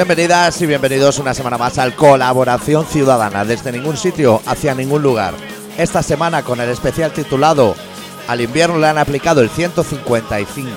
Bienvenidas 0.00 0.62
y 0.62 0.66
bienvenidos 0.66 1.18
una 1.18 1.34
semana 1.34 1.58
más 1.58 1.76
al 1.76 1.94
Colaboración 1.94 2.86
Ciudadana, 2.86 3.44
desde 3.44 3.70
ningún 3.70 3.98
sitio 3.98 4.40
hacia 4.46 4.74
ningún 4.74 5.02
lugar. 5.02 5.34
Esta 5.76 6.02
semana 6.02 6.42
con 6.42 6.58
el 6.58 6.70
especial 6.70 7.12
titulado 7.12 7.74
Al 8.26 8.40
invierno 8.40 8.78
le 8.78 8.86
han 8.86 8.96
aplicado 8.96 9.42
el 9.42 9.50
155. 9.50 10.70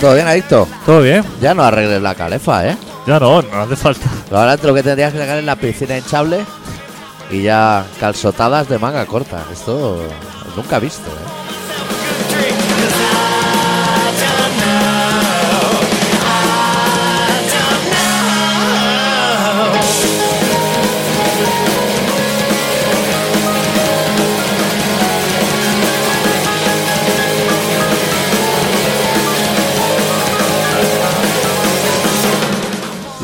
¿Todo 0.00 0.14
bien, 0.14 0.28
Adicto? 0.28 0.66
¿Todo 0.86 1.02
bien? 1.02 1.22
Ya 1.42 1.52
no 1.52 1.62
arregles 1.62 2.00
la 2.00 2.14
calefa, 2.14 2.66
¿eh? 2.68 2.76
Ya 3.06 3.20
no, 3.20 3.42
no 3.42 3.60
hace 3.60 3.76
falta. 3.76 4.08
Ahora 4.30 4.56
lo 4.62 4.74
que 4.74 4.82
tendrías 4.82 5.12
que 5.12 5.18
sacar 5.18 5.38
es 5.38 5.44
la 5.44 5.56
piscina 5.56 5.98
hinchable 5.98 6.44
y 7.30 7.42
ya 7.42 7.84
calzotadas 8.00 8.68
de 8.68 8.78
manga 8.78 9.04
corta. 9.06 9.44
Esto 9.52 9.98
nunca 10.56 10.78
he 10.78 10.80
visto, 10.80 11.10
¿eh? 11.10 11.43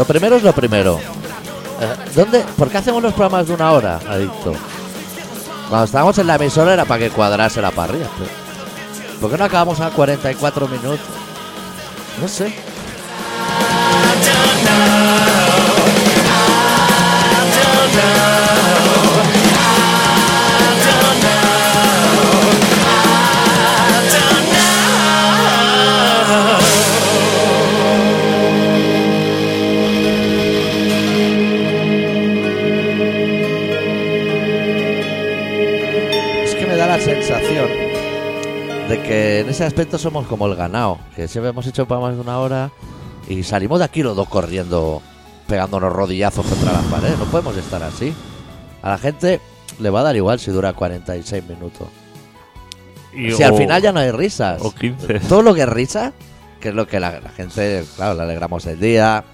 Lo 0.00 0.06
primero 0.06 0.36
es 0.36 0.42
lo 0.42 0.54
primero. 0.54 0.98
Eh, 0.98 1.94
¿Dónde? 2.14 2.42
¿Por 2.56 2.70
qué 2.70 2.78
hacemos 2.78 3.02
los 3.02 3.12
programas 3.12 3.46
de 3.46 3.52
una 3.52 3.70
hora, 3.72 4.00
adicto? 4.08 4.54
Cuando 5.68 5.84
estábamos 5.84 6.16
en 6.16 6.26
la 6.26 6.36
emisora 6.36 6.72
era 6.72 6.86
para 6.86 7.00
que 7.00 7.10
cuadrase 7.10 7.60
la 7.60 7.70
parrilla. 7.70 8.06
¿Por 9.20 9.30
qué 9.30 9.36
no 9.36 9.44
acabamos 9.44 9.78
a 9.78 9.90
44 9.90 10.68
minutos? 10.68 11.00
No 12.18 12.26
sé. 12.28 12.50
Ese 39.50 39.64
aspecto 39.64 39.98
somos 39.98 40.26
como 40.26 40.46
el 40.46 40.54
ganado, 40.56 40.98
que 41.14 41.28
siempre 41.28 41.50
hemos 41.50 41.66
hecho 41.66 41.86
para 41.86 42.00
más 42.00 42.14
de 42.14 42.20
una 42.20 42.38
hora 42.38 42.70
y 43.28 43.42
salimos 43.42 43.78
de 43.78 43.84
aquí 43.84 44.02
los 44.02 44.16
dos 44.16 44.28
corriendo, 44.28 45.02
pegándonos 45.46 45.92
rodillazos 45.92 46.46
contra 46.46 46.72
las 46.72 46.84
paredes. 46.84 47.18
No 47.18 47.24
podemos 47.26 47.56
estar 47.56 47.82
así. 47.82 48.12
A 48.82 48.90
la 48.90 48.98
gente 48.98 49.40
le 49.78 49.90
va 49.90 50.00
a 50.00 50.04
dar 50.04 50.16
igual 50.16 50.38
si 50.40 50.50
dura 50.50 50.72
46 50.72 51.44
minutos. 51.48 51.88
Y- 53.14 53.32
si 53.32 53.42
al 53.42 53.52
o- 53.52 53.56
final 53.56 53.82
ya 53.82 53.92
no 53.92 54.00
hay 54.00 54.10
risas. 54.10 54.60
O 54.62 54.72
15. 54.74 55.20
Todo 55.28 55.42
lo 55.42 55.54
que 55.54 55.62
es 55.62 55.68
risa, 55.68 56.12
que 56.60 56.68
es 56.70 56.74
lo 56.74 56.86
que 56.86 57.00
la, 57.00 57.20
la 57.20 57.30
gente, 57.30 57.84
claro, 57.96 58.14
le 58.14 58.22
alegramos 58.22 58.64
el 58.66 58.78
día, 58.80 59.24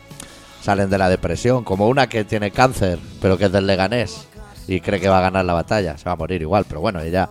salen 0.62 0.90
de 0.90 0.98
la 0.98 1.08
depresión, 1.08 1.62
como 1.64 1.88
una 1.88 2.08
que 2.08 2.24
tiene 2.24 2.50
cáncer, 2.50 2.98
pero 3.20 3.36
que 3.38 3.46
es 3.46 3.52
del 3.52 3.66
Leganés 3.66 4.26
y 4.68 4.80
cree 4.80 4.98
que 5.00 5.08
va 5.08 5.18
a 5.18 5.22
ganar 5.22 5.44
la 5.44 5.52
batalla, 5.52 5.96
se 5.96 6.04
va 6.06 6.12
a 6.12 6.16
morir 6.16 6.42
igual, 6.42 6.64
pero 6.66 6.80
bueno, 6.80 7.00
ella 7.00 7.28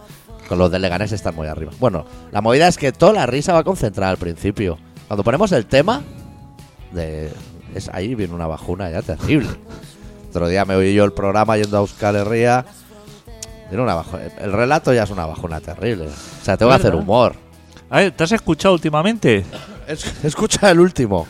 con 0.47 0.57
los 0.57 0.69
del 0.72 0.81
Leganés 0.81 1.11
están 1.11 1.35
muy 1.35 1.47
arriba. 1.47 1.72
Bueno, 1.79 2.06
la 2.31 2.41
movida 2.41 2.67
es 2.67 2.78
que 2.78 2.91
toda 2.91 3.13
la 3.13 3.25
risa 3.25 3.53
va 3.53 3.63
concentrada 3.63 4.11
al 4.11 4.17
principio. 4.17 4.78
Cuando 5.07 5.23
ponemos 5.23 5.51
el 5.51 5.66
tema, 5.66 6.01
de 6.91 7.31
es 7.73 7.89
ahí 7.89 8.16
viene 8.16 8.33
una 8.33 8.47
bajuna 8.47 8.89
ya 8.89 9.01
terrible. 9.01 9.50
Otro 10.29 10.47
día 10.47 10.66
me 10.66 10.75
oí 10.75 10.94
yo 10.94 11.03
el 11.03 11.13
programa 11.13 11.57
yendo 11.57 11.78
a 11.78 11.79
Euskal 11.81 12.16
Herria. 12.16 12.66
Viene 13.69 13.83
una 13.83 13.95
bajuna. 13.95 14.23
El 14.39 14.51
relato 14.53 14.94
ya 14.94 15.03
es 15.03 15.09
una 15.09 15.25
bajuna 15.25 15.59
terrible. 15.61 16.07
O 16.07 16.44
sea, 16.45 16.57
tengo 16.57 16.72
que 16.72 16.75
hacer 16.77 16.95
humor. 16.95 17.35
A 17.89 18.00
ver, 18.00 18.12
¿te 18.12 18.23
has 18.23 18.31
escuchado 18.31 18.73
últimamente? 18.73 19.45
Es- 19.88 20.23
Escucha 20.23 20.69
el 20.72 20.79
último. 20.79 21.25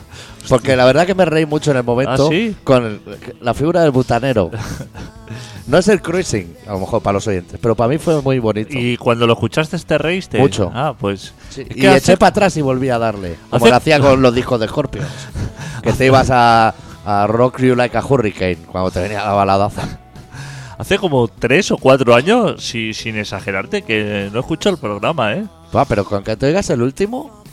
Porque 0.50 0.76
la 0.76 0.86
verdad 0.86 1.06
que 1.06 1.16
me 1.16 1.26
reí 1.26 1.46
mucho 1.46 1.72
en 1.72 1.78
el 1.78 1.84
momento 1.84 2.28
¿Ah, 2.28 2.30
sí? 2.30 2.56
con 2.64 2.86
el- 2.86 3.02
la 3.42 3.54
figura 3.54 3.82
del 3.82 3.92
butanero. 3.92 4.52
No 5.68 5.80
es 5.80 5.88
el 5.88 6.02
cruising, 6.02 6.56
a 6.68 6.74
lo 6.74 6.80
mejor 6.80 7.02
para 7.02 7.14
los 7.14 7.28
oyentes, 7.28 7.60
pero 7.60 7.76
para 7.76 7.88
mí 7.90 7.98
fue 7.98 8.22
muy 8.22 8.38
bonito. 8.38 8.70
Y 8.78 8.98
cuando 8.98 9.26
lo 9.26 9.34
escuchaste 9.34 9.78
te 9.80 9.98
reíste. 9.98 10.38
Mucho. 10.38 10.72
Ah, 10.74 10.94
pues. 10.98 11.34
Sí, 11.50 11.62
es 11.68 11.78
y 11.78 11.82
que 11.82 11.96
eché 11.96 12.18
para 12.18 12.30
atrás 12.30 12.56
y 12.58 12.62
volví 12.62 12.90
a 12.90 13.00
darle. 13.00 13.36
Como 13.50 13.66
Hace- 13.66 13.70
lo 13.72 13.76
hacía 13.78 14.00
con 14.00 14.22
los 14.22 14.36
discos 14.36 14.60
de 14.60 14.68
Scorpions. 14.68 15.08
que 15.84 15.92
te 15.94 16.06
ibas 16.06 16.30
a, 16.30 16.76
a 17.06 17.28
Rock 17.28 17.62
You 17.62 17.76
Like 17.76 17.98
a 17.98 18.06
Hurricane 18.06 18.58
cuando 18.72 18.92
te 18.92 19.02
venía 19.02 19.24
la 19.24 19.34
baladaza. 19.34 20.00
Hace 20.78 21.00
como 21.00 21.28
tres 21.30 21.72
o 21.72 21.78
cuatro 21.78 22.14
años, 22.14 22.64
si, 22.64 22.94
sin 22.94 23.18
exagerarte, 23.18 23.82
que 23.82 24.30
no 24.32 24.42
escucho 24.42 24.70
el 24.70 24.78
programa, 24.78 25.34
¿eh? 25.34 25.46
Va, 25.76 25.86
pero 25.86 26.06
con 26.06 26.24
que 26.24 26.36
te 26.38 26.46
oigas 26.46 26.70
el 26.70 26.82
último, 26.82 27.44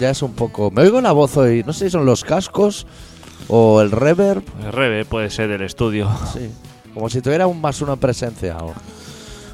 ya 0.00 0.10
es 0.10 0.22
un 0.22 0.32
poco. 0.32 0.70
Me 0.70 0.82
oigo 0.82 1.00
la 1.00 1.12
voz 1.12 1.36
hoy, 1.36 1.62
no 1.64 1.72
sé 1.72 1.84
si 1.86 1.90
son 1.92 2.04
los 2.06 2.24
cascos 2.24 2.86
o 3.48 3.80
el 3.80 3.90
reverb. 3.90 4.42
El 4.64 4.72
Rebe 4.72 5.04
puede 5.04 5.30
ser 5.30 5.48
del 5.50 5.62
estudio. 5.62 6.10
Sí. 6.32 6.50
Como 6.94 7.08
si 7.10 7.20
tuviera 7.20 7.46
un 7.46 7.60
más 7.60 7.80
uno 7.82 7.92
en 7.94 7.98
presencia. 7.98 8.56
o- 8.58 8.72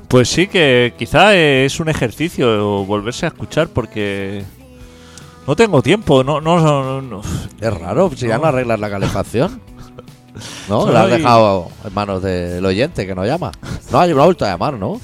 Pues 0.08 0.28
sí 0.28 0.46
que 0.48 0.92
quizá 0.98 1.34
es 1.36 1.80
un 1.80 1.88
ejercicio 1.88 2.84
volverse 2.84 3.26
a 3.26 3.30
escuchar 3.30 3.68
porque 3.68 4.44
no 5.46 5.56
tengo 5.56 5.82
tiempo, 5.82 6.22
no, 6.22 6.40
no, 6.40 6.60
no- 6.60 7.00
no- 7.02 7.22
Es 7.60 7.72
raro, 7.74 8.10
si 8.14 8.26
ya 8.28 8.36
no 8.38 8.44
arreglas 8.46 8.78
la 8.80 8.90
calefacción. 8.90 9.60
No, 10.68 10.90
la 10.90 11.02
has 11.02 11.10
dejado 11.10 11.68
en 11.84 11.92
manos 11.92 12.22
del 12.22 12.64
oyente 12.64 13.04
que 13.06 13.14
no 13.16 13.26
llama. 13.26 13.50
No, 13.90 14.06
no 14.06 14.22
ha 14.22 14.24
vuelto 14.26 14.44
a 14.44 14.48
llamar, 14.50 14.74
¿no? 14.74 15.00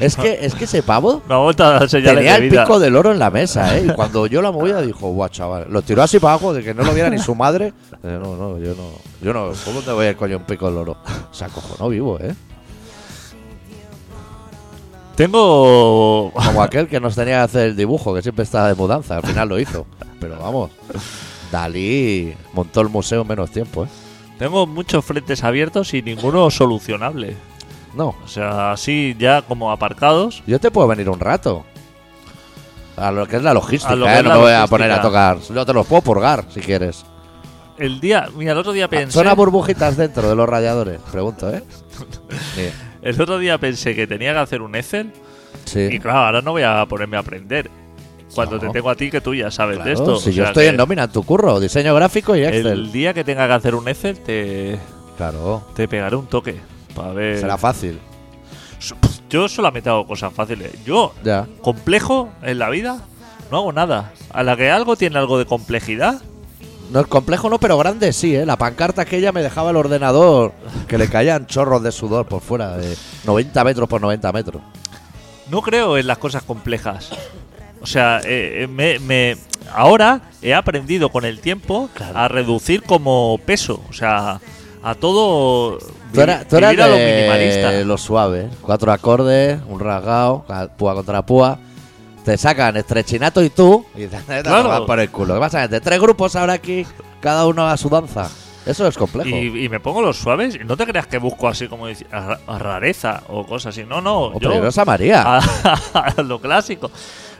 Es 0.00 0.16
que, 0.16 0.38
es 0.42 0.54
que 0.54 0.64
ese 0.64 0.82
pavo 0.82 1.22
una 1.26 1.38
vuelta 1.38 1.76
a 1.76 1.80
las 1.80 1.90
señales 1.90 2.16
tenía 2.16 2.38
de 2.38 2.44
el 2.44 2.50
vida. 2.50 2.64
pico 2.64 2.78
del 2.78 2.96
oro 2.96 3.12
en 3.12 3.18
la 3.18 3.30
mesa, 3.30 3.76
¿eh? 3.76 3.86
Y 3.86 3.90
cuando 3.90 4.26
yo 4.26 4.42
la 4.42 4.50
movía 4.52 4.80
dijo, 4.80 5.08
guau, 5.10 5.28
chaval. 5.28 5.66
Lo 5.70 5.82
tiró 5.82 6.02
así 6.02 6.18
para 6.18 6.34
abajo 6.34 6.52
de 6.54 6.62
que 6.62 6.74
no 6.74 6.82
lo 6.84 6.92
viera 6.94 7.10
ni 7.10 7.18
su 7.18 7.34
madre. 7.34 7.72
Eh, 8.02 8.18
no, 8.22 8.36
no, 8.36 8.58
yo 8.58 8.74
no. 8.74 8.90
Yo 9.20 9.32
no. 9.32 9.52
¿Cómo 9.64 9.80
te 9.80 9.90
voy 9.92 10.06
a 10.06 10.10
ir 10.10 10.16
coño 10.16 10.36
un 10.36 10.44
pico 10.44 10.66
del 10.66 10.78
oro? 10.78 10.96
Se 11.32 11.44
acojonó 11.44 11.88
vivo, 11.88 12.18
¿eh? 12.20 12.34
Tengo 15.16 16.30
Como 16.32 16.62
aquel 16.62 16.86
que 16.86 17.00
nos 17.00 17.16
tenía 17.16 17.38
que 17.38 17.42
hacer 17.42 17.68
el 17.70 17.76
dibujo, 17.76 18.14
que 18.14 18.22
siempre 18.22 18.44
estaba 18.44 18.68
de 18.68 18.74
mudanza. 18.74 19.16
Al 19.16 19.22
final 19.24 19.48
lo 19.48 19.58
hizo. 19.58 19.86
Pero 20.20 20.36
vamos. 20.38 20.70
Dalí 21.50 22.34
montó 22.52 22.82
el 22.82 22.88
museo 22.88 23.22
en 23.22 23.28
menos 23.28 23.50
tiempo, 23.50 23.84
¿eh? 23.84 23.88
Tengo 24.38 24.66
muchos 24.68 25.04
frentes 25.04 25.42
abiertos 25.42 25.92
y 25.94 26.02
ninguno 26.02 26.48
solucionable. 26.50 27.36
No, 27.98 28.14
O 28.24 28.28
sea, 28.28 28.70
así 28.72 29.16
ya 29.18 29.42
como 29.42 29.72
aparcados. 29.72 30.42
Yo 30.46 30.58
te 30.60 30.70
puedo 30.70 30.86
venir 30.86 31.10
un 31.10 31.18
rato. 31.20 31.64
A 32.96 33.10
lo 33.10 33.26
que 33.26 33.36
es 33.36 33.42
la 33.42 33.52
logística, 33.52 33.92
A 33.92 33.96
lo 33.96 34.06
que 34.06 34.12
¿eh? 34.12 34.16
es 34.18 34.22
No 34.22 34.28
la 34.30 34.34
me 34.36 34.40
voy 34.40 34.50
a 34.52 34.54
logística. 34.60 34.68
poner 34.78 34.92
a 34.92 35.02
tocar. 35.02 35.38
Yo 35.54 35.66
te 35.66 35.72
los 35.74 35.86
puedo 35.86 36.02
purgar 36.02 36.44
si 36.50 36.60
quieres. 36.60 37.04
El 37.76 38.00
día, 38.00 38.28
mira, 38.36 38.52
el 38.52 38.58
otro 38.58 38.72
día 38.72 38.88
pensé, 38.88 39.12
¿Son 39.12 39.26
a 39.28 39.34
burbujitas 39.34 39.96
dentro 39.96 40.28
de 40.28 40.34
los 40.36 40.48
radiadores? 40.48 41.00
Pregunto, 41.12 41.52
¿eh? 41.52 41.62
Sí. 42.54 42.68
el 43.02 43.20
otro 43.20 43.38
día 43.38 43.58
pensé 43.58 43.94
que 43.94 44.06
tenía 44.06 44.32
que 44.32 44.38
hacer 44.38 44.62
un 44.62 44.74
Excel 44.76 45.12
Sí. 45.64 45.88
y 45.92 45.98
claro, 45.98 46.18
ahora 46.20 46.40
no 46.42 46.52
voy 46.52 46.62
a 46.62 46.86
ponerme 46.86 47.16
a 47.16 47.20
aprender. 47.20 47.70
Cuando 48.34 48.56
No. 48.56 48.60
te 48.62 48.68
tengo 48.70 48.90
a 48.90 48.94
ti 48.94 49.10
que 49.10 49.20
tú 49.20 49.34
ya 49.34 49.50
sabes 49.50 49.76
Claro, 49.76 49.88
de 49.88 49.94
esto. 49.94 50.16
si 50.18 50.30
O 50.30 50.32
yo 50.32 50.42
sea 50.44 50.50
estoy 50.50 50.66
en 50.66 50.76
nómina 50.76 51.04
en 51.04 51.10
tu 51.10 51.22
curro, 51.24 51.58
diseño 51.60 51.94
gráfico 51.94 52.34
y 52.36 52.44
Excel. 52.44 52.66
El 52.66 52.92
día 52.92 53.12
que 53.14 53.24
tenga 53.24 53.46
que 53.46 53.52
hacer 53.54 53.74
un 53.74 53.88
Excel 53.88 54.18
te, 54.20 54.78
Claro, 55.16 55.64
te 55.74 55.86
pegaré 55.88 56.14
un 56.16 56.26
toque. 56.26 56.60
Para 56.94 57.12
ver. 57.12 57.38
será 57.40 57.56
fácil. 57.58 57.98
Yo 59.28 59.48
solamente 59.48 59.88
hago 59.90 60.06
cosas 60.06 60.32
fáciles. 60.32 60.72
Yo, 60.84 61.12
Ya. 61.24 61.46
complejo 61.60 62.30
en 62.42 62.58
la 62.58 62.70
vida, 62.70 62.98
no 63.50 63.58
hago 63.58 63.72
nada. 63.72 64.12
A 64.30 64.42
la 64.42 64.56
que 64.56 64.70
algo 64.70 64.96
tiene 64.96 65.18
algo 65.18 65.38
de 65.38 65.46
complejidad, 65.46 66.20
No 66.90 67.00
es 67.00 67.06
complejo, 67.06 67.50
no, 67.50 67.58
pero 67.60 67.76
grande 67.76 68.14
sí, 68.14 68.34
¿eh? 68.34 68.46
La 68.46 68.56
pancarta 68.56 69.02
aquella 69.02 69.30
me 69.30 69.42
dejaba 69.42 69.68
el 69.72 69.76
ordenador 69.76 70.52
que 70.86 70.96
le 70.96 71.06
caían 71.10 71.46
chorros 71.46 71.82
de 71.82 71.92
sudor 71.92 72.24
por 72.26 72.40
fuera, 72.40 72.78
de 72.78 72.96
90 73.26 73.62
metros 73.62 73.86
por 73.90 74.00
90 74.00 74.32
metros. 74.32 74.62
no 75.50 75.60
creo 75.60 75.98
en 75.98 76.06
las 76.06 76.16
cosas 76.16 76.42
complejas. 76.44 77.10
O 77.82 77.86
sea, 77.86 78.20
eh, 78.24 78.62
eh, 78.62 78.66
me, 78.66 78.98
me- 79.00 79.36
ahora 79.74 80.22
he 80.40 80.54
aprendido 80.54 81.10
con 81.10 81.26
el 81.26 81.40
tiempo 81.40 81.90
a 82.14 82.26
reducir 82.28 82.82
como 82.82 83.38
peso. 83.44 83.82
O 83.90 83.92
sea, 83.92 84.40
a 84.90 84.94
todo. 84.94 85.78
Tú, 86.12 86.20
era- 86.20 86.44
tú 86.46 86.56
eras 86.56 86.72
a 86.78 86.86
lo 86.88 86.94
de 86.94 87.14
minimalista. 87.14 87.72
lo 87.84 87.98
suave. 87.98 88.40
¿eh? 88.42 88.48
Cuatro 88.62 88.90
acordes, 88.92 89.60
un 89.68 89.80
rasgado, 89.80 90.44
púa 90.76 90.94
contra 90.94 91.22
púa. 91.22 91.58
Te 92.24 92.36
sacan 92.36 92.76
estrechinato 92.76 93.42
y 93.42 93.50
tú. 93.50 93.84
Y 93.94 94.06
te 94.06 94.16
Claro. 94.18 94.42
claro. 94.68 94.86
por 94.86 95.00
el 95.00 95.10
culo. 95.10 95.34
¿Qué 95.34 95.40
pasa? 95.40 95.68
De 95.68 95.80
tres 95.80 96.00
grupos 96.00 96.36
ahora 96.36 96.54
aquí, 96.54 96.86
cada 97.20 97.46
uno 97.46 97.66
a 97.68 97.76
su 97.76 97.88
danza. 97.88 98.28
Eso 98.66 98.86
es 98.86 98.98
complejo. 98.98 99.30
Y, 99.30 99.64
y 99.64 99.68
me 99.70 99.80
pongo 99.80 100.02
los 100.02 100.18
suaves. 100.18 100.54
Y 100.56 100.58
no 100.58 100.76
te 100.76 100.84
creas 100.86 101.06
que 101.06 101.16
busco 101.16 101.48
así 101.48 101.68
como 101.68 101.86
a, 101.86 102.38
a 102.46 102.58
rareza 102.58 103.22
o 103.28 103.46
cosas 103.46 103.74
así. 103.74 103.86
No, 103.88 104.02
no. 104.02 104.24
Oh, 104.24 104.32
yo 104.40 104.50
peligrosa 104.50 104.84
María. 104.84 105.22
a, 105.38 105.38
a 106.18 106.22
lo 106.22 106.38
clásico. 106.38 106.90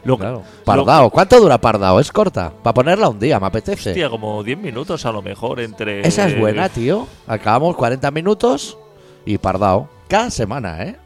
Lo, 0.04 0.16
Claro. 0.16 0.42
Pardao. 0.64 1.10
¿Cuánto 1.10 1.40
dura 1.40 1.58
Pardao? 1.58 2.00
Es 2.00 2.10
corta. 2.12 2.52
Para 2.62 2.74
ponerla 2.74 3.08
un 3.08 3.18
día, 3.18 3.38
me 3.40 3.46
apetece. 3.46 3.90
Hostia, 3.90 4.08
como 4.10 4.42
10 4.42 4.58
minutos 4.58 5.04
a 5.06 5.12
lo 5.12 5.22
mejor 5.22 5.60
entre. 5.60 6.06
Esa 6.06 6.26
es 6.28 6.38
buena, 6.38 6.68
tío. 6.68 7.06
Acabamos 7.26 7.76
40 7.76 8.10
minutos 8.10 8.78
y 9.26 9.38
Pardao. 9.38 9.88
Cada 10.08 10.30
semana, 10.30 10.82
¿eh? 10.84 10.96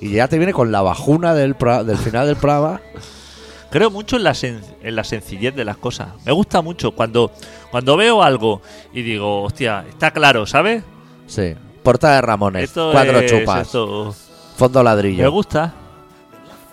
Y 0.00 0.10
ya 0.12 0.28
te 0.28 0.36
viene 0.38 0.52
con 0.52 0.70
la 0.72 0.82
bajuna 0.82 1.34
del, 1.34 1.54
del 1.86 1.96
final 1.96 2.26
del 2.26 2.36
programa. 2.36 2.80
Creo 3.70 3.90
mucho 3.90 4.16
en 4.16 4.22
la, 4.24 4.32
sen- 4.32 4.60
en 4.82 4.94
la 4.94 5.02
sencillez 5.02 5.54
de 5.54 5.64
las 5.64 5.76
cosas. 5.78 6.08
Me 6.24 6.30
gusta 6.32 6.62
mucho 6.62 6.92
cuando, 6.92 7.32
cuando 7.72 7.96
veo 7.96 8.22
algo 8.22 8.60
y 8.92 9.02
digo, 9.02 9.42
hostia, 9.42 9.84
está 9.88 10.12
claro, 10.12 10.46
¿sabes? 10.46 10.84
Sí. 11.26 11.54
Porta 11.82 12.14
de 12.14 12.20
Ramones. 12.20 12.64
Esto 12.64 12.90
cuatro 12.92 13.18
es- 13.18 13.30
chupas. 13.32 13.62
esto- 13.62 14.14
Fondo 14.56 14.78
Me 14.80 14.84
ladrillo. 14.84 15.32
gusta. 15.32 15.74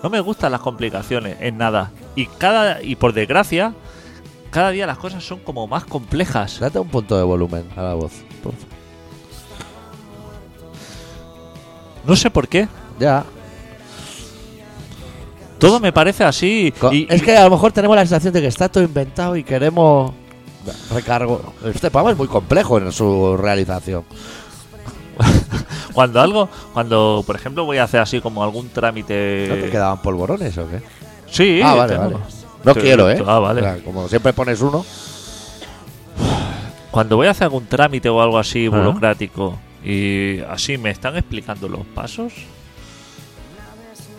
No 0.04 0.10
me 0.10 0.20
gustan 0.20 0.52
las 0.52 0.62
complicaciones 0.62 1.38
en 1.42 1.58
nada. 1.58 1.92
Y 2.16 2.26
cada 2.26 2.82
y 2.82 2.96
por 2.96 3.14
desgracia, 3.14 3.74
cada 4.50 4.72
día 4.72 4.88
las 4.88 4.98
cosas 4.98 5.24
son 5.24 5.40
como 5.40 5.68
más 5.68 5.86
complejas. 5.86 6.60
Date 6.60 6.80
un 6.80 6.90
punto 6.90 7.16
de 7.18 7.24
volumen 7.24 7.66
a 7.76 7.82
la 7.84 7.94
voz. 7.94 8.12
por 8.44 8.54
favor. 8.54 8.68
No 12.06 12.16
sé 12.16 12.30
por 12.32 12.48
qué. 12.48 12.68
Ya. 13.00 13.24
Todo 15.60 15.80
me 15.80 15.94
parece 15.94 16.24
así. 16.24 16.74
Co- 16.80 16.92
y- 16.92 17.06
es 17.10 17.22
y- 17.22 17.26
que 17.26 17.38
a 17.38 17.44
lo 17.44 17.52
mejor 17.52 17.72
tenemos 17.72 17.96
la 17.96 18.02
sensación 18.02 18.34
de 18.34 18.42
que 18.42 18.48
está 18.48 18.68
todo 18.70 18.84
inventado 18.84 19.36
y 19.36 19.44
queremos 19.44 20.12
recargo. 20.92 21.54
Este 21.66 21.92
programa 21.92 22.12
es 22.12 22.18
muy 22.18 22.28
complejo 22.28 22.80
en 22.80 22.92
su 22.92 23.38
realización. 23.38 24.04
cuando 25.94 26.22
algo, 26.22 26.50
cuando 26.74 27.24
por 27.26 27.36
ejemplo 27.36 27.66
voy 27.66 27.78
a 27.78 27.84
hacer 27.84 28.00
así 28.02 28.22
como 28.22 28.44
algún 28.44 28.70
trámite. 28.70 29.48
¿No 29.50 29.56
te 29.56 29.70
quedaban 29.70 30.02
polvorones 30.02 30.58
o 30.58 30.70
qué? 30.70 30.82
Sí. 31.30 31.62
ah, 31.64 31.76
vale, 31.76 31.94
tengo. 31.94 32.04
vale. 32.12 32.26
No 32.64 32.74
Sí, 32.76 32.80
quiero, 32.80 33.10
¿eh? 33.10 33.24
Ah, 33.26 33.40
vale. 33.40 33.62
O 33.62 33.64
sea, 33.64 33.84
como 33.84 34.08
siempre 34.08 34.34
pones 34.34 34.62
uno. 34.62 34.86
Cuando 36.92 37.16
voy 37.16 37.28
a 37.28 37.32
hacer 37.32 37.46
algún 37.46 37.66
trámite 37.68 38.10
o 38.10 38.22
algo 38.22 38.38
así 38.38 38.68
burocrático 38.68 39.58
y 39.84 40.40
así 40.42 40.78
me 40.78 40.92
están 40.92 41.16
explicando 41.16 41.68
los 41.70 41.86
pasos 41.88 42.34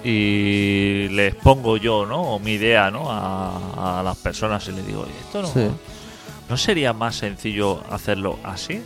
y 0.04 1.08
les 1.10 1.34
pongo 1.36 1.76
yo, 1.76 2.06
¿no? 2.06 2.38
Mi 2.40 2.52
idea, 2.52 2.90
¿no? 2.90 3.08
A, 3.10 4.00
a 4.00 4.02
las 4.02 4.16
personas 4.16 4.66
y 4.68 4.72
les 4.72 4.86
digo, 4.86 5.02
"Oye, 5.02 5.12
esto 5.20 5.42
no, 5.42 5.48
Sí. 5.48 5.68
¿no 6.48 6.56
sería 6.56 6.92
más 6.92 7.14
sencillo 7.16 7.82
hacerlo 7.90 8.38
así? 8.42 8.82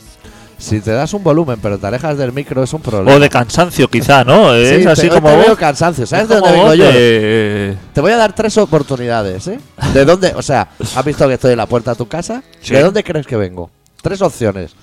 Si 0.58 0.81
te 0.81 0.91
das 0.93 1.12
un 1.12 1.23
volumen 1.23 1.58
pero 1.61 1.79
te 1.79 1.87
alejas 1.87 2.17
del 2.17 2.32
micro 2.32 2.62
es 2.62 2.73
un 2.73 2.81
problema. 2.81 3.14
O 3.14 3.20
de 3.20 3.29
cansancio, 3.29 3.88
quizá, 3.88 4.25
¿no? 4.25 4.53
Sí, 4.55 4.61
Es 4.62 4.82
te- 4.85 4.88
así 4.91 5.03
hoy 5.03 5.08
como 5.11 5.29
te 5.29 5.37
veo 5.37 5.56
cansancio. 5.56 6.06
¿Sabes 6.06 6.25
es 6.25 6.29
de 6.31 6.35
dónde 6.37 6.53
vengo 6.53 6.75
yo? 6.75 6.85
de- 6.87 7.76
Te 7.93 8.00
voy 8.00 8.12
a 8.12 8.17
dar 8.17 8.32
tres 8.35 8.56
oportunidades, 8.58 9.47
¿eh? 9.49 9.61
¿De 9.93 10.05
dónde? 10.05 10.32
O 10.35 10.43
sea, 10.43 10.69
¿has 10.94 11.05
visto 11.05 11.29
que 11.29 11.35
estoy 11.35 11.53
en 11.53 11.58
la 11.58 11.67
puerta 11.67 11.91
de 11.93 11.97
tu 11.99 12.08
casa? 12.08 12.43
Sí. 12.62 12.75
¿De 12.75 12.82
dónde 12.82 13.05
crees 13.05 13.26
que 13.26 13.37
vengo? 13.37 13.70
Tres 14.00 14.23
opciones. 14.23 14.75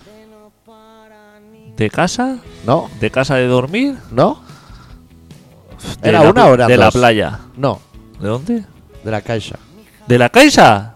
¿De 1.75 1.90
casa? 1.90 2.38
¿No? 2.68 2.90
¿De 3.00 3.10
casa 3.10 3.36
de 3.36 3.48
dormir? 3.48 3.96
¿No? 4.12 4.44
De 6.02 6.10
¿Era 6.10 6.24
la 6.24 6.30
una 6.30 6.48
eran 6.50 6.68
De 6.68 6.78
la 6.78 6.92
playa. 6.92 7.40
No, 7.58 7.80
¿De 8.20 8.28
dónde? 8.28 8.64
de 9.04 9.12
la 9.12 9.22
caixa. 9.22 9.58
¿De 10.08 10.18
la 10.20 10.30
caixa? 10.30 10.93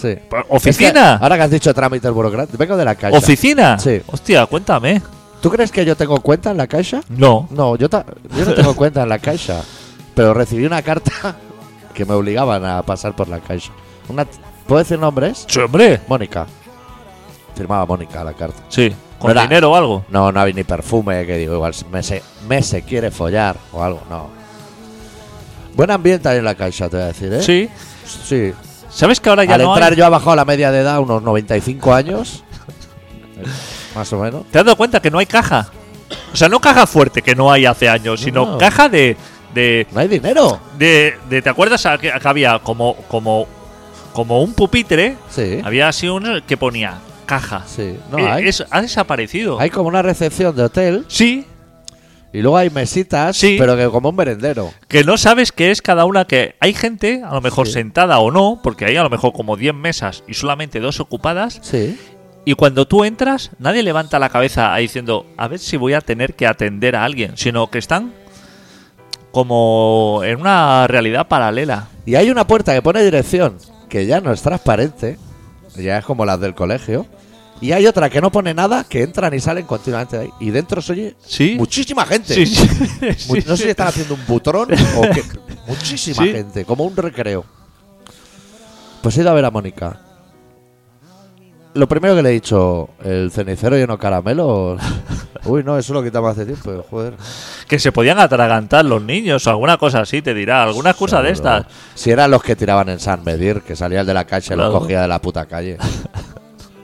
Sí. 0.00 0.16
¿Oficina? 0.48 0.88
Es 0.88 0.92
que 1.18 1.24
ahora 1.24 1.36
que 1.36 1.42
has 1.42 1.50
dicho 1.50 1.74
trámites 1.74 2.10
burocráticos, 2.10 2.58
vengo 2.58 2.76
de 2.76 2.84
la 2.84 2.94
caixa. 2.94 3.18
¿Oficina? 3.18 3.78
Sí. 3.78 4.00
Hostia, 4.06 4.46
cuéntame. 4.46 5.02
¿Tú 5.40 5.50
crees 5.50 5.70
que 5.70 5.84
yo 5.84 5.96
tengo 5.96 6.20
cuenta 6.20 6.50
en 6.50 6.56
la 6.56 6.66
caixa? 6.66 7.00
No. 7.08 7.48
No, 7.50 7.76
yo, 7.76 7.88
ta- 7.88 8.04
yo 8.36 8.44
no 8.44 8.52
tengo 8.54 8.74
cuenta 8.76 9.02
en 9.02 9.08
la 9.08 9.18
caixa. 9.18 9.62
Pero 10.14 10.34
recibí 10.34 10.64
una 10.66 10.82
carta 10.82 11.36
que 11.94 12.04
me 12.04 12.14
obligaban 12.14 12.64
a 12.64 12.82
pasar 12.82 13.14
por 13.16 13.28
la 13.28 13.40
caixa. 13.40 13.72
Una, 14.08 14.26
¿Puedo 14.66 14.78
decir 14.80 14.98
nombres? 14.98 15.44
Sí, 15.48 15.58
hombre. 15.60 16.00
Mónica. 16.08 16.46
Firmaba 17.56 17.84
Mónica 17.86 18.22
la 18.24 18.32
carta. 18.34 18.62
Sí. 18.68 18.94
¿Con 19.18 19.28
No 19.28 19.32
era- 19.32 19.42
dinero 19.42 19.72
o 19.72 19.76
algo? 19.76 20.04
No, 20.08 20.30
no 20.32 20.40
había 20.40 20.54
ni 20.54 20.64
perfume, 20.64 21.26
que 21.26 21.36
digo, 21.36 21.54
igual 21.54 21.74
me 21.92 22.02
se, 22.02 22.22
me 22.48 22.62
se 22.62 22.82
quiere 22.82 23.10
follar 23.10 23.56
o 23.72 23.82
algo, 23.82 24.00
no. 24.08 24.28
Buen 25.74 25.90
ambiente 25.90 26.28
ahí 26.28 26.38
en 26.38 26.44
la 26.44 26.54
caixa, 26.54 26.88
te 26.88 26.96
voy 26.96 27.04
a 27.04 27.08
decir, 27.08 27.32
¿eh? 27.32 27.42
Sí. 27.42 27.68
Sí. 28.24 28.52
¿Sabes 28.90 29.20
que 29.20 29.28
ahora 29.28 29.44
ya 29.44 29.54
Al 29.54 29.62
no 29.62 29.72
entrar 29.74 29.92
hay? 29.92 29.98
yo 29.98 30.04
he 30.06 30.08
bajado 30.08 30.36
la 30.36 30.44
media 30.44 30.70
de 30.70 30.80
edad 30.80 30.98
unos 31.00 31.22
95 31.22 31.94
años. 31.94 32.42
Más 33.94 34.12
o 34.12 34.18
menos. 34.18 34.44
¿Te 34.50 34.58
has 34.58 34.64
dado 34.64 34.76
cuenta 34.76 35.00
que 35.00 35.10
no 35.10 35.18
hay 35.18 35.26
caja? 35.26 35.68
O 36.32 36.36
sea, 36.36 36.48
no 36.48 36.60
caja 36.60 36.86
fuerte 36.86 37.22
que 37.22 37.34
no 37.34 37.50
hay 37.50 37.66
hace 37.66 37.88
años, 37.88 38.20
sino 38.20 38.46
No. 38.46 38.58
caja 38.58 38.88
de, 38.88 39.16
de, 39.54 39.86
No 39.92 40.00
hay 40.00 40.08
dinero. 40.08 40.60
de, 40.78 41.16
de- 41.28 41.42
¿Te 41.42 41.48
acuerdas 41.50 41.86
a 41.86 41.98
que, 41.98 42.12
a 42.12 42.18
que 42.18 42.28
había 42.28 42.58
como, 42.60 42.94
como, 43.08 43.46
como 44.12 44.42
un 44.42 44.52
pupitre? 44.54 45.16
Sí. 45.30 45.60
Había 45.64 45.88
así 45.88 46.08
uno 46.08 46.34
que 46.46 46.56
ponía 46.56 46.98
caja. 47.26 47.62
Sí. 47.66 47.96
No 48.10 48.18
Eh, 48.18 48.28
hay. 48.30 48.48
es- 48.48 48.64
ha 48.70 48.82
desaparecido. 48.82 49.60
Hay 49.60 49.70
como 49.70 49.88
una 49.88 50.02
recepción 50.02 50.54
de 50.56 50.64
hotel 50.64 51.04
Sí, 51.08 51.46
y 52.32 52.42
luego 52.42 52.56
hay 52.56 52.70
mesitas, 52.70 53.36
Sí. 53.36 53.56
pero 53.58 53.76
que 53.76 53.88
como 53.88 54.10
un 54.10 54.16
merendero. 54.16 54.72
que 54.88 55.02
no 55.04 55.16
sabes 55.16 55.52
qué 55.52 55.70
es 55.70 55.82
cada 55.82 56.04
una 56.04 56.24
que 56.26 56.54
hay 56.60 56.74
gente, 56.74 57.22
a 57.24 57.34
lo 57.34 57.40
mejor 57.40 57.66
Sí. 57.66 57.72
sentada 57.74 58.18
o 58.20 58.30
no, 58.30 58.60
porque 58.62 58.84
hay 58.84 58.96
a 58.96 59.02
lo 59.02 59.10
mejor 59.10 59.32
como 59.32 59.56
10 59.56 59.74
mesas 59.74 60.22
y 60.28 60.34
solamente 60.34 60.78
dos 60.80 61.00
ocupadas, 61.00 61.58
Sí. 61.62 61.98
y 62.44 62.54
cuando 62.54 62.86
tú 62.86 63.04
entras, 63.04 63.50
nadie 63.58 63.82
levanta 63.82 64.18
la 64.18 64.28
cabeza 64.28 64.74
diciendo, 64.76 65.26
a 65.36 65.48
ver 65.48 65.58
si 65.58 65.76
voy 65.76 65.94
a 65.94 66.00
tener 66.00 66.34
que 66.34 66.46
atender 66.46 66.94
a 66.96 67.04
alguien, 67.04 67.32
sino 67.36 67.68
que 67.70 67.78
están 67.78 68.12
como 69.30 70.22
en 70.24 70.40
una 70.40 70.86
realidad 70.86 71.28
paralela. 71.28 71.88
Y 72.06 72.14
hay 72.16 72.30
una 72.30 72.46
puerta 72.46 72.74
que 72.74 72.82
pone 72.82 73.02
dirección, 73.02 73.56
que 73.88 74.06
ya 74.06 74.20
no 74.20 74.32
es 74.32 74.42
transparente, 74.42 75.18
ya 75.76 75.98
es 75.98 76.04
como 76.04 76.24
las 76.24 76.40
del 76.40 76.54
colegio. 76.54 77.06
Y 77.60 77.72
hay 77.72 77.86
otra 77.86 78.08
que 78.08 78.20
no 78.22 78.30
pone 78.32 78.54
nada, 78.54 78.84
que 78.84 79.02
entran 79.02 79.34
y 79.34 79.40
salen 79.40 79.66
continuamente 79.66 80.16
de 80.16 80.22
ahí. 80.24 80.30
Y 80.40 80.50
dentro 80.50 80.80
se 80.80 80.92
oye 80.92 81.16
¿Sí? 81.24 81.56
muchísima 81.58 82.06
gente. 82.06 82.34
Sí, 82.34 82.46
sí. 82.46 82.68
No 83.46 83.56
sé 83.56 83.64
si 83.64 83.68
están 83.68 83.88
haciendo 83.88 84.14
un 84.14 84.24
butrón 84.26 84.68
o 84.72 85.02
qué. 85.12 85.22
Muchísima 85.68 86.24
gente, 86.24 86.64
como 86.64 86.84
un 86.84 86.96
recreo. 86.96 87.44
Pues 89.02 89.16
he 89.18 89.20
ido 89.20 89.30
a 89.30 89.34
ver 89.34 89.44
a 89.44 89.50
Mónica. 89.50 90.00
Lo 91.72 91.86
primero 91.86 92.16
que 92.16 92.22
le 92.22 92.30
he 92.30 92.32
dicho, 92.32 92.90
el 93.04 93.30
cenicero 93.30 93.76
lleno 93.76 93.92
de 93.94 93.98
caramelo. 94.00 94.76
Uy, 95.44 95.62
no, 95.62 95.78
eso 95.78 95.94
lo 95.94 96.02
quitamos 96.02 96.32
hace 96.32 96.44
tiempo, 96.44 96.84
joder. 96.90 97.14
Que 97.68 97.78
se 97.78 97.92
podían 97.92 98.18
atragantar 98.18 98.84
los 98.84 99.00
niños 99.02 99.46
o 99.46 99.50
alguna 99.50 99.78
cosa 99.78 100.00
así, 100.00 100.20
te 100.20 100.34
dirá. 100.34 100.64
Alguna 100.64 100.94
cosa 100.94 101.22
de 101.22 101.30
estas. 101.30 101.66
Si 101.94 102.10
eran 102.10 102.30
los 102.32 102.42
que 102.42 102.56
tiraban 102.56 102.88
en 102.88 102.98
San 102.98 103.22
Medir, 103.22 103.62
que 103.62 103.76
salía 103.76 104.00
el 104.00 104.06
de 104.06 104.14
la 104.14 104.24
calle 104.24 104.46
y 104.52 104.56
Claro. 104.56 104.72
lo 104.72 104.80
cogía 104.80 105.02
de 105.02 105.08
la 105.08 105.20
puta 105.20 105.46
calle. 105.46 105.76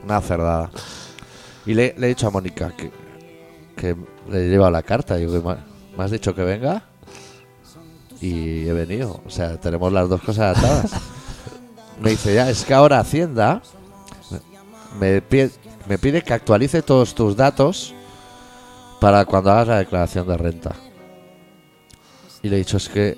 Una 0.06 0.20
cerdada. 0.20 0.70
Y 1.66 1.74
le, 1.74 1.94
le 1.98 2.06
he 2.06 2.08
dicho 2.10 2.28
a 2.28 2.30
Mónica 2.30 2.72
que, 2.76 2.90
que 3.76 3.94
le 4.30 4.46
he 4.46 4.48
llevado 4.48 4.70
la 4.70 4.82
carta. 4.84 5.16
Digo, 5.16 5.42
"Ma- 5.42 5.58
¿me 5.98 6.04
has 6.04 6.12
dicho 6.12 6.32
que 6.32 6.42
venga? 6.44 6.84
Y 8.20 8.68
he 8.68 8.72
venido. 8.72 9.20
O 9.26 9.30
sea, 9.30 9.58
tenemos 9.60 9.92
las 9.92 10.08
dos 10.08 10.22
cosas 10.22 10.56
atadas. 10.56 10.92
Me 12.00 12.10
dice, 12.10 12.34
ya, 12.34 12.48
es 12.50 12.64
que 12.64 12.74
ahora 12.74 13.00
Hacienda 13.00 13.62
me 15.00 15.22
pide, 15.22 15.50
me 15.88 15.96
pide 15.96 16.20
que 16.20 16.34
actualice 16.34 16.82
todos 16.82 17.14
tus 17.14 17.34
datos 17.36 17.94
para 19.00 19.24
cuando 19.24 19.50
hagas 19.50 19.68
la 19.68 19.78
declaración 19.78 20.28
de 20.28 20.36
renta. 20.36 20.74
Y 22.42 22.50
le 22.50 22.56
he 22.56 22.58
dicho, 22.58 22.76
es 22.76 22.90
que 22.90 23.16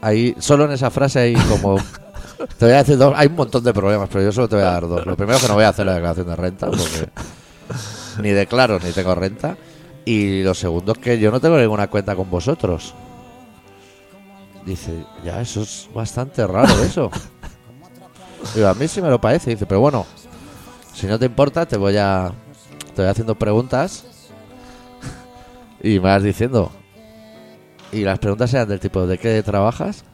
ahí, 0.00 0.34
solo 0.40 0.64
en 0.64 0.72
esa 0.72 0.90
frase 0.90 1.20
hay 1.20 1.34
como... 1.34 1.76
Te 2.58 2.64
voy 2.64 2.74
a 2.74 2.78
decir 2.78 2.98
dos, 2.98 3.14
hay 3.16 3.28
un 3.28 3.36
montón 3.36 3.64
de 3.64 3.72
problemas, 3.72 4.08
pero 4.10 4.24
yo 4.24 4.32
solo 4.32 4.48
te 4.48 4.56
voy 4.56 4.64
a 4.64 4.70
dar 4.70 4.88
dos. 4.88 5.06
Lo 5.06 5.16
primero 5.16 5.38
que 5.38 5.48
no 5.48 5.54
voy 5.54 5.64
a 5.64 5.68
hacer 5.68 5.86
la 5.86 5.94
declaración 5.94 6.26
de 6.26 6.36
renta, 6.36 6.66
porque 6.66 7.08
ni 8.22 8.30
declaro 8.30 8.78
ni 8.78 8.92
tengo 8.92 9.14
renta. 9.14 9.56
Y 10.04 10.42
lo 10.42 10.54
segundo 10.54 10.92
es 10.92 10.98
que 10.98 11.18
yo 11.18 11.30
no 11.30 11.40
tengo 11.40 11.58
ninguna 11.58 11.88
cuenta 11.88 12.14
con 12.14 12.30
vosotros. 12.30 12.94
Dice, 14.64 15.04
ya, 15.24 15.40
eso 15.40 15.62
es 15.62 15.88
bastante 15.92 16.46
raro 16.46 16.72
eso. 16.82 17.10
Digo, 18.54 18.68
a 18.68 18.74
mí 18.74 18.86
sí 18.86 19.02
me 19.02 19.08
lo 19.08 19.20
parece. 19.20 19.50
Dice, 19.50 19.66
pero 19.66 19.80
bueno, 19.80 20.06
si 20.94 21.06
no 21.06 21.18
te 21.18 21.26
importa, 21.26 21.66
te 21.66 21.76
voy 21.76 21.96
a. 21.96 22.32
Te 22.94 23.02
voy 23.02 23.10
haciendo 23.10 23.34
preguntas. 23.34 24.04
Y 25.82 25.94
me 25.94 26.08
vas 26.08 26.22
diciendo. 26.22 26.70
Y 27.92 28.02
las 28.02 28.18
preguntas 28.18 28.52
eran 28.54 28.68
del 28.68 28.80
tipo, 28.80 29.06
¿de 29.06 29.18
qué 29.18 29.42
trabajas? 29.42 30.04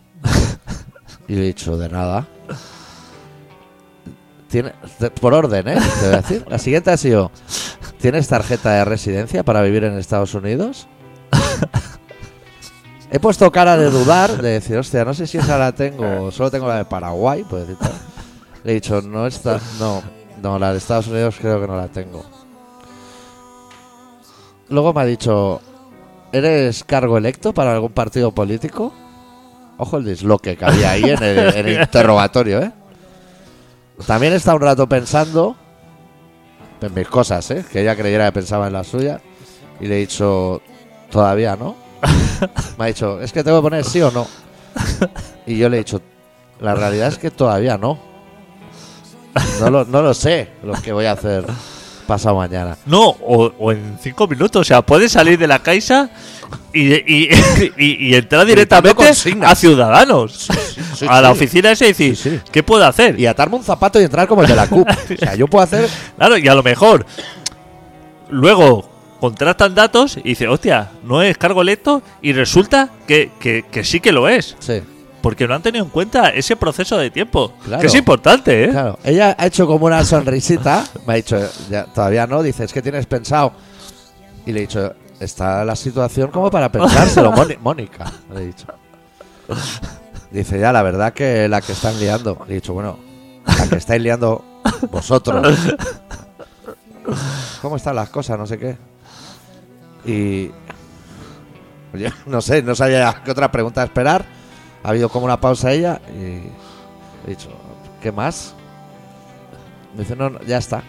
Y 1.29 1.35
le 1.35 1.43
he 1.43 1.47
dicho, 1.47 1.76
de 1.76 1.88
nada. 1.88 2.26
Tiene, 4.49 4.73
por 5.21 5.33
orden, 5.33 5.69
¿eh? 5.69 5.79
Te 6.00 6.07
voy 6.07 6.14
a 6.14 6.21
decir. 6.21 6.45
La 6.49 6.59
siguiente 6.59 6.91
ha 6.91 6.97
sido, 6.97 7.31
¿tienes 8.00 8.29
tarjeta 8.29 8.73
de 8.73 8.85
residencia 8.85 9.43
para 9.43 9.62
vivir 9.62 9.85
en 9.85 9.99
Estados 9.99 10.35
Unidos? 10.35 10.87
He 13.11 13.21
puesto 13.21 13.50
cara 13.52 13.76
de 13.76 13.91
dudar, 13.91 14.41
de 14.41 14.50
decir, 14.52 14.79
hostia, 14.79 15.05
no 15.05 15.12
sé 15.12 15.26
si 15.26 15.37
esa 15.38 15.59
la 15.59 15.73
tengo, 15.73 16.31
solo 16.31 16.50
tengo 16.50 16.67
la 16.67 16.76
de 16.76 16.85
Paraguay, 16.87 17.45
pues. 17.49 17.67
Le 18.64 18.71
he 18.71 18.75
dicho, 18.75 19.02
no 19.02 19.26
está, 19.26 19.61
no, 19.79 20.02
No, 20.43 20.59
la 20.59 20.73
de 20.73 20.79
Estados 20.79 21.09
Unidos 21.09 21.37
creo 21.38 21.61
que 21.61 21.67
no 21.67 21.76
la 21.76 21.88
tengo. 21.88 22.25
Luego 24.69 24.95
me 24.95 25.02
ha 25.02 25.05
dicho, 25.05 25.61
¿eres 26.33 26.85
cargo 26.85 27.19
electo 27.19 27.52
para 27.52 27.73
algún 27.75 27.93
partido 27.93 28.33
político? 28.33 28.93
Ojo 29.82 29.96
el 29.96 30.04
disloque 30.04 30.56
que 30.56 30.64
había 30.64 30.92
ahí 30.92 31.02
en 31.02 31.20
el, 31.20 31.38
en 31.56 31.68
el 31.68 31.80
interrogatorio, 31.80 32.62
¿eh? 32.62 32.70
También 34.06 34.32
está 34.32 34.54
un 34.54 34.60
rato 34.60 34.88
pensando 34.88 35.56
en 36.80 36.94
mis 36.94 37.08
cosas, 37.08 37.50
¿eh? 37.50 37.64
Que 37.68 37.80
ella 37.80 37.96
creyera 37.96 38.26
que 38.26 38.32
pensaba 38.32 38.68
en 38.68 38.74
la 38.74 38.84
suya. 38.84 39.20
Y 39.80 39.88
le 39.88 39.96
he 39.96 39.98
dicho, 39.98 40.62
todavía 41.10 41.56
no. 41.56 41.74
Me 42.78 42.84
ha 42.84 42.86
dicho, 42.86 43.20
es 43.20 43.32
que 43.32 43.42
tengo 43.42 43.58
que 43.58 43.62
poner 43.62 43.84
sí 43.84 44.00
o 44.00 44.12
no. 44.12 44.28
Y 45.46 45.58
yo 45.58 45.68
le 45.68 45.78
he 45.78 45.80
dicho, 45.80 46.00
la 46.60 46.76
realidad 46.76 47.08
es 47.08 47.18
que 47.18 47.32
todavía 47.32 47.76
no. 47.76 47.98
No 49.58 49.68
lo, 49.68 49.84
no 49.84 50.00
lo 50.00 50.14
sé 50.14 50.50
lo 50.62 50.74
que 50.74 50.92
voy 50.92 51.06
a 51.06 51.12
hacer 51.12 51.44
pasado 52.14 52.37
mañana. 52.37 52.76
No, 52.87 53.09
o, 53.09 53.52
o 53.59 53.73
en 53.73 53.97
cinco 54.02 54.26
minutos. 54.26 54.61
O 54.61 54.64
sea, 54.64 54.83
puedes 54.83 55.12
salir 55.12 55.38
de 55.38 55.47
la 55.47 55.61
Caixa 55.61 56.11
y, 56.73 56.92
y, 56.92 57.28
y- 57.78 58.09
y 58.09 58.14
entrar 58.14 58.45
directamente 58.45 59.04
a 59.45 59.54
Ciudadanos. 59.54 60.49
sí, 60.97 61.07
a 61.09 61.21
la 61.23 61.28
sí. 61.28 61.33
oficina 61.37 61.71
esa 61.73 61.85
y 61.85 61.88
decir, 61.88 62.16
sí. 62.16 62.40
¿qué 62.50 62.62
puedo 62.62 62.85
hacer? 62.87 63.19
Y 63.19 63.26
atarme 63.26 63.57
un 63.57 63.64
zapato 63.64 63.99
y 64.00 64.04
entrar 64.04 64.28
como 64.28 64.42
el 64.42 64.49
de 64.49 64.57
la 64.57 64.66
CUP. 64.69 64.88
O 64.88 65.16
sea, 65.19 65.35
yo 65.35 65.47
puedo 65.49 65.64
hacer. 65.64 65.88
Claro, 66.19 66.37
y 66.37 66.47
a 66.49 66.54
lo 66.54 66.62
mejor 66.62 67.07
luego 68.31 68.88
contrastan 69.21 69.75
datos 69.75 70.16
y 70.16 70.31
dice, 70.31 70.49
hostia, 70.49 70.90
no 71.04 71.23
es 71.23 71.38
cargo 71.38 71.62
electo 71.62 72.02
y 72.23 72.33
resulta 72.33 72.90
que, 73.07 73.31
que- 73.40 73.64
que 73.71 73.85
sí 73.85 74.00
que 74.00 74.12
lo 74.12 74.28
es. 74.28 74.57
Sí, 74.59 74.83
Porque 75.23 75.47
no 75.49 75.55
han 75.55 75.62
tenido 75.62 75.85
en 75.85 75.91
cuenta 75.91 76.29
ese 76.31 76.57
proceso 76.57 76.99
de 76.99 77.11
tiempo. 77.11 77.52
Claro. 77.64 77.81
Que 77.81 77.87
es 77.87 77.95
importante, 77.95 78.64
¿eh? 78.64 78.69
claro. 78.71 78.99
Ella 79.05 79.35
ha 79.38 79.47
hecho 79.47 79.67
como 79.67 79.87
una 79.87 80.05
sonrisita. 80.05 80.85
Me 81.07 81.12
ha 81.12 81.17
dicho, 81.17 81.38
ya, 81.71 81.85
todavía 81.85 82.26
no. 82.26 82.43
Dice, 82.43 82.64
es 82.64 82.73
que 82.73 82.83
tienes 82.83 83.07
pensado. 83.07 83.52
Y 84.45 84.52
le 84.52 84.59
he 84.59 84.62
dicho, 84.62 84.93
está 85.21 85.64
la 85.64 85.76
situación 85.76 86.31
como 86.33 86.50
para 86.50 86.71
pensárselo, 86.73 87.33
Móni- 87.37 87.59
Mónica. 87.61 88.12
Le 88.35 88.43
he 88.43 88.47
dicho. 88.49 88.67
Dice, 90.33 90.59
ya, 90.59 90.73
la 90.73 90.83
verdad 90.83 91.12
que 91.12 91.49
la 91.49 91.61
que 91.61 91.73
están 91.73 91.99
liando. 92.00 92.38
Le 92.49 92.52
he 92.52 92.55
dicho, 92.57 92.75
bueno, 92.75 92.99
la 93.47 93.69
que 93.69 93.76
estáis 93.76 94.02
liando 94.02 94.45
vosotros. 94.91 95.57
¿Cómo 97.61 97.76
están 97.76 97.97
las 97.97 98.09
cosas? 98.11 98.38
No 98.38 98.47
sé 98.47 98.59
qué. 98.59 98.76
Y. 100.05 100.50
Oye, 101.95 102.12
no 102.26 102.41
sé, 102.41 102.62
no 102.62 102.75
sabía 102.75 103.21
qué 103.25 103.31
otra 103.31 103.52
pregunta 103.52 103.83
esperar. 103.85 104.25
Ha 104.84 104.88
habido 104.88 105.08
como 105.08 105.24
una 105.26 105.40
pausa 105.40 105.72
ella 105.72 106.00
y 106.12 106.42
he 107.26 107.30
dicho, 107.30 107.48
¿qué 108.02 108.10
más? 108.12 108.54
Me 109.94 110.00
dice, 110.00 110.16
no, 110.16 110.30
no, 110.30 110.40
ya 110.42 110.58
está. 110.58 110.82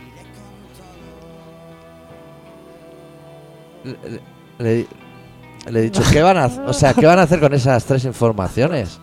Le, 3.84 3.98
le- 4.10 4.20
le- 4.60 4.88
le 5.72 5.80
he 5.80 5.84
dicho, 5.84 6.02
¿qué 6.12 6.22
van 6.22 6.38
a, 6.38 6.46
o 6.68 6.74
sea, 6.74 6.94
¿qué 6.94 7.06
van 7.06 7.20
a 7.20 7.24
hacer 7.24 7.40
con 7.40 7.54
esas 7.54 7.84
tres 7.86 8.04
informaciones? 8.06 9.00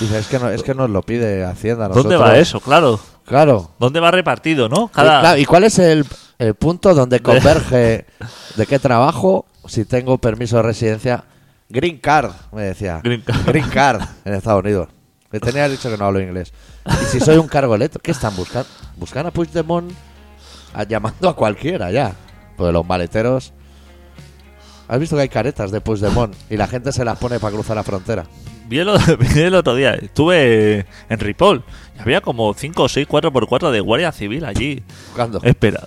Dice, 0.00 0.18
es 0.18 0.26
que 0.26 0.38
no, 0.38 0.48
es 0.50 0.62
que 0.62 0.74
nos 0.74 0.90
lo 0.90 1.02
pide 1.02 1.44
Hacienda. 1.44 1.88
¿Dónde 1.88 2.02
nosotros- 2.14 2.22
va 2.22 2.38
eso? 2.38 2.60
Claro. 2.60 3.00
Claro. 3.24 3.70
¿Dónde 3.78 4.00
va 4.00 4.10
repartido, 4.10 4.68
no? 4.68 4.86
Y, 4.92 4.94
Cada... 4.94 5.20
claro, 5.20 5.38
¿y 5.38 5.44
cuál 5.44 5.62
es 5.64 5.78
el, 5.78 6.04
el 6.38 6.54
punto 6.54 6.94
donde 6.94 7.20
converge 7.20 8.06
de 8.56 8.66
qué 8.66 8.78
trabajo 8.80 9.46
si 9.66 9.84
tengo 9.84 10.18
permiso 10.18 10.56
de 10.56 10.62
residencia? 10.62 11.24
Green 11.70 11.98
Card, 11.98 12.32
me 12.52 12.62
decía. 12.62 13.00
Green 13.02 13.20
card. 13.22 13.46
Green 13.46 13.68
Card 13.68 14.02
en 14.24 14.34
Estados 14.34 14.62
Unidos. 14.62 14.88
Le 15.30 15.38
tenía 15.40 15.68
dicho 15.68 15.88
que 15.88 15.96
no 15.96 16.06
hablo 16.06 16.20
inglés. 16.20 16.52
Y 16.84 17.04
si 17.06 17.20
soy 17.20 17.36
un 17.36 17.46
cargo 17.46 17.74
electo, 17.76 18.00
¿qué 18.00 18.10
están 18.10 18.34
buscando? 18.36 18.68
Buscan 18.96 19.26
a 19.26 19.30
Puigdemont 19.30 19.92
a- 20.74 20.82
llamando 20.82 21.28
a 21.28 21.36
cualquiera 21.36 21.90
ya. 21.92 22.12
Pues 22.56 22.72
los 22.72 22.84
maleteros. 22.84 23.52
¿Has 24.88 24.98
visto 24.98 25.14
que 25.14 25.22
hay 25.22 25.28
caretas 25.28 25.70
de 25.70 25.80
Puigdemont 25.80 26.34
y 26.50 26.56
la 26.56 26.66
gente 26.66 26.90
se 26.90 27.04
las 27.04 27.16
pone 27.18 27.38
para 27.38 27.54
cruzar 27.54 27.76
la 27.76 27.84
frontera? 27.84 28.24
Vi 28.66 28.80
el, 28.80 28.88
vi 29.18 29.40
el 29.40 29.54
otro 29.54 29.76
día, 29.76 29.94
estuve 29.94 30.86
en 31.08 31.18
Ripoll 31.20 31.62
y 31.96 32.00
había 32.02 32.20
como 32.20 32.52
5 32.52 32.82
o 32.82 32.88
6 32.88 33.06
4x4 33.08 33.70
de 33.70 33.80
Guardia 33.80 34.10
Civil 34.10 34.44
allí. 34.44 34.82
Buscando. 35.08 35.40
Espera, 35.44 35.80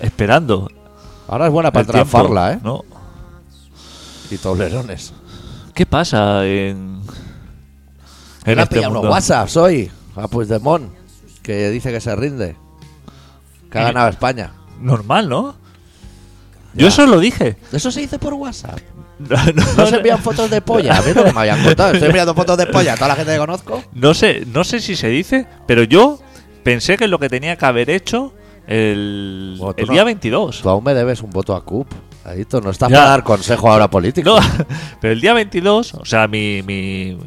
esperando. 0.00 0.68
Ahora 1.26 1.46
es 1.46 1.52
buena 1.52 1.72
para 1.72 1.86
transfarla, 1.86 2.52
¿eh? 2.52 2.58
¿no? 2.62 2.84
Y 4.32 4.38
toblerones. 4.38 5.12
¿Qué 5.74 5.84
pasa 5.86 6.46
en, 6.46 7.00
en 8.44 8.58
ha 8.58 8.62
este 8.62 8.76
pillado 8.76 8.90
unos 8.92 9.02
mundo? 9.02 9.10
WhatsApps 9.14 9.56
hoy 9.56 9.90
a 10.16 10.28
Puigdemont 10.28 10.90
que 11.42 11.70
dice 11.70 11.90
que 11.92 12.00
se 12.00 12.14
rinde. 12.16 12.56
Que 13.70 13.78
ha 13.78 13.84
ganado 13.84 14.08
España. 14.08 14.52
Normal, 14.80 15.28
¿no? 15.28 15.52
Ya. 16.74 16.82
Yo 16.82 16.88
eso 16.88 17.06
lo 17.06 17.20
dije. 17.20 17.56
Eso 17.72 17.90
se 17.90 18.00
dice 18.00 18.18
por 18.18 18.34
WhatsApp. 18.34 18.78
No, 19.22 19.36
No 19.76 19.86
se 19.86 19.96
envían 19.96 20.18
fotos 20.18 20.50
de 20.50 20.60
polla. 20.62 20.98
A 20.98 21.02
mí 21.02 21.12
lo 21.14 21.22
que 21.24 21.32
me 21.32 21.40
habían 21.40 21.62
contado. 21.62 21.92
Estoy 21.92 22.08
enviando 22.08 22.34
fotos 22.34 22.56
de 22.58 22.66
polla 22.66 22.94
a 22.94 22.96
toda 22.96 23.08
la 23.08 23.14
gente 23.16 23.32
que 23.32 23.38
conozco. 23.38 23.82
no 23.92 24.14
sé, 24.14 24.44
no 24.46 24.64
sé 24.64 24.80
si 24.80 24.96
se 24.96 25.08
dice, 25.08 25.46
pero 25.66 25.84
yo 25.84 26.18
pensé 26.64 26.96
que 26.96 27.04
es 27.04 27.10
lo 27.10 27.20
que 27.20 27.28
tenía 27.28 27.56
que 27.56 27.64
haber 27.66 27.88
hecho 27.90 28.34
el, 28.66 29.54
Bueno, 29.58 29.74
tú 29.74 29.82
el 29.82 29.86
no- 29.88 29.92
día 29.92 30.04
22. 30.04 30.62
Tú 30.62 30.68
aún 30.68 30.82
me 30.82 30.94
debes 30.94 31.22
un 31.22 31.30
voto 31.30 31.54
a 31.54 31.64
CUP. 31.64 31.86
No 32.62 32.70
estás 32.70 32.88
Ya. 32.90 32.96
para 32.98 33.10
dar 33.10 33.24
consejo 33.24 33.70
ahora 33.70 33.88
político. 33.90 34.30
No, 34.30 34.46
pero 35.00 35.12
el 35.12 35.20
día 35.20 35.34
22, 35.34 35.94
o 35.94 36.04
sea, 36.04 36.28
mi, 36.28 36.62
mi. 36.62 37.18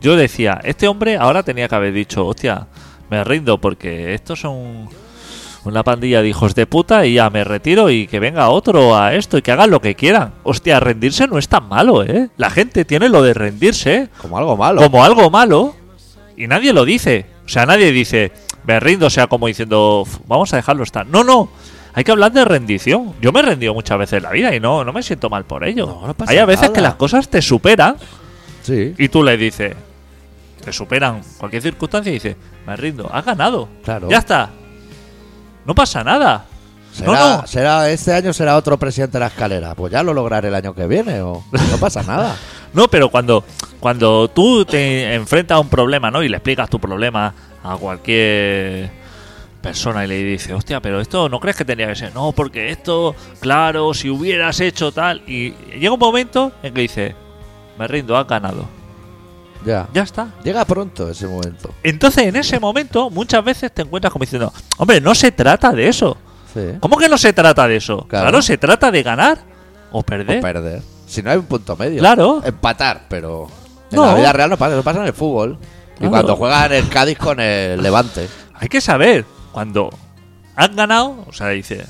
Yo 0.00 0.16
decía, 0.16 0.60
este 0.64 0.88
hombre 0.88 1.16
ahora 1.16 1.42
tenía 1.42 1.68
que 1.68 1.74
haber 1.74 1.92
dicho, 1.92 2.26
hostia, 2.26 2.66
me 3.10 3.22
rindo 3.24 3.60
porque 3.60 4.14
estos 4.14 4.40
son 4.40 4.88
una 5.64 5.82
pandilla 5.84 6.22
de 6.22 6.28
hijos 6.28 6.54
de 6.54 6.66
puta 6.66 7.04
y 7.04 7.14
ya 7.14 7.28
me 7.28 7.44
retiro 7.44 7.90
y 7.90 8.06
que 8.06 8.18
venga 8.18 8.48
otro 8.48 8.96
a 8.96 9.14
esto 9.14 9.36
y 9.36 9.42
que 9.42 9.52
hagan 9.52 9.70
lo 9.70 9.80
que 9.80 9.94
quieran. 9.94 10.32
Hostia, 10.42 10.80
rendirse 10.80 11.26
no 11.26 11.36
es 11.36 11.48
tan 11.48 11.68
malo, 11.68 12.02
¿eh? 12.02 12.30
La 12.38 12.48
gente 12.48 12.86
tiene 12.86 13.10
lo 13.10 13.22
de 13.22 13.34
rendirse 13.34 14.08
Como 14.16 14.38
algo 14.38 14.56
malo. 14.56 14.80
como 14.80 15.04
algo 15.04 15.28
malo 15.30 15.74
y 16.36 16.46
nadie 16.46 16.72
lo 16.72 16.86
dice. 16.86 17.26
O 17.44 17.48
sea, 17.48 17.66
nadie 17.66 17.92
dice, 17.92 18.32
me 18.64 18.80
rindo, 18.80 19.06
o 19.08 19.10
sea, 19.10 19.26
como 19.26 19.48
diciendo, 19.48 20.02
"Uf, 20.02 20.18
vamos 20.26 20.50
a 20.54 20.56
dejarlo 20.56 20.82
estar. 20.84 21.06
No, 21.06 21.24
no. 21.24 21.50
Hay 21.92 22.04
que 22.04 22.12
hablar 22.12 22.32
de 22.32 22.44
rendición. 22.44 23.14
Yo 23.20 23.32
me 23.32 23.40
he 23.40 23.42
rendido 23.42 23.74
muchas 23.74 23.98
veces 23.98 24.18
en 24.18 24.22
la 24.24 24.30
vida 24.30 24.54
y 24.54 24.60
no, 24.60 24.84
no 24.84 24.92
me 24.92 25.02
siento 25.02 25.28
mal 25.28 25.44
por 25.44 25.64
ello. 25.64 25.86
No, 25.86 26.06
no 26.06 26.14
pasa 26.14 26.32
Hay 26.32 26.38
a 26.38 26.44
veces 26.46 26.62
nada. 26.62 26.74
que 26.74 26.80
las 26.80 26.94
cosas 26.94 27.28
te 27.28 27.42
superan 27.42 27.96
Sí, 28.62 28.94
y 28.98 29.08
tú 29.08 29.22
le 29.22 29.36
dices, 29.36 29.74
te 30.64 30.72
superan 30.72 31.22
cualquier 31.38 31.62
circunstancia 31.62 32.10
y 32.10 32.14
dices, 32.14 32.36
me 32.66 32.76
rindo, 32.76 33.10
has 33.12 33.24
ganado. 33.24 33.68
claro. 33.82 34.08
Ya 34.10 34.18
está. 34.18 34.50
No 35.64 35.74
pasa 35.74 36.04
nada. 36.04 36.44
¿Será, 36.92 37.12
No, 37.12 37.36
no. 37.40 37.46
será- 37.46 37.90
este 37.90 38.12
año 38.12 38.32
será 38.32 38.56
otro 38.56 38.76
presidente 38.78 39.12
de 39.14 39.20
la 39.20 39.26
escalera. 39.28 39.74
Pues 39.74 39.92
ya 39.92 40.02
lo 40.02 40.12
lograré 40.12 40.48
el 40.48 40.54
año 40.54 40.74
que 40.74 40.86
viene. 40.86 41.20
O 41.22 41.44
no 41.52 41.76
pasa 41.78 42.02
nada. 42.02 42.36
No, 42.72 42.86
pero 42.86 43.08
cuando, 43.08 43.42
cuando 43.80 44.28
tú 44.28 44.64
te 44.64 45.12
enfrentas 45.16 45.56
a 45.56 45.58
un 45.60 45.68
problema, 45.68 46.08
¿no? 46.08 46.22
Y 46.22 46.28
le 46.28 46.36
explicas 46.36 46.70
tu 46.70 46.78
problema 46.78 47.34
a 47.64 47.76
cualquier 47.76 48.88
persona 49.60 50.04
y 50.04 50.08
le 50.08 50.22
dices, 50.22 50.52
hostia, 50.52 50.80
pero 50.80 51.00
esto 51.00 51.28
no 51.28 51.38
crees 51.40 51.56
que 51.56 51.64
tenía 51.64 51.86
que 51.88 51.94
ser. 51.96 52.14
No, 52.14 52.32
porque 52.32 52.70
esto, 52.70 53.14
claro, 53.40 53.92
si 53.94 54.08
hubieras 54.10 54.60
hecho 54.60 54.92
tal. 54.92 55.22
Y 55.26 55.52
llega 55.78 55.92
un 55.92 55.98
momento 56.00 56.52
en 56.62 56.74
que 56.74 56.80
dice, 56.82 57.14
me 57.78 57.86
rindo, 57.86 58.16
has 58.16 58.26
ganado. 58.26 58.64
Ya. 59.64 59.88
Ya 59.92 60.02
está. 60.02 60.28
Llega 60.42 60.64
pronto 60.64 61.10
ese 61.10 61.26
momento. 61.26 61.74
Entonces, 61.82 62.24
en 62.24 62.36
ese 62.36 62.58
momento, 62.58 63.10
muchas 63.10 63.44
veces 63.44 63.70
te 63.72 63.82
encuentras 63.82 64.12
como 64.12 64.22
diciendo, 64.24 64.52
hombre, 64.78 65.00
no 65.00 65.14
se 65.14 65.32
trata 65.32 65.70
de 65.72 65.88
eso. 65.88 66.16
Sí. 66.54 66.60
¿Cómo 66.80 66.96
que 66.96 67.08
no 67.08 67.18
se 67.18 67.32
trata 67.32 67.68
de 67.68 67.76
eso? 67.76 68.06
Claro. 68.08 68.24
Claro, 68.28 68.42
se 68.42 68.56
trata 68.58 68.90
de 68.90 69.02
ganar 69.02 69.38
o 69.92 70.02
perder. 70.02 70.38
O 70.38 70.42
perder. 70.42 70.82
Si 71.06 71.22
no 71.22 71.30
hay 71.30 71.36
un 71.38 71.44
punto 71.44 71.76
medio. 71.76 71.98
Claro. 71.98 72.40
Empatar, 72.44 73.02
pero 73.08 73.48
en 73.90 73.96
No. 73.96 74.06
la 74.06 74.14
vida 74.14 74.32
real 74.32 74.50
no 74.50 74.56
pasa, 74.56 74.74
eso 74.74 74.82
pasa 74.82 75.00
en 75.00 75.06
el 75.06 75.12
fútbol. 75.12 75.58
Y 76.00 76.06
cuando 76.06 76.34
juegan 76.36 76.72
el 76.72 76.88
Cádiz 76.88 77.18
con 77.18 77.38
el 77.40 77.82
Levante. 77.82 78.26
Hay 78.54 78.68
que 78.68 78.80
saber 78.80 79.26
cuando 79.52 79.90
has 80.56 80.74
ganado, 80.74 81.24
o 81.26 81.32
sea, 81.32 81.48
dice, 81.48 81.84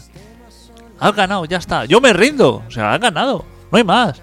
has 0.99 1.15
ganado, 1.15 1.45
ya 1.45 1.59
está. 1.59 1.85
Yo 1.85 2.01
me 2.01 2.13
rindo, 2.13 2.63
o 2.67 2.71
sea, 2.71 2.93
has 2.95 3.01
ganado, 3.01 3.45
no 3.71 3.79
hay 3.79 3.85
más. 3.85 4.21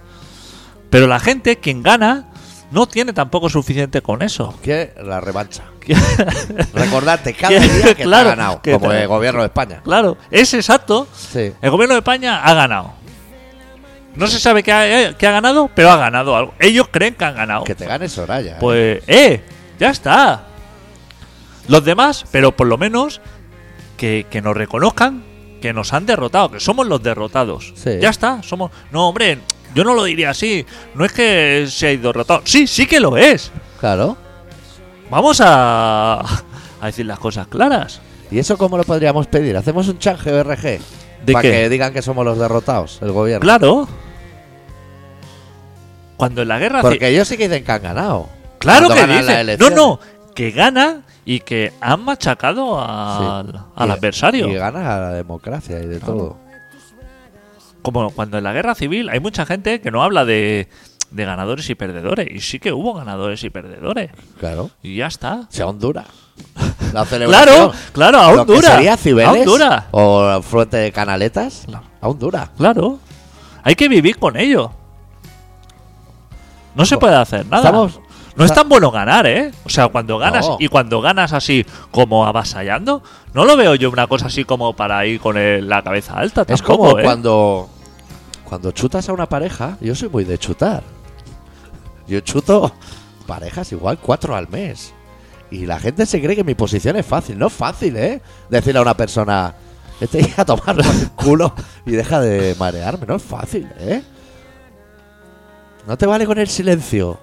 Pero 0.89 1.07
la 1.07 1.19
gente, 1.19 1.57
quien 1.57 1.83
gana, 1.83 2.25
no 2.71 2.87
tiene 2.87 3.13
tampoco 3.13 3.49
suficiente 3.49 4.01
con 4.01 4.21
eso. 4.21 4.53
Que 4.63 4.93
la 5.03 5.19
revancha. 5.21 5.63
Recordarte 6.73 7.33
cada 7.33 7.59
día 7.59 7.95
que 7.95 8.03
claro, 8.03 8.25
te 8.29 8.33
ha 8.33 8.35
ganado. 8.35 8.61
que 8.61 8.71
Como 8.73 8.89
te- 8.89 9.01
el 9.01 9.07
gobierno 9.07 9.39
de 9.41 9.47
España. 9.47 9.81
Claro, 9.83 10.17
es 10.31 10.53
exacto. 10.53 11.07
Sí. 11.13 11.53
El 11.61 11.69
gobierno 11.71 11.93
de 11.95 11.99
España 11.99 12.43
ha 12.43 12.53
ganado. 12.53 12.93
No 14.15 14.27
se 14.27 14.39
sabe 14.39 14.63
qué 14.63 14.71
ha, 14.73 15.01
eh, 15.09 15.15
qué 15.17 15.27
ha 15.27 15.31
ganado, 15.31 15.69
pero 15.75 15.91
ha 15.91 15.97
ganado 15.97 16.35
algo. 16.35 16.53
Ellos 16.59 16.87
creen 16.91 17.13
que 17.15 17.23
han 17.23 17.35
ganado. 17.35 17.63
Que 17.63 17.75
te 17.75 17.85
gane 17.85 18.09
Soraya. 18.09 18.53
¿eh? 18.53 18.57
Pues, 18.59 19.03
¡eh! 19.07 19.43
Ya 19.79 19.91
está. 19.91 20.43
Los 21.67 21.83
demás, 21.83 22.25
pero 22.31 22.55
por 22.55 22.67
lo 22.67 22.77
menos 22.77 23.21
que, 23.97 24.25
que 24.29 24.41
nos 24.41 24.55
reconozcan 24.55 25.23
que 25.61 25.73
nos 25.73 25.93
han 25.93 26.05
derrotado, 26.05 26.51
que 26.51 26.59
somos 26.59 26.85
los 26.87 27.01
derrotados. 27.01 27.73
Sí. 27.75 27.97
Ya 27.99 28.09
está, 28.09 28.43
somos. 28.43 28.71
No, 28.91 29.09
hombre, 29.09 29.39
yo 29.73 29.83
no 29.83 29.93
lo 29.93 30.03
diría 30.03 30.29
así. 30.29 30.65
No 30.93 31.03
es 31.03 31.11
que 31.11 31.65
seáis 31.67 32.01
derrotados. 32.01 32.43
Sí, 32.45 32.67
sí 32.67 32.85
que 32.85 32.99
lo 32.99 33.17
es. 33.17 33.51
Claro. 33.79 34.17
Vamos 35.09 35.41
a, 35.41 36.19
a 36.19 36.85
decir 36.85 37.05
las 37.05 37.19
cosas 37.19 37.47
claras. 37.47 38.01
¿Y 38.29 38.39
eso 38.39 38.57
cómo 38.57 38.77
lo 38.77 38.83
podríamos 38.83 39.27
pedir? 39.27 39.55
¿Hacemos 39.57 39.87
un 39.87 39.97
change 39.99 40.31
BRG? 40.31 40.79
¿De 41.25 41.33
Para 41.33 41.41
qué? 41.41 41.51
que 41.51 41.69
digan 41.69 41.93
que 41.93 42.01
somos 42.01 42.25
los 42.25 42.37
derrotados, 42.37 42.99
el 43.01 43.11
gobierno. 43.11 43.41
Claro. 43.43 43.87
Cuando 46.17 46.41
en 46.41 46.47
la 46.47 46.59
guerra... 46.59 46.81
Porque 46.81 47.07
ellos 47.09 47.27
sí 47.27 47.37
que 47.37 47.47
dicen 47.47 47.63
que 47.63 47.71
han 47.71 47.81
ganado. 47.81 48.29
Claro 48.59 48.89
que 48.89 49.07
dicen. 49.07 49.57
No, 49.59 49.69
no. 49.69 49.99
Que 50.33 50.51
gana 50.51 51.03
y 51.29 51.41
que 51.41 51.73
han 51.81 52.05
machacado 52.05 52.79
al, 52.81 53.51
Sí. 53.51 53.57
al 53.75 53.89
Y- 53.89 53.91
adversario. 53.91 54.47
Y 54.47 54.53
ganas 54.55 54.85
a 54.87 54.97
la 54.99 55.09
democracia 55.11 55.77
y 55.81 55.85
de 55.85 55.99
Claro. 55.99 56.13
todo. 56.13 56.37
Como 57.81 58.09
cuando 58.11 58.37
en 58.37 58.45
la 58.45 58.53
guerra 58.53 58.75
civil 58.75 59.09
hay 59.09 59.19
mucha 59.19 59.45
gente 59.45 59.81
que 59.81 59.91
no 59.91 60.03
habla 60.03 60.23
de, 60.23 60.69
de 61.11 61.25
ganadores 61.25 61.69
y 61.69 61.75
perdedores. 61.75 62.27
Y 62.33 62.39
sí 62.39 62.59
que 62.59 62.71
hubo 62.71 62.93
ganadores 62.93 63.43
y 63.43 63.49
perdedores. 63.49 64.11
Claro. 64.39 64.69
Y 64.81 64.95
ya 64.97 65.07
está. 65.07 65.47
Si 65.49 65.61
aún 65.61 65.79
dura. 65.79 66.05
La 66.93 67.03
celebración. 67.05 67.71
Claro, 67.91 68.45
claro, 68.45 68.61
sería 68.61 68.95
Cibeles 68.95 69.27
Aún 69.29 69.45
dura. 69.45 69.87
o 69.91 70.41
Fuente 70.41 70.77
de 70.77 70.91
Canaletas, 70.93 71.63
Claro. 71.65 71.83
aún 71.99 72.19
dura. 72.19 72.51
Claro. 72.57 72.99
Hay 73.63 73.75
que 73.75 73.89
vivir 73.89 74.17
con 74.17 74.37
ello. 74.37 74.71
No 76.75 76.85
se 76.85 76.97
puede 76.97 77.15
hacer 77.15 77.45
nada. 77.47 77.63
Estamos- 77.63 77.99
no 78.37 78.45
es 78.45 78.53
tan 78.53 78.69
bueno 78.69 78.91
ganar, 78.91 79.25
¿eh? 79.27 79.51
O 79.65 79.69
sea, 79.69 79.87
cuando 79.89 80.17
ganas 80.17 80.47
No. 80.47 80.57
y 80.59 80.67
cuando 80.67 81.01
ganas 81.01 81.33
así 81.33 81.65
como 81.91 82.25
avasallando, 82.25 83.03
no 83.33 83.43
lo 83.45 83.57
veo 83.57 83.75
yo 83.75 83.89
una 83.89 84.07
cosa 84.07 84.27
así 84.27 84.45
como 84.45 84.73
para 84.75 85.05
ir 85.05 85.19
con 85.19 85.37
el- 85.37 85.67
la 85.67 85.81
cabeza 85.83 86.13
alta. 86.17 86.45
Es 86.47 86.61
como 86.61 86.97
¿eh? 86.99 87.03
cuando 87.03 87.67
cuando 88.45 88.71
chutas 88.71 89.09
a 89.09 89.13
una 89.13 89.27
pareja, 89.27 89.77
yo 89.81 89.93
soy 89.95 90.07
muy 90.09 90.23
de 90.23 90.37
chutar. 90.37 90.81
Yo 92.07 92.19
chuto 92.21 92.71
parejas 93.25 93.71
igual 93.73 93.97
cuatro 93.97 94.35
al 94.35 94.47
mes. 94.47 94.93
Y 95.51 95.65
la 95.65 95.79
gente 95.79 96.05
se 96.05 96.21
cree 96.21 96.35
que 96.35 96.43
mi 96.43 96.55
posición 96.55 96.95
es 96.95 97.05
fácil. 97.05 97.37
No 97.37 97.47
es 97.47 97.53
fácil, 97.53 97.97
¿eh? 97.97 98.21
Decirle 98.49 98.79
a 98.79 98.81
una 98.83 98.95
persona, 98.95 99.53
vete 99.99 100.33
a 100.37 100.45
tomar 100.45 100.77
el 100.79 101.09
culo 101.11 101.53
y 101.85 101.91
deja 101.91 102.19
de 102.21 102.55
marearme. 102.59 103.05
No 103.05 103.15
es 103.15 103.23
fácil, 103.23 103.67
¿eh? 103.79 104.01
No 105.87 105.97
te 105.97 106.05
vale 106.05 106.25
con 106.25 106.37
el 106.37 106.47
silencio. 106.47 107.17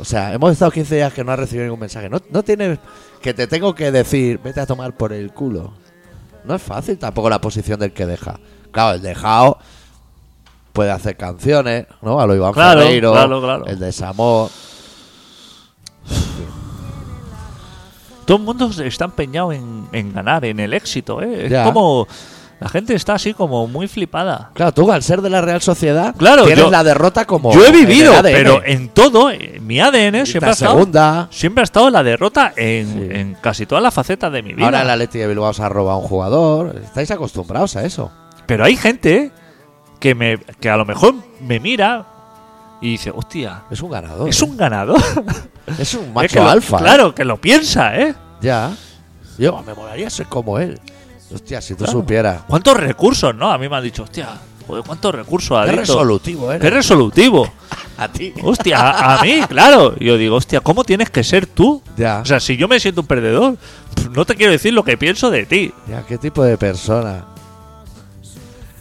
O 0.00 0.04
sea, 0.04 0.32
hemos 0.32 0.52
estado 0.52 0.70
15 0.70 0.94
días 0.96 1.12
que 1.12 1.22
no 1.22 1.30
has 1.32 1.38
recibido 1.38 1.64
ningún 1.64 1.80
mensaje. 1.80 2.08
No, 2.08 2.18
no 2.30 2.42
tienes 2.42 2.78
que 3.20 3.34
te 3.34 3.46
tengo 3.46 3.74
que 3.74 3.92
decir, 3.92 4.40
vete 4.42 4.60
a 4.60 4.66
tomar 4.66 4.96
por 4.96 5.12
el 5.12 5.30
culo. 5.32 5.74
No 6.44 6.54
es 6.54 6.62
fácil 6.62 6.98
tampoco 6.98 7.28
la 7.28 7.40
posición 7.40 7.78
del 7.78 7.92
que 7.92 8.06
deja. 8.06 8.40
Claro, 8.72 8.94
el 8.96 9.02
dejado 9.02 9.58
puede 10.72 10.90
hacer 10.90 11.16
canciones, 11.18 11.86
¿no? 12.00 12.18
A 12.18 12.26
lo 12.26 12.34
Iván 12.34 12.52
Claro, 12.54 12.80
Ferreiro, 12.80 13.12
claro, 13.12 13.40
claro. 13.42 13.66
el 13.66 13.78
desamor. 13.78 14.48
Todo 18.24 18.36
el 18.38 18.44
mundo 18.44 18.70
está 18.84 19.06
empeñado 19.06 19.52
en, 19.52 19.88
en 19.92 20.12
ganar, 20.12 20.44
en 20.44 20.60
el 20.60 20.72
éxito, 20.72 21.20
¿eh? 21.20 21.46
Es 21.46 21.50
Ya. 21.50 21.64
como. 21.64 22.06
La 22.60 22.68
gente 22.68 22.94
está 22.94 23.14
así 23.14 23.32
como 23.32 23.66
muy 23.66 23.88
flipada. 23.88 24.50
Claro, 24.54 24.72
tú 24.72 24.92
al 24.92 25.02
ser 25.02 25.22
de 25.22 25.30
la 25.30 25.40
Real 25.40 25.62
Sociedad, 25.62 26.14
Claro, 26.16 26.44
tienes 26.44 26.64
yo- 26.66 26.70
la 26.70 26.84
derrota 26.84 27.24
como. 27.24 27.52
Yo 27.54 27.64
he 27.64 27.68
en 27.68 27.72
vivido, 27.72 28.12
ADN. 28.12 28.32
pero 28.32 28.62
en 28.64 28.88
todo, 28.90 29.30
en 29.30 29.66
mi 29.66 29.80
ADN 29.80 30.26
siempre 30.26 30.46
ha, 30.46 30.50
la 30.50 30.52
estado, 30.52 30.72
segunda. 30.74 31.28
siempre 31.30 31.62
ha 31.62 31.64
estado 31.64 31.88
la 31.90 32.02
derrota 32.02 32.52
en, 32.56 32.86
Sí. 32.92 33.08
en 33.18 33.34
casi 33.40 33.64
todas 33.64 33.82
las 33.82 33.94
facetas 33.94 34.30
de 34.30 34.42
mi 34.42 34.52
vida. 34.52 34.66
Ahora 34.66 34.82
el 34.82 34.90
Atleti 34.90 35.18
de 35.18 35.26
Bilbao 35.26 35.54
se 35.54 35.62
ha 35.62 35.68
robado 35.70 35.98
a 35.98 36.02
un 36.02 36.06
jugador. 36.08 36.76
Estáis 36.84 37.10
acostumbrados 37.10 37.76
a 37.76 37.84
eso. 37.84 38.12
Pero 38.46 38.64
hay 38.64 38.76
gente 38.76 39.32
que, 39.98 40.14
me, 40.14 40.36
que 40.60 40.68
a 40.68 40.76
lo 40.76 40.84
mejor 40.84 41.14
me 41.40 41.60
mira 41.60 42.04
y 42.82 42.90
dice, 42.92 43.10
hostia, 43.10 43.62
Es 43.70 43.80
un 43.80 43.90
ganador. 43.90 44.28
es 44.28 44.40
¿eh? 44.40 44.44
un 44.44 44.56
ganador. 44.58 45.00
Es 45.78 45.94
un 45.94 46.04
Es 46.08 46.12
macho 46.14 46.42
lo- 46.42 46.50
alfa. 46.50 46.76
¿eh? 46.76 46.80
Claro, 46.80 47.14
que 47.14 47.24
lo 47.24 47.40
piensa, 47.40 47.96
¿eh? 47.98 48.14
Ya. 48.42 48.70
Yo 49.38 49.62
me 49.66 49.72
molaría 49.72 50.10
ser 50.10 50.26
como 50.26 50.58
él. 50.58 50.78
Hostia, 51.34 51.60
si 51.60 51.74
tú 51.74 51.84
Claro. 51.84 51.92
supieras. 52.00 52.42
¿Cuántos 52.46 52.76
recursos, 52.76 53.34
no? 53.34 53.50
A 53.52 53.58
mí 53.58 53.68
me 53.68 53.76
han 53.76 53.82
dicho, 53.84 54.02
hostia, 54.02 54.28
joder, 54.66 54.82
¿cuántos 54.84 55.14
recursos 55.14 55.56
ha 55.58 55.64
Qué 55.66 55.72
resolutivo, 55.72 56.52
¿eh? 56.52 56.58
Qué 56.60 56.70
resolutivo. 56.70 57.50
a 57.98 58.08
ti. 58.08 58.32
Hostia, 58.42 58.78
a, 58.80 59.20
a 59.20 59.22
mí, 59.22 59.40
claro. 59.48 59.94
Y 59.98 60.06
yo 60.06 60.16
digo, 60.16 60.36
hostia, 60.36 60.60
¿cómo 60.60 60.82
tienes 60.84 61.10
que 61.10 61.22
ser 61.22 61.46
tú? 61.46 61.82
Ya. 61.96 62.20
O 62.20 62.24
sea, 62.24 62.40
si 62.40 62.56
yo 62.56 62.66
me 62.66 62.80
siento 62.80 63.02
un 63.02 63.06
perdedor, 63.06 63.56
no 64.10 64.24
te 64.24 64.34
quiero 64.34 64.52
decir 64.52 64.72
lo 64.74 64.82
que 64.84 64.96
pienso 64.98 65.30
de 65.30 65.46
ti. 65.46 65.72
Ya, 65.88 66.02
¿qué 66.02 66.18
tipo 66.18 66.42
de 66.42 66.56
persona? 66.58 67.24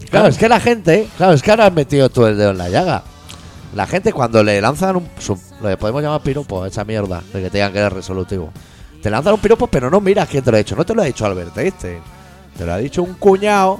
Claro, 0.09 0.27
es 0.29 0.37
que 0.39 0.49
la 0.49 0.59
gente, 0.59 1.07
claro, 1.17 1.33
es 1.33 1.43
que 1.43 1.51
ahora 1.51 1.67
has 1.67 1.73
metido 1.73 2.09
tú 2.09 2.25
el 2.25 2.35
dedo 2.37 2.49
en 2.51 2.57
la 2.57 2.69
llaga. 2.69 3.03
La 3.75 3.85
gente 3.85 4.11
cuando 4.11 4.43
le 4.43 4.59
lanzan 4.59 4.95
un, 4.95 5.07
su- 5.19 5.39
lo 5.61 5.69
que 5.69 5.77
podemos 5.77 6.01
llamar 6.01 6.21
piropo, 6.21 6.65
esa 6.65 6.83
mierda, 6.83 7.21
de 7.31 7.43
que 7.43 7.49
te 7.51 7.59
digan 7.59 7.71
que 7.71 7.77
eres 7.77 7.93
resolutivo. 7.93 8.51
Te 9.03 9.11
lanzan 9.11 9.33
un 9.35 9.39
piropo, 9.39 9.67
pero 9.67 9.91
no 9.91 10.01
miras 10.01 10.27
quién 10.27 10.43
te 10.43 10.49
lo 10.49 10.57
ha 10.57 10.59
dicho. 10.59 10.75
No 10.75 10.83
te 10.83 10.95
lo 10.95 11.03
ha 11.03 11.05
dicho 11.05 11.25
Albert 11.27 11.55
Einstein. 11.55 11.99
Te 12.59 12.65
lo 12.65 12.73
ha 12.73 12.77
dicho 12.77 13.01
un 13.01 13.13
cuñado 13.13 13.79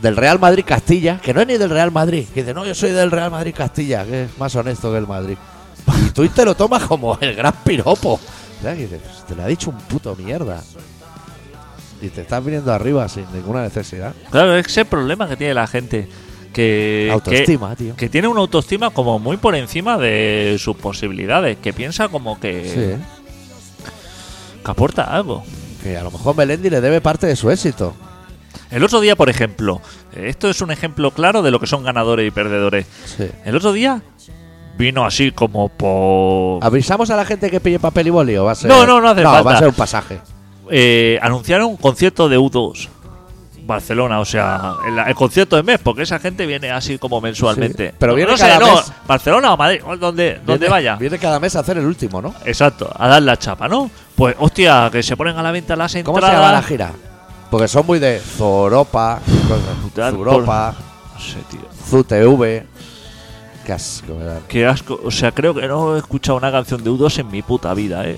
del 0.00 0.16
Real 0.16 0.38
Madrid 0.38 0.64
Castilla, 0.64 1.18
que 1.20 1.34
no 1.34 1.40
es 1.40 1.48
ni 1.48 1.58
del 1.58 1.68
Real 1.68 1.90
Madrid. 1.90 2.24
Que 2.32 2.40
dice, 2.42 2.54
no, 2.54 2.64
yo 2.64 2.74
soy 2.76 2.92
del 2.92 3.10
Real 3.10 3.30
Madrid 3.30 3.52
Castilla, 3.56 4.04
que 4.04 4.24
es 4.24 4.38
más 4.38 4.54
honesto 4.54 4.90
que 4.92 4.98
el 4.98 5.06
Madrid. 5.08 5.36
Y 6.06 6.10
tú 6.10 6.26
te 6.28 6.44
lo 6.44 6.54
tomas 6.54 6.84
como 6.84 7.18
el 7.20 7.34
gran 7.34 7.52
piropo. 7.64 8.20
¿Sabes? 8.62 8.76
Que 8.76 8.82
dices, 8.84 9.00
"Pues 9.04 9.26
te 9.26 9.34
lo 9.34 9.42
ha 9.42 9.46
dicho 9.48 9.70
un 9.70 9.76
puto 9.78 10.14
mierda. 10.14 10.62
Y 12.00 12.08
te 12.08 12.20
estás 12.20 12.44
viniendo 12.44 12.72
arriba 12.72 13.08
sin 13.08 13.24
ninguna 13.34 13.62
necesidad. 13.62 14.14
Claro, 14.30 14.56
es 14.56 14.66
ese 14.66 14.84
problema 14.84 15.28
que 15.28 15.36
tiene 15.36 15.54
la 15.54 15.66
gente. 15.66 16.08
Que, 16.52 17.08
Autoestima, 17.12 17.74
tío. 17.74 17.94
que, 17.96 18.00
que 18.06 18.08
tiene 18.08 18.28
una 18.28 18.40
autoestima 18.40 18.90
como 18.90 19.18
muy 19.18 19.38
por 19.38 19.56
encima 19.56 19.98
de 19.98 20.56
sus 20.60 20.76
posibilidades. 20.76 21.58
Que 21.58 21.72
piensa 21.72 22.08
como 22.08 22.38
que, 22.38 22.62
Sí. 22.98 23.04
que 24.64 24.70
aporta 24.70 25.02
algo. 25.04 25.42
Que 25.82 25.96
a 25.96 26.02
lo 26.02 26.10
mejor 26.10 26.36
Melendi 26.36 26.70
le 26.70 26.80
debe 26.80 27.00
parte 27.00 27.26
de 27.26 27.36
su 27.36 27.50
éxito. 27.50 27.94
El 28.70 28.84
otro 28.84 29.00
día, 29.00 29.16
por 29.16 29.28
ejemplo, 29.28 29.80
eh, 30.14 30.26
esto 30.28 30.48
es 30.48 30.60
un 30.60 30.70
ejemplo 30.70 31.10
claro 31.10 31.42
de 31.42 31.50
lo 31.50 31.58
que 31.60 31.66
son 31.66 31.82
ganadores 31.82 32.26
y 32.26 32.30
perdedores. 32.30 32.86
Sí. 33.04 33.28
El 33.44 33.56
otro 33.56 33.72
día 33.72 34.02
vino 34.78 35.04
así 35.04 35.32
como 35.32 35.68
por... 35.68 36.64
¿Avisamos 36.64 37.10
a 37.10 37.16
la 37.16 37.24
gente 37.24 37.50
que 37.50 37.60
pille 37.60 37.78
papel 37.78 38.06
y 38.06 38.10
boli 38.10 38.36
o 38.36 38.44
va 38.44 38.52
a 38.52 38.54
ser.? 38.54 38.70
No, 38.70 38.86
no, 38.86 39.00
no 39.00 39.08
hace 39.10 39.22
va 39.22 39.34
falta. 39.34 39.54
a 39.54 39.58
ser 39.58 39.68
un 39.68 39.74
pasaje. 39.74 40.20
eh, 40.70 41.18
anunciaron 41.22 41.66
un 41.68 41.76
concierto 41.76 42.28
de 42.28 42.38
U2 42.38 42.88
Barcelona, 43.64 44.18
o 44.18 44.24
sea, 44.24 44.74
el, 44.88 44.98
el 44.98 45.14
concierto 45.14 45.54
de 45.54 45.62
mes, 45.62 45.78
porque 45.78 46.02
esa 46.02 46.18
gente 46.18 46.46
viene 46.46 46.70
así 46.72 46.98
como 46.98 47.20
mensualmente. 47.20 47.90
Sí, 47.90 47.94
pero 47.96 48.14
viene 48.14 48.32
no 48.32 48.36
sé, 48.36 48.44
cada 48.44 48.58
no, 48.58 48.74
mes. 48.74 48.92
Barcelona 49.06 49.54
o 49.54 49.56
Madrid, 49.56 49.80
donde, 50.00 50.40
donde 50.44 50.68
vaya. 50.68 50.96
Viene 51.00 51.16
cada 51.18 51.38
mes 51.38 51.54
a 51.54 51.60
hacer 51.60 51.78
el 51.78 51.86
último, 51.86 52.20
¿no? 52.20 52.34
Exacto, 52.44 52.92
a 52.98 53.06
dar 53.06 53.22
la 53.22 53.36
chapa, 53.38 53.68
¿no? 53.68 53.88
Pues, 54.22 54.36
hostia, 54.38 54.88
que 54.92 55.02
se 55.02 55.16
ponen 55.16 55.36
a 55.36 55.42
la 55.42 55.50
venta 55.50 55.74
las 55.74 55.92
¿Cómo 56.04 56.18
entradas. 56.18 56.30
se 56.30 56.36
llama 56.40 56.52
la 56.52 56.62
gira? 56.62 56.92
Porque 57.50 57.66
son 57.66 57.84
muy 57.84 57.98
de 57.98 58.20
Zoropa, 58.20 59.18
Puta, 59.82 60.10
Zuropa, 60.12 60.74
No 61.14 61.20
sé, 61.20 61.38
tío. 61.50 61.60
ZUTV. 61.90 62.62
Qué 63.66 63.72
asco, 63.72 64.14
me 64.14 64.24
da. 64.24 64.38
Qué 64.46 64.64
asco. 64.64 65.00
O 65.04 65.10
sea, 65.10 65.32
creo 65.32 65.52
que 65.54 65.66
no 65.66 65.96
he 65.96 65.98
escuchado 65.98 66.38
una 66.38 66.52
canción 66.52 66.84
de 66.84 66.90
U2 66.90 67.18
en 67.18 67.30
mi 67.32 67.42
puta 67.42 67.74
vida, 67.74 68.06
¿eh? 68.06 68.16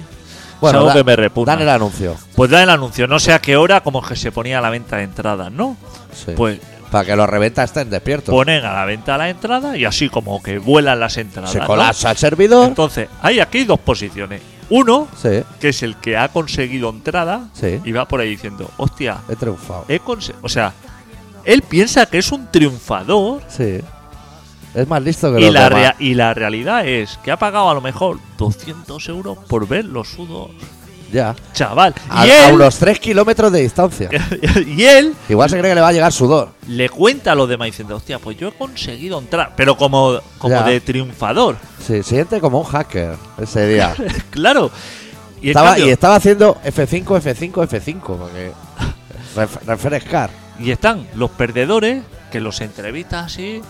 Bueno, 0.61 0.79
es 0.79 0.81
algo 0.81 0.89
da- 0.89 0.95
que 0.95 1.05
me 1.05 1.17
repugna. 1.17 1.53
Dan 1.55 1.63
el 1.63 1.69
anuncio. 1.71 2.15
Pues 2.37 2.51
da 2.51 2.63
el 2.63 2.69
anuncio, 2.69 3.07
no 3.07 3.19
sé 3.19 3.33
a 3.33 3.39
qué 3.41 3.57
hora, 3.57 3.81
como 3.83 4.03
que 4.03 4.15
se 4.15 4.31
ponía 4.31 4.59
a 4.59 4.61
la 4.61 4.69
venta 4.69 4.99
de 4.99 5.05
entradas, 5.05 5.51
¿no? 5.53 5.75
Sí. 6.13 6.33
Pues 6.37 6.61
Para 6.91 7.07
que 7.07 7.17
los 7.17 7.29
reventa 7.31 7.65
estén 7.65 7.89
despiertos. 7.89 8.33
ponen 8.33 8.63
a 8.65 8.75
la 8.75 8.85
venta 8.85 9.17
la 9.17 9.31
entrada 9.31 9.75
y 9.77 9.87
así 9.87 10.11
como 10.11 10.43
que 10.43 10.59
vuelan 10.59 11.01
las 11.01 11.17
entradas. 11.17 11.51
Se 11.51 11.61
¿no? 11.61 11.67
colapsa 11.67 12.11
el 12.11 12.17
servidor. 12.19 12.69
Entonces, 12.69 13.09
hay 13.23 13.41
aquí 13.41 13.65
dos 13.65 13.81
posiciones. 13.81 14.41
Uno, 14.71 15.09
Sí, 15.21 15.43
que 15.61 15.69
es 15.71 15.83
el 15.83 15.97
que 15.97 16.17
ha 16.17 16.29
conseguido 16.29 16.89
entrada 16.91 17.49
sí. 17.53 17.81
y 17.85 17.93
va 17.93 18.07
por 18.09 18.21
ahí 18.21 18.31
diciendo, 18.31 18.71
hostia, 18.77 19.19
He 19.29 19.37
triunfado. 19.37 19.85
he 19.89 20.01
conse-". 20.01 20.35
O 20.43 20.49
sea, 20.49 20.73
él 21.45 21.63
piensa 21.63 22.07
que 22.07 22.19
es 22.19 22.33
un 22.33 22.47
triunfador 22.51 23.43
Sí. 23.49 23.81
Es 24.75 24.89
más 24.89 25.03
listo 25.03 25.33
que 25.33 25.41
y 25.41 25.45
los 25.45 25.53
la, 25.55 25.69
demás. 25.69 25.95
y 26.01 26.15
la 26.15 26.35
realidad 26.35 26.85
es 26.87 27.17
que 27.23 27.31
ha 27.31 27.39
pagado 27.39 27.71
a 27.71 27.75
lo 27.75 27.81
mejor 27.81 28.19
200 28.39 29.09
euros 29.09 29.39
por 29.47 29.69
ver 29.69 29.85
los 29.85 30.09
sudos. 30.09 30.51
Ya. 31.15 31.35
Chaval. 31.53 31.95
A, 32.11 32.27
y, 32.27 32.31
a 32.31 32.49
él, 32.49 32.55
unos 32.57 32.77
3 32.77 32.99
kilómetros 32.99 33.53
de 33.53 33.61
distancia. 33.61 34.11
y 34.67 34.83
él 34.83 35.15
Igual 35.29 35.49
se 35.49 35.59
cree 35.59 35.71
que 35.71 35.75
le 35.77 35.81
va 35.81 35.89
a 35.89 35.93
llegar 35.93 36.13
sudor. 36.13 36.51
le 36.67 36.89
cuenta 36.89 37.33
a 37.33 37.35
los 37.37 37.49
demás 37.49 37.67
diciendo, 37.67 37.95
hostia, 37.97 38.19
pues 38.19 38.37
yo 38.37 38.49
he 38.49 38.53
conseguido 38.53 39.19
entrar, 39.21 39.53
pero 39.57 39.77
como, 39.77 40.19
como 40.39 40.55
Ya. 40.57 40.65
de 40.65 40.81
triunfador. 40.81 41.57
Sí, 41.79 41.99
se 41.99 42.03
siente 42.03 42.41
como 42.41 42.59
un 42.59 42.65
hacker 42.65 43.15
ese 43.39 43.69
día. 43.69 43.95
claro. 44.31 44.73
Y, 45.41 45.49
estaba, 45.51 45.69
cambio- 45.71 45.87
y 45.87 45.91
estaba 45.91 46.17
haciendo 46.17 46.57
F5, 46.65 47.05
F5, 47.05 47.53
F5. 47.69 48.01
Porque 48.01 48.53
ref- 49.37 49.61
refrescar. 49.67 50.31
Y 50.59 50.71
están 50.73 51.07
los 51.15 51.31
perdedores 51.31 52.03
que 52.33 52.41
los 52.41 52.61
entrevistan 52.61 53.27
así. 53.27 53.61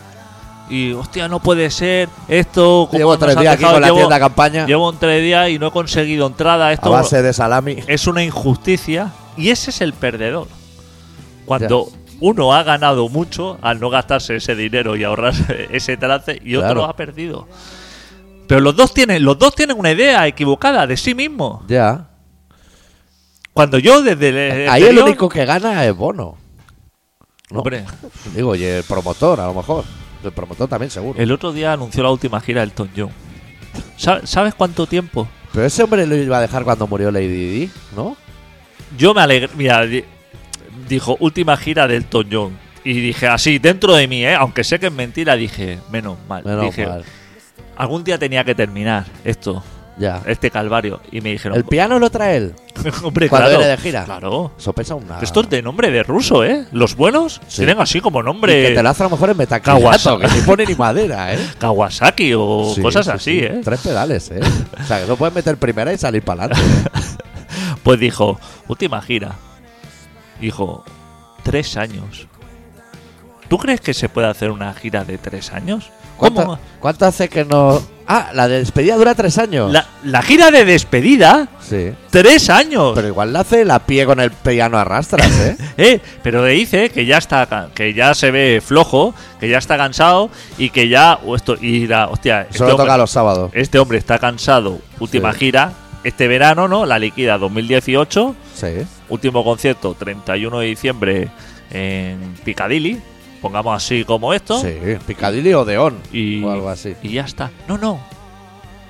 Y 0.71 0.93
hostia, 0.93 1.29
no 1.29 1.41
puede 1.41 1.71
ser 1.71 2.09
esto. 2.29 2.87
¿cómo 2.91 2.99
Llevo 2.99 3.19
tres 3.19 3.37
días 3.39 3.55
aquí 3.55 3.65
con 3.65 3.81
la 3.81 3.89
Llevo- 3.89 3.97
tienda 3.99 4.19
campaña 4.19 4.67
Llevo 4.67 4.89
un 4.89 4.97
tres 4.99 5.23
días 5.23 5.51
y 5.51 5.59
no 5.59 5.67
he 5.69 5.71
conseguido 5.71 6.27
entrada. 6.27 6.69
a 6.69 6.73
Esto 6.73 6.91
base 6.91 7.21
de 7.23 7.33
salami. 7.33 7.77
es 7.87 8.07
una 8.07 8.23
injusticia. 8.25 9.13
Y 9.37 9.51
ese 9.51 9.71
es 9.71 9.81
el 9.81 9.93
perdedor. 9.93 10.47
Cuando 11.45 11.89
uno 12.21 12.55
ha 12.55 12.63
ganado 12.63 13.09
mucho 13.11 13.59
al 13.61 13.79
no 13.81 13.91
gastarse 13.91 14.37
ese 14.37 14.55
dinero 14.55 14.97
y 14.97 15.05
ahorrarse 15.05 15.69
ese 15.73 15.97
trance 15.99 16.41
y 16.43 16.57
otro 16.57 16.69
Claro. 16.75 16.85
ha 16.87 16.97
perdido. 16.97 17.47
Pero 18.47 18.61
los 18.61 18.75
dos 18.77 18.95
tienen, 18.95 19.23
los 19.25 19.39
dos 19.39 19.55
tienen 19.55 19.79
una 19.79 19.91
idea 19.93 20.27
equivocada 20.27 20.87
de 20.87 20.97
sí 20.97 21.15
mismos. 21.15 21.63
Ya. 21.67 22.09
Cuando 23.53 23.79
yo 23.79 24.03
desde 24.03 24.65
el 24.65 24.69
Ahí 24.69 24.83
el 24.85 24.99
único 24.99 25.29
que 25.29 25.45
gana 25.45 25.85
es 25.85 25.95
Bono. 25.97 26.37
No. 27.51 27.59
Hombre, 27.61 27.85
Digo, 28.35 28.55
y 28.57 28.65
el 28.65 28.83
promotor, 28.85 29.39
a 29.41 29.47
lo 29.47 29.55
mejor. 29.55 29.85
El 30.29 30.33
promotor 30.33 30.69
también, 30.69 30.91
seguro. 30.91 31.21
el 31.21 31.31
otro 31.33 31.53
día 31.53 31.73
anunció 31.73 32.03
la 32.03 32.11
última 32.11 32.41
gira 32.41 32.61
del 32.61 32.71
Elton 32.71 32.91
John. 32.97 33.11
Sa- 33.97 34.27
¿Sabes 34.27 34.55
cuánto 34.55 34.87
tiempo? 34.87 35.29
Pero 35.53 35.67
ese 35.67 35.83
hombre 35.83 36.07
lo 36.07 36.17
iba 36.17 36.39
a 36.39 36.41
dejar 36.41 36.65
cuando 36.65 36.87
murió 36.87 37.11
Lady 37.11 37.29
Di, 37.29 37.71
¿no? 37.95 38.17
Yo 38.99 39.15
me 39.15 39.21
alegré. 39.23 39.49
Mira, 39.57 39.85
di- 39.87 40.05
dijo 40.89 41.17
última 41.21 41.57
gira 41.57 41.87
del 41.87 41.99
Elton 42.03 42.27
John. 42.31 42.59
Y 42.85 43.01
dije 43.01 43.29
así, 43.29 43.59
dentro 43.59 43.95
de 43.95 44.07
mí, 44.07 44.25
¿eh? 44.25 44.35
aunque 44.35 44.63
sé 44.63 44.79
que 44.79 44.87
es 44.89 44.93
mentira, 44.93 45.37
dije, 45.37 45.79
menos 45.91 46.19
mal. 46.29 46.45
Menos 46.45 46.67
dije, 46.67 46.87
mal. 46.87 47.05
algún 47.77 48.05
día 48.05 48.19
tenía 48.19 48.45
que 48.45 48.55
terminar 48.55 49.07
esto, 49.25 49.65
Ya. 49.97 50.23
este 50.27 50.51
calvario. 50.51 51.01
Y 51.13 51.21
me 51.21 51.31
dijeron, 51.31 51.57
El 51.57 51.65
piano 51.65 51.99
lo 51.99 52.11
trae 52.11 52.37
él. 52.37 52.55
hombre, 53.05 53.29
cuando 53.29 53.49
claro, 53.49 53.59
viene 53.61 53.71
de 53.77 53.77
gira. 53.79 54.05
Claro. 54.05 54.53
Eso 54.59 54.73
pesa 54.73 54.95
una. 54.97 55.21
Esto 55.21 55.41
es 55.43 55.51
de 55.51 55.63
nombre 55.63 55.91
de 55.91 56.03
ruso, 56.03 56.45
¿eh? 56.45 56.67
Los 56.73 56.97
buenos 56.97 57.41
Sí. 57.47 57.59
tienen 57.59 57.81
así 57.81 58.01
como 58.01 58.21
Y 58.21 58.25
nombre 58.25 58.69
que 58.69 58.75
te 58.75 58.83
lo 58.83 58.89
hace 58.89 59.03
a 59.03 59.07
lo 59.07 59.11
mejor 59.11 59.31
en 59.31 59.37
que 60.19 60.27
ni 60.29 60.41
pone 60.41 60.67
ni 60.67 60.75
madera, 60.75 61.33
¿eh? 61.35 61.39
Kawasaki 61.59 62.33
o 62.37 62.73
Sí, 62.75 62.83
cosas 62.83 63.07
sí, 63.07 63.11
así, 63.13 63.39
sí. 63.39 63.45
¿eh? 63.45 63.61
Tres 63.63 63.81
pedales, 63.81 64.31
¿eh? 64.31 64.41
O 64.83 64.85
sea, 64.87 65.01
que 65.01 65.07
no 65.07 65.17
puedes 65.17 65.35
meter 65.35 65.57
primera 65.59 65.93
y 65.93 65.99
salir 65.99 66.23
para 66.23 66.45
adelante. 66.45 66.65
Pues 67.85 68.01
dijo, 68.01 68.41
última 68.67 69.01
gira. 69.03 69.33
Dijo, 70.41 70.85
tres 71.43 71.77
años. 71.77 72.27
¿Tú 73.49 73.59
crees 73.59 73.81
que 73.83 73.93
se 73.93 74.09
puede 74.09 74.27
hacer 74.27 74.51
una 74.51 74.73
gira 74.73 75.05
de 75.05 75.19
tres 75.19 75.53
años? 75.53 75.91
¿Cómo? 76.17 76.35
¿Cuánto, 76.45 76.59
cuánto 76.81 77.07
hace 77.07 77.29
que 77.29 77.45
no.? 77.45 77.81
Ah, 78.07 78.31
la 78.35 78.49
de 78.49 78.59
despedida 78.59 78.97
dura 78.97 79.15
tres 79.15 79.39
años. 79.39 79.73
La, 79.73 79.87
la 80.05 80.21
gira 80.21 80.51
de 80.51 80.67
despedida, 80.67 81.49
Sí. 81.67 81.91
tres 82.11 82.51
años. 82.51 82.93
Pero 82.95 83.09
igual 83.09 83.33
la 83.33 83.41
hace 83.41 83.65
la 83.65 83.79
pie 83.79 84.05
con 84.05 84.21
el 84.21 84.31
piano 84.31 84.77
a 84.79 84.85
rastras, 84.85 85.31
¿eh? 85.41 85.57
Eh, 85.79 86.01
pero 86.23 86.45
le 86.45 86.53
dice 86.53 86.91
que 86.91 87.07
ya 87.07 87.17
está, 87.17 87.71
que 87.75 87.95
ya 87.95 88.15
se 88.15 88.31
ve 88.31 88.63
flojo, 88.63 89.15
que 89.41 89.49
ya 89.49 89.57
está 89.57 89.79
cansado 89.79 90.29
y 90.59 90.69
que 90.69 90.89
ya, 90.89 91.19
o 91.25 91.35
esto, 91.35 91.57
y 91.59 91.87
la, 91.87 92.09
hostia, 92.09 92.43
este 92.43 92.59
Solo 92.59 92.73
hombre, 92.73 92.85
toca 92.85 92.99
los 92.99 93.11
sábados. 93.11 93.51
este 93.55 93.79
hombre 93.79 93.97
está 93.97 94.19
cansado. 94.19 94.79
Última 95.01 95.33
Sí. 95.33 95.39
gira, 95.39 95.73
este 96.05 96.29
verano, 96.29 96.69
¿no? 96.69 96.85
La 96.85 96.99
liquida 96.99 97.39
2018. 97.39 98.37
Sí. 98.55 98.67
Último 99.09 99.43
concierto, 99.43 99.95
31 99.99 100.59
de 100.59 100.67
diciembre 100.67 101.29
en 101.71 102.35
Piccadilly. 102.45 103.01
Pongamos 103.45 103.77
así 103.77 104.07
como 104.07 104.33
esto. 104.33 104.59
Sí. 104.59 104.75
Picadilly 105.07 105.53
o 105.53 105.67
Deón. 105.67 105.99
Y, 106.11 106.43
O 106.43 106.51
algo 106.51 106.71
así. 106.71 106.97
y 107.03 107.11
ya 107.11 107.25
está. 107.25 107.51
No, 107.69 107.77
no. 107.77 108.01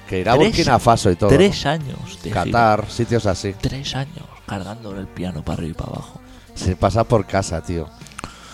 Que 0.09 0.21
irá 0.21 0.35
a 0.35 0.37
Burkina 0.37 0.79
Faso 0.79 1.11
y 1.11 1.17
todo. 1.17 1.29
Tres 1.29 1.67
años. 1.67 2.23
de 2.23 2.31
gira. 2.31 2.45
Qatar, 2.45 2.89
sitios 2.89 3.27
así. 3.27 3.53
Tres 3.61 3.97
años 3.97 4.25
cargando 4.47 4.97
el 4.97 5.09
piano 5.09 5.43
para 5.43 5.59
arriba 5.59 5.71
y 5.73 5.75
para 5.75 5.91
abajo. 5.91 6.21
Sin 6.55 6.77
pasar 6.77 7.05
por 7.07 7.27
casa, 7.27 7.63
tío. 7.63 7.89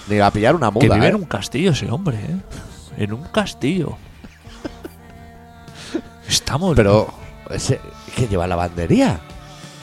Ni 0.08 0.18
a 0.20 0.30
pillar 0.30 0.54
una 0.54 0.68
que 0.68 0.86
muda, 0.86 0.94
vive 0.94 1.06
¿eh? 1.06 1.10
en 1.10 1.16
un 1.16 1.24
castillo 1.26 1.72
ese 1.72 1.90
hombre, 1.90 2.16
¿eh? 2.16 2.36
En 2.96 3.12
un 3.12 3.24
castillo. 3.24 3.98
Estamos. 6.26 6.74
Pero, 6.76 7.12
ese, 7.50 7.78
que 8.16 8.26
lleva 8.26 8.46
lavandería. 8.46 9.20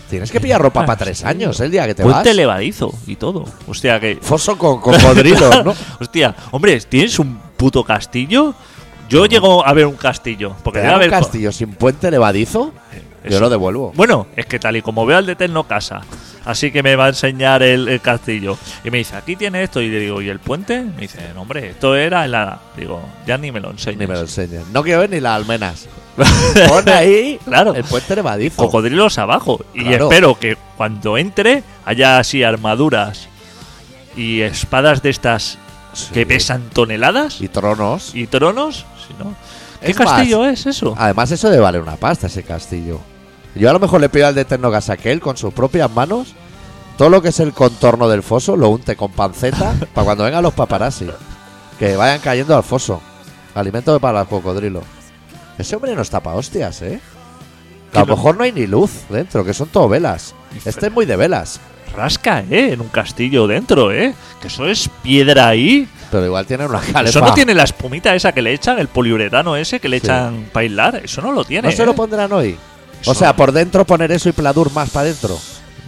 Tienes 0.09 0.31
que 0.31 0.39
pillar 0.39 0.61
ropa 0.61 0.85
para 0.85 0.97
tres 1.03 1.23
años, 1.25 1.59
¿eh? 1.59 1.65
el 1.65 1.71
día 1.71 1.85
que 1.85 1.95
te 1.95 2.03
Puente 2.03 2.29
vas. 2.29 2.35
levadizo 2.35 2.93
y 3.07 3.15
todo. 3.15 3.45
Hostia, 3.67 3.99
que. 3.99 4.17
Foso 4.21 4.57
con 4.57 4.79
cocodrilos, 4.79 5.63
¿no? 5.65 5.73
Hostia, 5.99 6.35
hombre, 6.51 6.79
¿tienes 6.81 7.19
un 7.19 7.37
puto 7.57 7.83
castillo? 7.83 8.53
Yo 9.09 9.25
llego 9.25 9.65
a 9.65 9.71
ver 9.73 9.85
un 9.85 9.95
castillo. 9.95 10.55
Porque 10.63 10.79
¿Te 10.79 10.85
debe 10.87 10.97
dan 10.99 11.03
un 11.05 11.09
castillo 11.09 11.51
sin 11.51 11.71
puente 11.73 12.11
levadizo? 12.11 12.73
Yo 13.23 13.29
Eso. 13.31 13.39
lo 13.41 13.49
devuelvo. 13.49 13.91
Bueno, 13.95 14.27
es 14.35 14.45
que 14.45 14.59
tal 14.59 14.75
y 14.77 14.81
como 14.81 15.05
veo 15.05 15.17
al 15.17 15.25
de 15.25 15.35
Tecno 15.35 15.65
Casa, 15.65 16.01
así 16.45 16.71
que 16.71 16.81
me 16.83 16.95
va 16.95 17.05
a 17.05 17.09
enseñar 17.09 17.61
el, 17.63 17.87
el 17.89 17.99
castillo. 17.99 18.57
Y 18.85 18.91
me 18.91 18.99
dice, 18.99 19.15
aquí 19.17 19.35
tiene 19.35 19.63
esto. 19.63 19.81
Y 19.81 19.89
le 19.89 19.99
digo, 19.99 20.21
¿y 20.21 20.29
el 20.29 20.39
puente? 20.39 20.81
Me 20.83 21.01
dice, 21.01 21.19
no, 21.33 21.41
hombre, 21.41 21.69
esto 21.71 21.95
era 21.95 22.23
en 22.25 22.31
la. 22.31 22.59
Digo, 22.77 23.01
ya 23.25 23.37
ni 23.37 23.51
me 23.51 23.59
lo 23.59 23.71
enseñes. 23.71 23.99
Ni 23.99 24.07
me 24.07 24.13
lo 24.13 24.21
enseñen. 24.21 24.63
No 24.71 24.83
quiero 24.83 24.99
ver 25.01 25.09
ni 25.09 25.19
las 25.19 25.35
almenas. 25.35 25.87
Pon 26.67 26.89
ahí 26.89 27.39
Claro. 27.45 27.73
el 27.75 27.83
puente 27.83 28.15
levadizo. 28.15 28.57
Cocodrilos 28.57 29.17
abajo. 29.17 29.59
Y 29.73 29.83
Claro. 29.83 30.05
espero 30.09 30.39
que 30.39 30.57
cuando 30.77 31.17
entre 31.17 31.63
haya 31.85 32.17
así 32.19 32.43
armaduras 32.43 33.27
y 34.15 34.41
espadas 34.41 35.01
de 35.03 35.09
estas 35.11 35.57
Sí. 35.93 36.09
que 36.13 36.25
pesan 36.25 36.69
toneladas 36.73 37.41
Y 37.41 37.47
tronos. 37.47 38.11
y 38.13 38.27
tronos. 38.27 38.85
Si 39.07 39.13
no. 39.23 39.33
¿Qué 39.81 39.91
Es 39.91 39.99
más, 39.99 40.07
castillo 40.09 40.45
es 40.45 40.65
eso? 40.65 40.95
Además, 40.97 41.31
eso 41.31 41.49
debe 41.49 41.61
valer 41.61 41.81
una 41.81 41.95
pasta, 41.97 42.27
ese 42.27 42.43
castillo. 42.43 42.99
Yo 43.55 43.69
a 43.69 43.73
lo 43.73 43.79
mejor 43.79 44.01
le 44.01 44.09
pido 44.09 44.27
al 44.27 44.35
de 44.35 44.45
Tecnogasa 44.45 44.97
que 44.97 45.11
él, 45.11 45.19
con 45.19 45.37
sus 45.37 45.53
propias 45.53 45.89
manos, 45.91 46.33
todo 46.97 47.09
lo 47.09 47.21
que 47.21 47.29
es 47.29 47.39
el 47.39 47.53
contorno 47.53 48.07
del 48.09 48.21
foso, 48.23 48.55
lo 48.55 48.69
unte 48.69 48.95
con 48.95 49.11
panceta 49.11 49.73
para 49.93 50.05
cuando 50.05 50.23
vengan 50.23 50.43
los 50.43 50.53
paparazzi. 50.53 51.07
Que 51.79 51.95
vayan 51.95 52.19
cayendo 52.19 52.55
al 52.57 52.63
foso. 52.63 53.01
Alimento 53.55 53.99
para 53.99 54.19
los 54.19 54.27
cocodrilos. 54.27 54.83
Ese 55.57 55.75
hombre 55.75 55.95
no 55.95 56.01
está 56.01 56.21
pa' 56.21 56.35
hostias, 56.35 56.81
¿eh? 56.81 56.99
Que 57.91 57.99
a 57.99 58.05
lo 58.05 58.15
mejor 58.15 58.37
no 58.37 58.43
hay 58.43 58.51
ni 58.51 58.67
luz 58.67 58.91
dentro, 59.09 59.43
que 59.45 59.53
son 59.53 59.69
todo 59.69 59.87
velas. 59.89 60.35
Este 60.65 60.87
es 60.87 60.91
muy 60.91 61.05
de 61.05 61.15
velas. 61.15 61.59
Rasca, 61.95 62.41
¿eh? 62.49 62.73
En 62.73 62.81
un 62.81 62.89
castillo 62.89 63.47
dentro, 63.47 63.91
¿eh? 63.91 64.13
Que 64.41 64.47
eso 64.49 64.67
es 64.67 64.89
piedra 65.01 65.47
ahí. 65.47 65.87
Pero 66.11 66.25
igual 66.25 66.45
tiene 66.45 66.65
una 66.65 66.79
Eso 66.79 66.93
calefa. 66.93 67.19
no 67.21 67.33
tiene 67.33 67.53
la 67.55 67.63
espumita 67.63 68.13
esa 68.13 68.33
que 68.33 68.41
le 68.41 68.53
echan, 68.53 68.77
el 68.77 68.87
poliuretano 68.87 69.55
ese 69.55 69.79
que 69.79 69.89
le 69.89 69.99
Sí. 69.99 70.05
echan 70.05 70.49
para 70.51 70.61
aislar. 70.63 70.95
Eso 71.03 71.21
no 71.21 71.31
lo 71.31 71.43
tiene. 71.45 71.69
¿No 71.69 71.75
se 71.75 71.85
lo 71.85 71.93
¿eh? 71.93 71.95
pondrán 71.95 72.31
hoy? 72.33 72.57
Eso 73.01 73.11
O 73.11 73.15
sea, 73.15 73.35
por 73.35 73.51
dentro 73.51 73.85
poner 73.85 74.11
eso 74.11 74.29
y 74.29 74.33
pladur 74.33 74.71
más 74.73 74.89
para 74.89 75.05
adentro. 75.07 75.37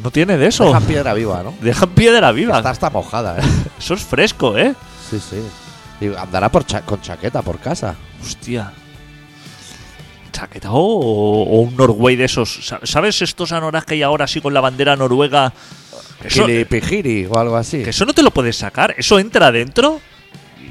No 0.04 0.10
tiene 0.12 0.38
de 0.38 0.48
eso. 0.48 0.66
Dejan 0.66 0.84
piedra 0.84 1.14
viva, 1.14 1.44
¿no? 1.44 1.54
Dejan 1.62 1.90
piedra 1.90 2.32
viva. 2.32 2.58
Está 2.58 2.70
hasta 2.70 2.90
mojada, 2.90 3.38
¿eh? 3.40 3.44
Eso 3.80 3.94
es 3.94 4.02
fresco, 4.02 4.58
¿eh? 4.58 4.74
Sí, 5.10 5.20
sí. 5.20 5.42
Y 6.02 6.16
andará 6.16 6.50
por 6.50 6.66
cha- 6.66 6.82
con 6.82 7.02
chaqueta 7.02 7.42
por 7.42 7.60
casa. 7.60 7.96
Hostia. 8.24 8.72
Chaqueta 10.32 10.72
o, 10.72 10.78
o 10.82 11.60
un 11.62 11.76
Norway 11.76 12.16
de 12.16 12.26
esos. 12.26 12.66
Sa- 12.68 12.80
¿Sabes 12.84 13.22
estos 13.22 13.52
anorak 13.52 13.86
que 13.86 13.94
hay 13.96 14.04
ahora 14.04 14.26
así 14.26 14.42
con 14.42 14.54
la 14.54 14.62
bandera 14.62 14.96
noruega? 14.96 15.54
Eso, 16.24 16.46
pijiri 16.70 17.26
o 17.30 17.38
algo 17.38 17.56
así. 17.56 17.82
que 17.84 17.92
eso 17.92 18.06
no 18.06 18.14
te 18.14 18.22
lo 18.24 18.32
puedes 18.32 18.58
sacar. 18.58 18.94
Eso 18.98 19.20
entra 19.20 19.48
adentro 19.48 20.02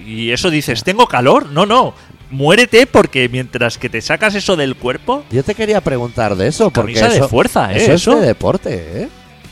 y 0.07 0.31
eso 0.31 0.51
dices, 0.51 0.85
¿tengo 0.85 1.07
calor? 1.07 1.47
No, 1.51 1.65
no. 1.67 1.95
Muérete 2.31 2.87
porque 2.87 3.29
mientras 3.31 3.79
que 3.79 3.89
te 3.89 4.03
sacas 4.03 4.35
eso 4.35 4.55
del 4.57 4.77
cuerpo. 4.77 5.25
Yo 5.31 5.43
te 5.43 5.55
quería 5.55 5.81
preguntar 5.81 6.37
de 6.37 6.49
eso, 6.49 6.71
porque 6.71 6.93
Camisa 6.93 7.09
de 7.09 7.17
eso, 7.21 7.29
fuerza, 7.29 7.73
¿eh? 7.73 7.77
eso, 7.79 7.93
Eso. 7.93 8.13
es 8.13 8.21
de 8.21 8.27
deporte, 8.27 9.03
¿eh? 9.03 9.09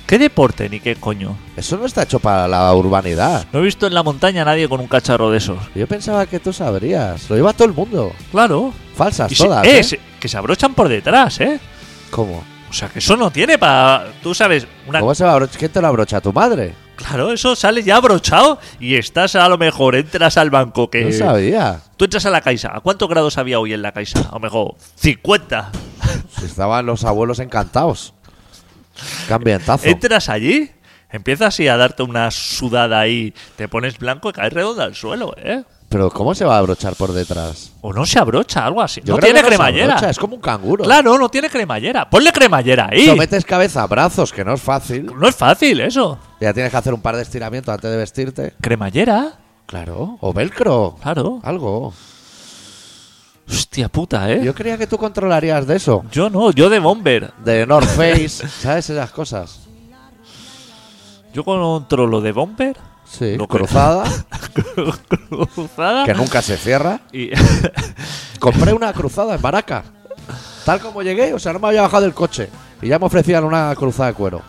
¿Qué 0.07 0.19
deporte 0.19 0.69
ni 0.69 0.79
qué 0.79 0.95
coño? 0.95 1.37
Eso 1.57 1.77
no 1.77 1.85
está 1.87 2.05
hecho 2.05 2.21
para 2.21 2.47
la 2.47 2.73
urbanidad. 2.75 3.45
No 3.53 3.59
he 3.59 3.63
visto 3.63 3.89
en 3.89 3.95
la 3.95 4.05
montaña 4.05 4.43
a 4.43 4.45
nadie 4.45 4.69
con 4.69 4.79
un 4.81 4.87
cacharro 4.87 5.31
de 5.33 5.39
esos. 5.39 5.59
Yo 5.75 5.87
pensaba 5.89 6.27
que 6.27 6.39
tú 6.39 6.53
sabrías. 6.53 7.29
Lo 7.29 7.35
lleva 7.35 7.53
todo 7.53 7.67
el 7.67 7.75
mundo. 7.75 8.13
Claro. 8.31 8.73
Falsas 8.95 9.33
Y 9.33 9.35
se- 9.35 9.45
todas, 9.45 9.67
eh, 9.67 9.79
¿eh? 9.81 9.83
se- 9.85 10.01
que 10.21 10.29
se 10.29 10.37
abrochan 10.39 10.75
por 10.75 10.89
detrás, 10.89 11.41
¿eh? 11.41 11.59
¿Cómo? 12.11 12.45
O 12.71 12.73
sea, 12.73 12.89
que 12.89 13.01
eso 13.01 13.17
no 13.17 13.31
tiene 13.33 13.59
para. 13.59 14.07
Tú 14.23 14.33
sabes, 14.33 14.67
una. 14.87 15.01
¿Cómo 15.01 15.15
se 15.15 15.25
va 15.25 15.31
a 15.31 15.35
abrochar? 15.35 15.59
¿Quién 15.59 15.73
te 15.73 15.81
lo 15.81 15.89
abrocha? 15.89 16.21
¿Tu 16.21 16.33
madre? 16.33 16.75
Claro, 16.97 17.31
eso 17.33 17.55
sale 17.57 17.83
ya 17.83 17.97
abrochado 17.97 18.59
y 18.81 18.95
estás 18.95 19.35
a 19.37 19.49
lo 19.49 19.59
mejor, 19.59 19.97
entras 19.97 20.37
al 20.37 20.51
banco 20.51 20.89
que. 20.89 21.05
No 21.05 21.13
sabía. 21.13 21.81
Tú 21.97 22.05
entras 22.07 22.25
a 22.27 22.31
la 22.31 22.41
Caixa. 22.41 22.75
¿A 22.75 22.81
cuántos 22.81 23.09
grados 23.09 23.39
había 23.39 23.59
hoy 23.59 23.73
en 23.73 23.83
la 23.83 23.93
Caixa? 23.93 24.21
A 24.31 24.33
lo 24.35 24.41
mejor 24.41 24.75
50. 24.95 25.71
Si 26.39 26.45
estaban 26.45 26.87
los 26.87 27.05
abuelos 27.05 27.39
encantados. 27.39 28.15
Qué 29.27 29.35
ambientazo. 29.35 29.87
Entras 29.87 30.29
allí, 30.29 30.71
empiezas 31.11 31.49
así 31.49 31.69
a 31.69 31.77
darte 31.77 32.03
una 32.03 32.31
sudada 32.31 33.01
ahí, 33.01 33.35
te 33.57 33.69
pones 33.69 33.99
blanco 33.99 34.31
y 34.31 34.33
caes 34.33 34.53
redondo 34.53 34.83
al 34.83 34.95
suelo, 34.95 35.35
¿eh? 35.37 35.65
Pero 35.89 36.11
¿cómo 36.11 36.35
se 36.35 36.45
va 36.45 36.57
a 36.57 36.59
abrochar 36.59 36.97
por 36.97 37.13
detrás? 37.13 37.73
O 37.81 37.93
no 37.93 38.05
se 38.05 38.19
abrocha, 38.19 38.67
algo 38.67 38.83
así. 38.83 39.01
Yo 39.05 39.15
no 39.15 39.19
creo 39.21 39.33
tiene 39.33 39.39
que 39.41 39.45
se 39.45 39.57
cremallera. 39.57 39.85
abrocha, 39.95 40.11
es 40.11 40.19
como 40.19 40.35
un 40.35 40.41
canguro. 40.41 40.83
Claro, 40.83 41.17
no 41.17 41.29
tiene 41.29 41.49
cremallera. 41.49 42.11
Ponle 42.11 42.33
cremallera 42.33 42.89
ahí. 42.91 43.07
Sometes 43.07 43.45
cabeza, 43.45 43.87
brazos, 43.87 44.33
que 44.33 44.45
no 44.45 44.55
es 44.55 44.61
fácil. 44.61 45.07
No 45.17 45.29
es 45.29 45.37
fácil 45.37 45.81
eso. 45.81 46.19
Ya 46.41 46.53
tienes 46.53 46.73
que 46.73 46.77
hacer 46.77 46.93
un 46.93 47.01
par 47.01 47.15
de 47.15 47.23
estiramientos 47.23 47.73
antes 47.73 47.89
de 47.89 47.97
vestirte. 47.97 48.55
Cremallera, 48.61 49.35
Claro. 49.67 50.17
O 50.21 50.33
velcro. 50.33 50.97
claro. 51.03 51.41
Algo. 51.43 51.93
Hostia 53.49 53.89
puta, 53.89 54.31
¿eh? 54.31 54.39
Yo, 54.39 54.45
Yo 54.47 54.55
creía 54.55 54.77
que 54.79 54.87
tú 54.87 54.99
controlarías 54.99 55.67
de 55.67 55.77
eso. 55.77 56.05
no, 56.31 56.51
yo 56.53 56.69
de 56.69 56.79
bomber. 56.79 57.33
De 57.45 57.67
North 57.67 57.89
Face, 57.89 58.29
¿sabes 58.61 58.91
esas 58.91 59.11
cosas? 59.11 59.61
Yo 61.33 61.45
controlo 61.45 62.21
de 62.21 62.33
bomber, 62.33 62.77
Sí. 63.09 63.37
Que- 63.39 63.47
cruzada, 63.47 64.03
cruzada 65.55 66.05
que 66.05 66.15
nunca 66.15 66.43
se 66.43 66.57
cierra. 66.57 67.01
y 67.13 67.31
Compré 68.41 68.73
una 68.73 68.93
cruzada 68.93 69.35
en 69.37 69.43
Baraca. 69.43 69.85
Tal 70.65 70.81
como 70.81 71.03
llegué, 71.03 71.33
o 71.33 71.39
sea, 71.39 71.53
no 71.53 71.61
me 71.61 71.69
había 71.69 71.83
bajado 71.83 72.03
del 72.03 72.15
coche. 72.15 72.51
Y 72.83 72.89
ya 72.89 72.99
me 72.99 73.07
ofrecían 73.07 73.45
una 73.45 73.73
cruzada 73.77 74.09
de 74.09 74.15
cuero. 74.15 74.43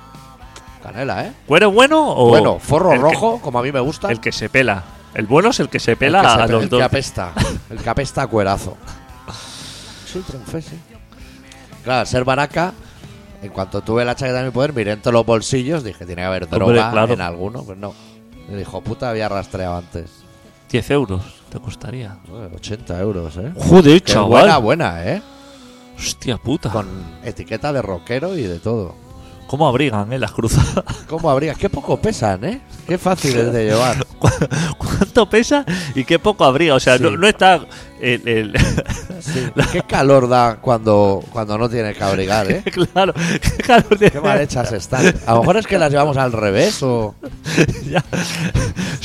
Canela, 0.81 1.25
¿eh? 1.25 1.33
¿Cuero 1.45 1.71
bueno 1.71 2.13
o 2.15 2.29
bueno, 2.29 2.57
forro 2.59 2.89
que- 2.89 2.97
rojo, 2.97 3.39
como 3.41 3.59
a 3.59 3.63
mí 3.63 3.71
me 3.71 3.79
gusta. 3.79 4.09
el 4.11 4.19
que 4.19 4.31
se 4.31 4.49
pela. 4.49 4.83
El 5.17 5.25
bueno 5.27 5.49
es 5.49 5.59
el 5.59 5.67
que 5.67 5.79
se 5.79 5.95
pela 5.97 6.19
el 6.21 6.25
que, 6.25 6.31
se 6.31 6.41
a 6.41 6.45
pe- 6.45 6.51
los 6.53 6.63
el 6.63 6.69
dos. 6.69 6.77
que 6.79 6.83
apesta. 6.85 7.33
El 7.69 7.77
que 7.79 7.89
apesta 7.89 8.21
a 8.21 8.27
cuerazo. 8.27 8.77
Sí, 10.05 10.21
triunfé, 10.25 10.61
sí. 10.61 10.77
Claro, 11.83 11.99
al 12.01 12.07
ser 12.07 12.23
Baraca, 12.23 12.73
En 13.41 13.49
cuanto 13.49 13.81
tuve 13.81 14.03
la 14.05 14.15
chaqueta 14.15 14.39
en 14.39 14.45
mi 14.45 14.51
poder, 14.51 14.73
miré 14.73 14.93
en 14.93 15.01
todos 15.01 15.13
los 15.13 15.25
bolsillos, 15.25 15.83
dije, 15.83 16.05
tiene 16.05 16.21
que 16.21 16.25
haber 16.25 16.43
Hombre, 16.45 16.59
droga 16.59 16.91
claro. 16.91 17.13
en 17.13 17.21
alguno. 17.21 17.63
Pues 17.63 17.77
no. 17.77 17.93
El 18.49 18.59
hijo 18.59 18.81
puta 18.81 19.09
había 19.09 19.27
rastreado 19.29 19.77
antes. 19.77 20.09
10 20.71 20.91
euros 20.91 21.21
te 21.49 21.59
costaría. 21.59 22.17
Joder, 22.29 22.53
80 22.55 22.99
euros, 22.99 23.37
¿eh? 23.37 23.51
Joder, 23.57 24.01
Qué 24.03 24.13
chaval. 24.13 24.29
buena, 24.29 24.57
buena, 24.57 25.05
¿eh? 25.05 25.21
Hostia 25.97 26.37
puta. 26.37 26.69
Con 26.69 26.87
etiqueta 27.23 27.71
de 27.73 27.81
rockero 27.81 28.35
y 28.37 28.43
de 28.43 28.59
todo. 28.59 28.95
¿Cómo 29.47 29.67
abrigan, 29.67 30.11
eh, 30.11 30.19
las 30.19 30.31
cruzadas? 30.31 30.83
¿Cómo 31.09 31.29
habría? 31.29 31.53
Qué 31.55 31.69
poco 31.69 31.97
pesan, 31.99 32.43
¿eh? 32.43 32.61
Qué 32.85 32.97
fácil 32.97 33.37
es 33.37 33.53
de 33.53 33.65
llevar. 33.65 34.05
¿Cuánto 34.77 35.29
pesa 35.29 35.63
y 35.95 36.03
qué 36.03 36.19
poco 36.19 36.43
abriga? 36.43 36.75
O 36.75 36.79
sea, 36.79 36.97
Sí. 36.97 37.03
no, 37.03 37.11
no 37.11 37.27
está 37.27 37.61
el- 38.01 38.27
el, 38.27 38.53
Sí. 39.21 39.47
Qué 39.71 39.81
calor 39.83 40.27
da 40.29 40.57
cuando, 40.61 41.23
cuando 41.31 41.57
no 41.57 41.67
tiene 41.69 41.93
que 41.93 42.03
abrigar, 42.03 42.49
¿eh? 42.51 42.63
claro, 42.93 43.13
qué 43.41 43.63
calor 43.63 43.87
tiene. 43.97 44.11
Qué 44.11 44.21
mal 44.21 44.39
hechas 44.41 44.71
están. 44.73 45.13
A 45.25 45.33
lo 45.33 45.39
mejor 45.39 45.57
es 45.57 45.65
que 45.67 45.77
las 45.79 45.91
llevamos 45.91 46.17
al 46.17 46.31
revés 46.33 46.81
o. 46.83 47.15
Ya. 47.89 48.03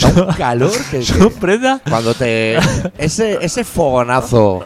Da 0.01 0.23
un 0.27 0.35
calor 0.35 0.73
que. 0.91 1.03
prendas. 1.41 1.81
cuando 1.89 2.15
te. 2.15 2.59
Ese, 2.99 3.39
ese 3.41 3.65
fogonazo 3.65 4.65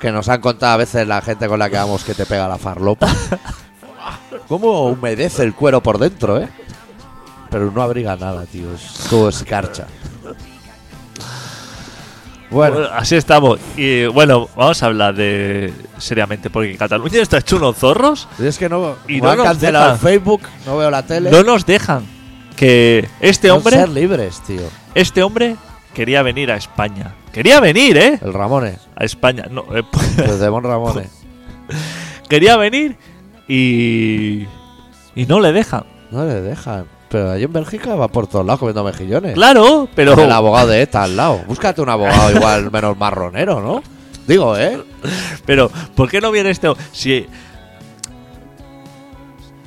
que 0.00 0.12
nos 0.12 0.28
han 0.28 0.40
contado 0.40 0.74
a 0.74 0.76
veces 0.78 1.06
la 1.06 1.20
gente 1.20 1.48
con 1.48 1.58
la 1.58 1.68
que 1.68 1.76
vamos 1.76 2.04
que 2.04 2.14
te 2.14 2.24
pega 2.26 2.46
la 2.48 2.56
farlopa. 2.58 3.08
¿Cómo 4.48 4.88
humedece 4.88 5.42
el 5.42 5.54
cuero 5.54 5.82
por 5.82 5.98
dentro, 5.98 6.38
eh? 6.38 6.48
Pero 7.50 7.70
no 7.70 7.82
abriga 7.82 8.16
nada, 8.16 8.44
tío. 8.46 8.72
Es 8.74 9.06
todo 9.08 9.28
escarcha. 9.28 9.86
Bueno, 12.50 12.76
Bueno, 12.78 12.88
así 12.92 13.14
estamos. 13.16 13.60
Y 13.76 14.06
bueno, 14.06 14.48
vamos 14.56 14.82
a 14.82 14.86
hablar 14.86 15.14
de 15.14 15.72
seriamente, 15.98 16.50
porque 16.50 16.76
Cataluña 16.76 17.20
está 17.22 17.38
hecho 17.38 17.56
unos 17.56 17.76
zorros 17.76 18.26
y 18.38 18.46
es 18.46 18.58
que 18.58 18.68
no. 18.68 18.96
Y 19.06 19.20
no 19.20 19.30
han 19.30 19.38
nos 19.38 19.46
cancelado. 19.46 19.96
Facebook, 19.98 20.42
no 20.66 20.76
veo 20.76 20.90
la 20.90 21.02
tele. 21.04 21.30
no 21.30 21.42
nos 21.44 21.64
dejan. 21.64 22.04
Que 22.56 23.08
este 23.20 23.48
Son 23.48 23.58
hombre, 23.58 23.76
ser 23.76 23.88
libres, 23.88 24.40
tío. 24.46 24.62
este 24.94 25.22
hombre 25.22 25.56
quería 25.94 26.22
venir 26.22 26.50
a 26.50 26.56
España. 26.56 27.14
Quería 27.32 27.60
venir, 27.60 27.96
¿eh? 27.96 28.18
El 28.20 28.34
Ramone. 28.34 28.78
A 28.96 29.04
España. 29.04 29.44
No, 29.50 29.64
eh, 29.74 29.84
Desde 30.16 30.50
Mon 30.50 30.64
Ramone. 30.64 31.08
quería 32.28 32.56
venir 32.56 32.96
y. 33.52 34.46
Y 35.14 35.26
no 35.26 35.40
le 35.40 35.52
dejan. 35.52 35.84
No 36.10 36.24
le 36.24 36.40
dejan. 36.40 36.84
Pero 37.08 37.32
allí 37.32 37.42
en 37.44 37.52
Bélgica 37.52 37.96
va 37.96 38.06
por 38.08 38.26
todos 38.28 38.46
lados 38.46 38.60
comiendo 38.60 38.84
mejillones. 38.84 39.34
Claro, 39.34 39.88
pero. 39.94 40.12
El 40.14 40.30
abogado 40.30 40.68
de 40.68 40.82
ETA 40.82 41.02
al 41.04 41.16
lado. 41.16 41.40
Búscate 41.46 41.80
un 41.82 41.88
abogado 41.88 42.30
igual 42.36 42.70
menos 42.70 42.96
marronero, 42.96 43.60
¿no? 43.60 43.82
Digo, 44.26 44.56
¿eh? 44.56 44.80
Pero, 45.44 45.70
¿por 45.96 46.08
qué 46.08 46.20
no 46.20 46.30
viene 46.30 46.50
este? 46.50 46.68
ho- 46.68 46.76
Si, 46.92 47.26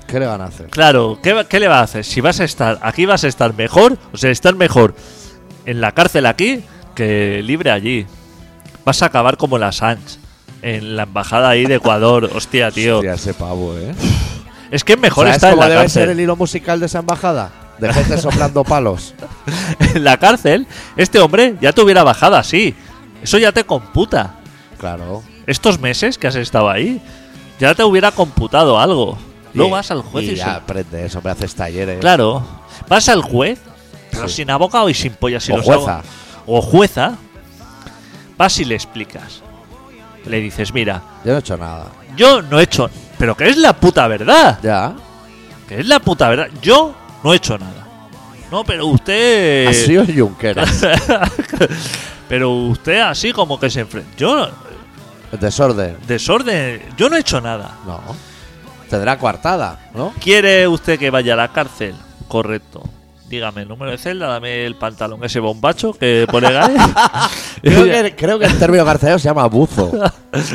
¿Qué 0.08 0.20
le 0.20 0.26
van 0.28 0.42
a 0.42 0.46
hacer? 0.46 0.68
claro, 0.70 1.18
¿qué, 1.22 1.34
va- 1.34 1.44
¿qué 1.46 1.60
le 1.60 1.68
va 1.68 1.80
a 1.80 1.84
hacer? 1.84 2.06
Si 2.06 2.22
vas 2.22 2.40
a 2.40 2.44
estar 2.44 2.80
aquí, 2.82 3.06
vas 3.06 3.24
a 3.24 3.28
estar 3.28 3.54
mejor. 3.56 3.98
O 4.14 4.18
sea, 4.18 4.30
estar 4.32 4.56
mejor 4.56 4.96
en 5.66 5.82
la 5.82 5.92
cárcel 5.92 6.26
aquí 6.28 6.64
que 6.96 7.42
libre 7.44 7.72
allí. 7.72 8.06
Vas 8.86 9.02
a 9.02 9.08
acabar 9.08 9.38
como 9.38 9.58
la 9.58 9.72
Sánchez 9.72 10.20
en 10.64 10.96
la 10.96 11.04
embajada 11.04 11.50
ahí 11.50 11.66
de 11.66 11.76
Ecuador. 11.76 12.30
Hostia, 12.34 12.72
tío. 12.72 12.98
Hostia, 12.98 13.14
ese 13.14 13.34
pavo, 13.34 13.78
¿eh? 13.78 13.94
Es 14.72 14.84
que 14.84 14.98
mejor 14.98 15.26
¿Sabes 15.28 15.36
estar 15.36 15.54
en 15.54 15.60
la 15.60 15.70
debe 15.70 15.90
ser 15.90 16.04
el 16.04 16.08
cárcel. 16.10 16.24
hilo 16.24 16.36
musical 16.36 16.80
de 16.80 16.88
esa 16.88 17.00
embajada? 17.00 17.52
De 17.78 17.94
gente 17.94 18.18
soplando 18.18 18.64
palos. 18.64 19.14
en 19.94 20.04
la 20.04 20.18
cárcel, 20.18 20.66
este 20.98 21.20
hombre 21.20 21.56
ya 21.62 21.74
te 21.74 21.82
hubiera 21.82 22.04
bajado 22.04 22.36
así. 22.38 22.74
Eso 23.22 23.38
ya 23.38 23.52
te 23.52 23.64
computa. 23.66 24.36
Claro. 24.80 25.22
Estos 25.48 25.80
meses 25.80 26.18
que 26.18 26.28
has 26.28 26.36
estado 26.36 26.70
ahí, 26.70 27.02
ya 27.60 27.76
te 27.76 27.84
hubiera 27.84 28.12
computado 28.12 28.80
algo. 28.80 29.18
Luego 29.54 29.72
vas 29.72 29.92
al 29.92 30.02
juez 30.02 30.26
y, 30.26 30.28
y 30.30 30.32
se- 30.32 30.38
ya 30.38 30.56
aprendes, 30.56 31.16
hombre, 31.16 31.32
haces 31.34 31.54
talleres. 31.54 32.00
Claro. 32.00 32.44
Vas 32.90 33.08
al 33.10 33.22
juez, 33.22 33.60
pero 34.12 34.28
Sí. 34.28 34.36
sin 34.38 34.50
abogado 34.50 34.90
y 34.90 34.94
sin 34.94 35.14
pollas. 35.14 35.48
O 35.50 35.62
jueza. 35.62 36.02
O 36.48 36.62
jueza. 36.62 37.14
Vas 38.38 38.60
y 38.60 38.66
le 38.66 38.76
explicas. 38.76 39.42
Le 40.26 40.40
dices, 40.40 40.74
mira, 40.74 41.02
Yo 41.24 41.32
no 41.32 41.38
he 41.38 41.40
hecho 41.40 41.58
nada. 41.58 41.88
yo 42.16 42.42
no 42.42 42.60
he 42.60 42.64
hecho... 42.64 42.90
Pero 43.18 43.36
que 43.38 43.50
es 43.50 43.58
la 43.58 43.74
puta 43.74 44.08
verdad. 44.08 44.60
Ya. 44.62 44.94
Que 45.68 45.80
es 45.80 45.88
la 45.88 46.00
puta 46.00 46.30
verdad. 46.30 46.48
Yo 46.62 46.94
no 47.24 47.34
he 47.34 47.38
hecho 47.38 47.58
nada. 47.58 47.88
No, 48.52 48.64
pero 48.64 48.88
usted... 48.88 49.68
Ha 49.68 49.74
sido 49.74 50.06
Junqueras. 50.06 50.86
pero 52.30 52.52
usted 52.52 53.00
así 53.00 53.32
como 53.32 53.60
que 53.60 53.70
se 53.70 53.82
enfrenta. 53.82 54.10
Yo... 54.18 54.50
El 55.32 55.40
desorden. 55.40 55.98
Desorden. 56.06 56.82
Yo 56.98 57.10
no 57.10 57.16
he 57.16 57.20
hecho 57.20 57.42
nada. 57.42 57.78
No. 57.86 58.02
Tendrá 58.90 59.18
coartada, 59.18 59.90
¿no? 59.96 60.14
¿Quiere 60.22 60.68
usted 60.68 61.00
que 61.00 61.10
vaya 61.10 61.34
a 61.34 61.38
la 61.38 61.48
cárcel? 61.52 61.96
Correcto. 62.28 62.84
Dígame 63.34 63.64
el 63.64 63.68
número 63.68 63.90
de 63.90 63.98
celda, 63.98 64.28
dame 64.28 64.64
el 64.64 64.76
pantalón 64.76 65.24
ese 65.24 65.40
bombacho 65.40 65.94
que 65.94 66.28
pone 66.30 66.52
Gael. 66.52 66.78
Creo 67.64 67.84
que, 67.86 68.16
creo 68.16 68.38
que 68.40 68.46
el 68.46 68.60
término 68.60 68.86
carcelero 68.86 69.18
se 69.18 69.26
llama 69.30 69.48
buzo. 69.48 69.92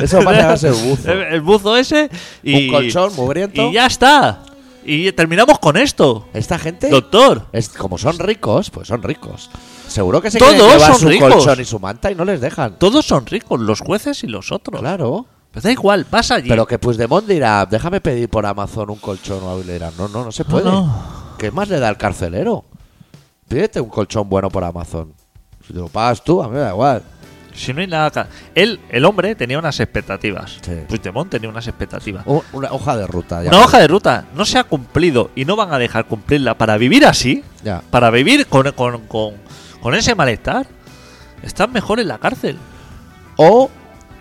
Eso 0.01 0.23
va 0.23 0.31
a 0.31 0.35
llamarse 0.35 0.71
buzo. 0.71 1.11
El, 1.11 1.21
el 1.33 1.41
buzo 1.41 1.75
ese 1.75 2.09
y, 2.41 2.67
Un 2.67 2.73
colchón 2.73 3.13
mugriento. 3.17 3.61
y 3.69 3.73
ya 3.73 3.85
está. 3.87 4.43
Y 4.85 5.11
terminamos 5.11 5.59
con 5.59 5.75
esto. 5.75 6.27
Esta 6.33 6.57
gente, 6.57 6.89
Doctor, 6.89 7.47
es, 7.51 7.67
como 7.67 7.97
son 7.97 8.17
ricos, 8.17 8.69
pues 8.69 8.87
son 8.87 9.03
ricos. 9.03 9.49
Seguro 9.89 10.21
que 10.21 10.31
se 10.31 10.39
Todos 10.39 10.53
quieren 10.53 10.71
llevar 10.71 10.91
son 10.91 10.99
su 11.01 11.09
ricos. 11.09 11.33
colchón 11.33 11.59
y 11.59 11.65
su 11.65 11.79
manta 11.79 12.11
y 12.11 12.15
no 12.15 12.23
les 12.23 12.39
dejan. 12.39 12.79
todos 12.79 13.05
son 13.05 13.25
ricos, 13.25 13.59
los 13.59 13.81
jueces 13.81 14.23
y 14.23 14.27
los 14.27 14.53
otros. 14.53 14.79
Claro. 14.79 15.25
Pues 15.51 15.63
da 15.63 15.71
igual, 15.71 16.05
pasa 16.05 16.35
allí. 16.35 16.47
Pero 16.47 16.65
que 16.65 16.79
Puigdemont 16.79 17.27
dirá, 17.27 17.65
déjame 17.65 17.99
pedir 17.99 18.29
por 18.29 18.45
Amazon 18.45 18.89
un 18.91 18.99
colchón 18.99 19.43
o 19.43 19.49
algo 19.49 19.61
y 19.63 19.65
le 19.65 19.73
dirán, 19.73 19.91
no, 19.97 20.07
no, 20.07 20.23
no 20.23 20.31
se 20.31 20.43
No, 20.43 20.49
puede. 20.49 20.65
no. 20.65 21.28
¿Qué 21.39 21.51
más 21.51 21.69
le 21.69 21.79
da 21.79 21.87
al 21.87 21.97
carcelero? 21.97 22.65
Pídete 23.47 23.79
un 23.79 23.89
colchón 23.89 24.27
bueno 24.29 24.49
por 24.49 24.63
Amazon. 24.63 25.13
Si 25.65 25.73
te 25.73 25.79
lo 25.79 25.87
pagas 25.87 26.21
tú, 26.23 26.43
a 26.43 26.47
mí 26.47 26.53
me 26.55 26.59
da 26.59 26.71
igual. 26.71 27.01
Si 27.55 27.73
no 27.73 27.81
hay 27.81 27.87
nada. 27.87 28.27
Él, 28.53 28.79
el 28.89 29.05
hombre, 29.05 29.35
tenía 29.35 29.57
unas 29.57 29.79
expectativas. 29.79 30.59
Sí. 30.61 30.73
Puigdemont 30.87 31.29
tenía 31.31 31.49
unas 31.49 31.65
expectativas. 31.67 32.23
Una 32.53 32.71
hoja 32.71 32.95
de 32.97 33.07
ruta. 33.07 33.41
Ya. 33.43 33.49
Una 33.49 33.59
hoja 33.61 33.79
de 33.79 33.87
ruta 33.87 34.25
no 34.35 34.45
se 34.45 34.59
ha 34.59 34.65
cumplido 34.65 35.31
y 35.35 35.45
no 35.45 35.55
van 35.55 35.73
a 35.73 35.79
dejar 35.79 36.05
cumplirla 36.05 36.57
para 36.57 36.77
vivir 36.77 37.05
así, 37.05 37.43
Ya. 37.63 37.81
para 37.89 38.09
vivir 38.11 38.45
con, 38.47 38.71
con, 38.73 39.07
con, 39.07 39.33
con 39.81 39.95
ese 39.95 40.15
malestar. 40.15 40.67
Están 41.41 41.71
mejor 41.71 41.99
en 42.01 42.09
la 42.09 42.17
cárcel. 42.17 42.57
O 43.37 43.69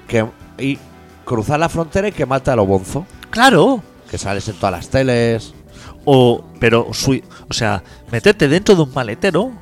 que 0.06 0.24
y 0.58 0.78
cruzar 1.24 1.58
la 1.58 1.68
frontera 1.68 2.08
y 2.08 2.12
que 2.12 2.26
mata 2.26 2.52
a 2.52 2.56
lo 2.56 2.64
bonzo. 2.64 3.06
Claro. 3.30 3.82
Que 4.10 4.18
sales 4.18 4.48
en 4.48 4.54
todas 4.56 4.72
las 4.72 4.88
teles. 4.88 5.52
O, 6.10 6.42
pero, 6.58 6.88
o 6.88 7.52
sea, 7.52 7.82
meterte 8.10 8.48
dentro 8.48 8.74
de 8.74 8.80
un 8.82 8.94
maletero 8.94 9.52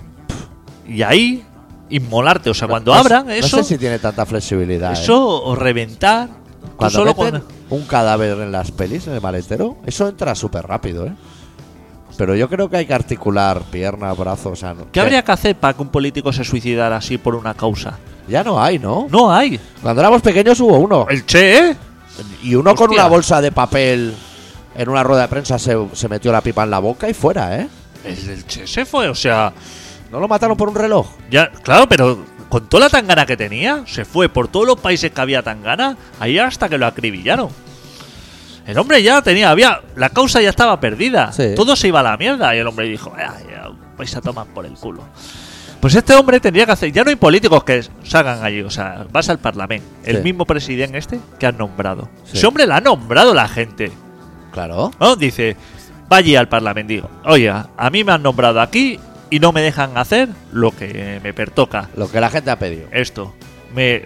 y 0.87 1.03
ahí 1.03 1.45
inmolarte. 1.91 2.51
O 2.51 2.55
sea, 2.55 2.69
cuando 2.69 2.93
No- 2.95 3.01
abran 3.01 3.27
no 3.27 3.33
eso, 3.33 3.57
sé 3.59 3.65
si 3.65 3.79
tiene 3.79 3.99
tanta 3.99 4.25
flexibilidad. 4.25 4.91
¿eh? 4.93 5.03
eso 5.03 5.43
o 5.45 5.57
reventar. 5.57 6.29
Cuando 6.77 6.99
solo 6.99 7.15
meten 7.17 7.41
con- 7.41 7.79
un 7.81 7.87
cadáver 7.87 8.39
en 8.39 8.53
las 8.53 8.71
pelis, 8.71 9.07
en 9.09 9.15
el 9.15 9.21
maletero, 9.21 9.79
eso 9.87 10.07
entra 10.09 10.35
súper 10.37 10.67
rápido, 10.67 11.07
¿eh? 11.07 11.13
Pero 12.17 12.35
yo 12.37 12.49
creo 12.49 12.71
que 12.71 12.77
hay 12.77 12.87
que 12.87 12.95
articular 12.95 13.63
pierna, 13.71 14.13
brazo, 14.13 14.51
o 14.51 14.57
sea... 14.57 14.73
no- 14.75 14.91
¿Qué 14.93 15.01
habría 15.01 15.23
que 15.25 15.33
hacer 15.33 15.57
para 15.57 15.75
que 15.75 15.83
un 15.83 15.89
político 15.89 16.33
se 16.33 16.45
suicidara 16.45 16.97
así 16.97 17.19
por 17.19 17.35
una 17.35 17.55
causa? 17.55 17.99
Ya 18.29 18.45
no 18.45 18.63
hay, 18.63 18.79
¿no? 18.79 19.07
No 19.11 19.33
hay. 19.33 19.59
Cuando 19.83 20.01
éramos 20.01 20.23
pequeños 20.23 20.59
hubo 20.61 20.77
uno. 20.79 21.07
El 21.11 21.27
Che, 21.27 21.59
¿eh? 21.71 21.77
Y 22.43 22.55
uno 22.55 22.75
con 22.75 22.91
una 22.91 23.07
bolsa 23.09 23.41
de 23.41 23.53
papel 23.53 24.15
en 24.77 24.89
una 24.89 25.03
rueda 25.03 25.23
de 25.23 25.29
prensa 25.29 25.59
se, 25.59 25.77
se 25.93 26.09
metió 26.09 26.33
la 26.33 26.41
pipa 26.41 26.65
en 26.65 26.71
la 26.71 26.79
boca 26.79 27.09
y 27.09 27.15
fuera, 27.15 27.57
¿eh? 27.61 27.69
El, 28.05 28.29
el 28.31 28.47
Che 28.47 28.67
se 28.67 28.85
fue, 28.85 29.09
o 29.09 29.15
sea, 29.15 29.53
¿No 30.11 30.21
lo 30.21 30.29
mataron 30.29 30.57
por 30.57 30.69
un 30.69 30.75
reloj? 30.75 31.09
ya, 31.31 31.51
claro, 31.51 31.89
pero 31.89 32.25
con 32.49 32.69
toda 32.69 32.85
la 32.85 32.91
tangana 32.91 33.27
que 33.27 33.37
tenía, 33.37 33.83
se 33.87 34.05
fue 34.05 34.29
por 34.29 34.47
todos 34.49 34.67
los 34.67 34.79
países 34.79 35.11
que 35.11 35.21
había 35.21 35.43
tangana, 35.43 35.97
ahí 36.21 36.39
hasta 36.39 36.69
que 36.69 36.79
lo 36.79 36.87
acribillaron. 36.87 37.49
El 38.67 38.79
hombre 38.79 39.03
ya 39.03 39.23
tenía, 39.23 39.51
había, 39.51 39.81
la 39.97 40.11
causa 40.11 40.41
ya 40.41 40.51
estaba 40.51 40.79
perdida. 40.81 41.33
Sí. 41.33 41.55
Todo 41.57 41.77
se 41.77 41.89
iba 41.89 42.01
a 42.01 42.03
la 42.03 42.17
mierda 42.17 42.55
y 42.55 42.59
el 42.59 42.67
hombre 42.67 42.89
dijo, 42.89 43.13
"Ah, 43.17 43.35
ya, 43.49 43.69
vais 43.97 44.15
a 44.17 44.21
tomar 44.21 44.47
por 44.47 44.67
el 44.67 44.73
culo. 44.75 45.03
Pues 45.81 45.95
este 45.95 46.15
hombre 46.15 46.41
tendría 46.41 46.67
que 46.67 46.73
hacer, 46.73 46.91
ya 46.93 47.05
no 47.05 47.11
hay 47.11 47.17
políticos 47.17 47.63
que 47.63 47.85
salgan 48.05 48.43
allí, 48.45 48.63
o 48.63 48.71
sea, 48.71 49.07
vas 49.13 49.29
al 49.29 49.39
parlamento, 49.39 49.87
el 50.05 50.23
mismo 50.23 50.45
presidente 50.47 50.99
este 50.99 51.21
que 51.39 51.47
han 51.47 51.59
nombrado. 51.59 52.09
Sí. 52.25 52.39
Ese 52.39 52.47
hombre 52.47 52.67
la 52.67 52.77
ha 52.77 52.81
nombrado 52.81 53.35
la 53.35 53.47
gente. 53.47 53.93
Claro. 54.57 54.91
¿no? 54.99 55.17
Dice, 55.17 55.55
va 56.11 56.17
allí 56.17 56.35
al 56.35 56.49
Parlamento 56.49 56.93
digo, 56.93 57.11
oye, 57.25 57.51
a 57.51 57.91
mí 57.91 58.05
me 58.05 58.13
han 58.13 58.23
nombrado 58.23 58.61
aquí 58.61 58.99
y 59.29 59.39
no 59.39 59.53
me 59.53 59.61
dejan 59.61 59.99
hacer 59.99 60.31
lo 60.51 60.71
que 60.71 61.21
me 61.23 61.35
pertoca. 61.35 61.91
Lo 61.95 62.11
que 62.11 62.21
la 62.21 62.31
gente 62.31 62.51
ha 62.51 62.59
pedido. 62.59 62.89
Esto, 62.91 63.35
me 63.75 64.03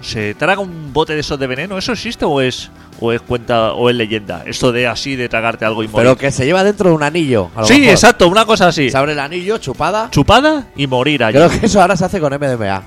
se 0.00 0.34
traga 0.34 0.60
un 0.60 0.92
bote 0.92 1.14
de 1.14 1.20
esos 1.20 1.38
de 1.40 1.48
veneno, 1.48 1.76
¿eso 1.76 1.90
existe 1.92 2.24
o 2.24 2.40
es 2.40 2.70
o 3.00 3.12
es 3.12 3.20
cuenta 3.20 3.72
o 3.72 3.90
es 3.90 3.96
leyenda? 3.96 4.44
Esto 4.46 4.70
de 4.70 4.86
así 4.86 5.16
de 5.16 5.28
tragarte 5.28 5.64
algo 5.64 5.82
y 5.82 5.88
morir. 5.88 6.04
Pero 6.04 6.16
que 6.16 6.30
se 6.30 6.44
lleva 6.46 6.62
dentro 6.62 6.90
de 6.90 6.94
un 6.94 7.02
anillo. 7.02 7.50
a 7.56 7.62
lo 7.62 7.66
sí, 7.66 7.80
mejor. 7.80 7.90
exacto, 7.90 8.28
una 8.28 8.44
cosa 8.44 8.68
así. 8.68 8.90
Se 8.90 8.96
abre 8.96 9.12
el 9.12 9.18
anillo, 9.18 9.58
chupada. 9.58 10.10
Chupada 10.10 10.68
y 10.76 10.86
morir 10.86 11.24
allí. 11.24 11.38
Creo 11.38 11.50
que 11.50 11.66
eso 11.66 11.80
ahora 11.80 11.96
se 11.96 12.04
hace 12.04 12.20
con 12.20 12.32
MDMA. 12.32 12.82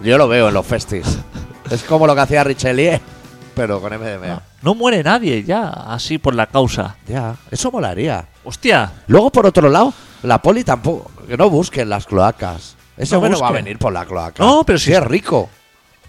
Yo 0.00 0.18
lo 0.18 0.26
veo 0.26 0.48
en 0.48 0.54
los 0.54 0.66
festis. 0.66 1.18
es 1.70 1.84
como 1.84 2.08
lo 2.08 2.14
que 2.16 2.22
hacía 2.22 2.42
Richelieu, 2.42 2.98
pero 3.54 3.80
con 3.80 3.92
MDMA. 3.92 4.26
No 4.26 4.42
muere 4.74 5.02
nadie 5.02 5.44
ya, 5.44 5.68
así 5.68 6.18
por 6.18 6.34
la 6.34 6.46
causa. 6.46 6.96
Ya, 7.06 7.36
eso 7.50 7.70
molaría. 7.70 8.26
Hostia, 8.44 8.92
Luego, 9.06 9.30
por 9.30 9.46
otro 9.46 9.68
lado, 9.68 9.92
la 10.22 10.40
poli 10.42 10.64
tampoco. 10.64 11.10
Que 11.26 11.36
no 11.36 11.50
busquen 11.50 11.88
las 11.88 12.06
cloacas. 12.06 12.76
Ese 12.96 13.12
No 13.14 13.18
hombre 13.18 13.30
no 13.32 13.40
va 13.40 13.48
a 13.48 13.52
venir 13.52 13.78
por 13.78 13.92
la 13.92 14.04
cloaca. 14.06 14.42
No, 14.42 14.64
pero 14.64 14.78
si 14.78 14.86
si 14.86 14.92
es- 14.92 15.02
rico. 15.04 15.48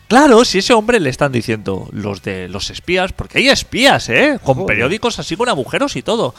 Claro, 0.07 0.45
si 0.45 0.59
ese 0.59 0.71
hombre 0.73 1.01
le 1.01 1.09
están 1.09 1.33
diciendo 1.33 1.89
los 1.91 2.21
de 2.23 2.47
los 2.47 2.69
espías, 2.69 3.11
porque 3.11 3.39
hay 3.39 3.49
espías, 3.49 4.07
¿eh? 4.07 4.39
Con 4.41 4.53
Joder. 4.55 4.67
periódicos 4.67 5.19
así 5.19 5.35
con 5.35 5.49
agujeros 5.49 5.97
y 5.97 6.01
todo. 6.01 6.33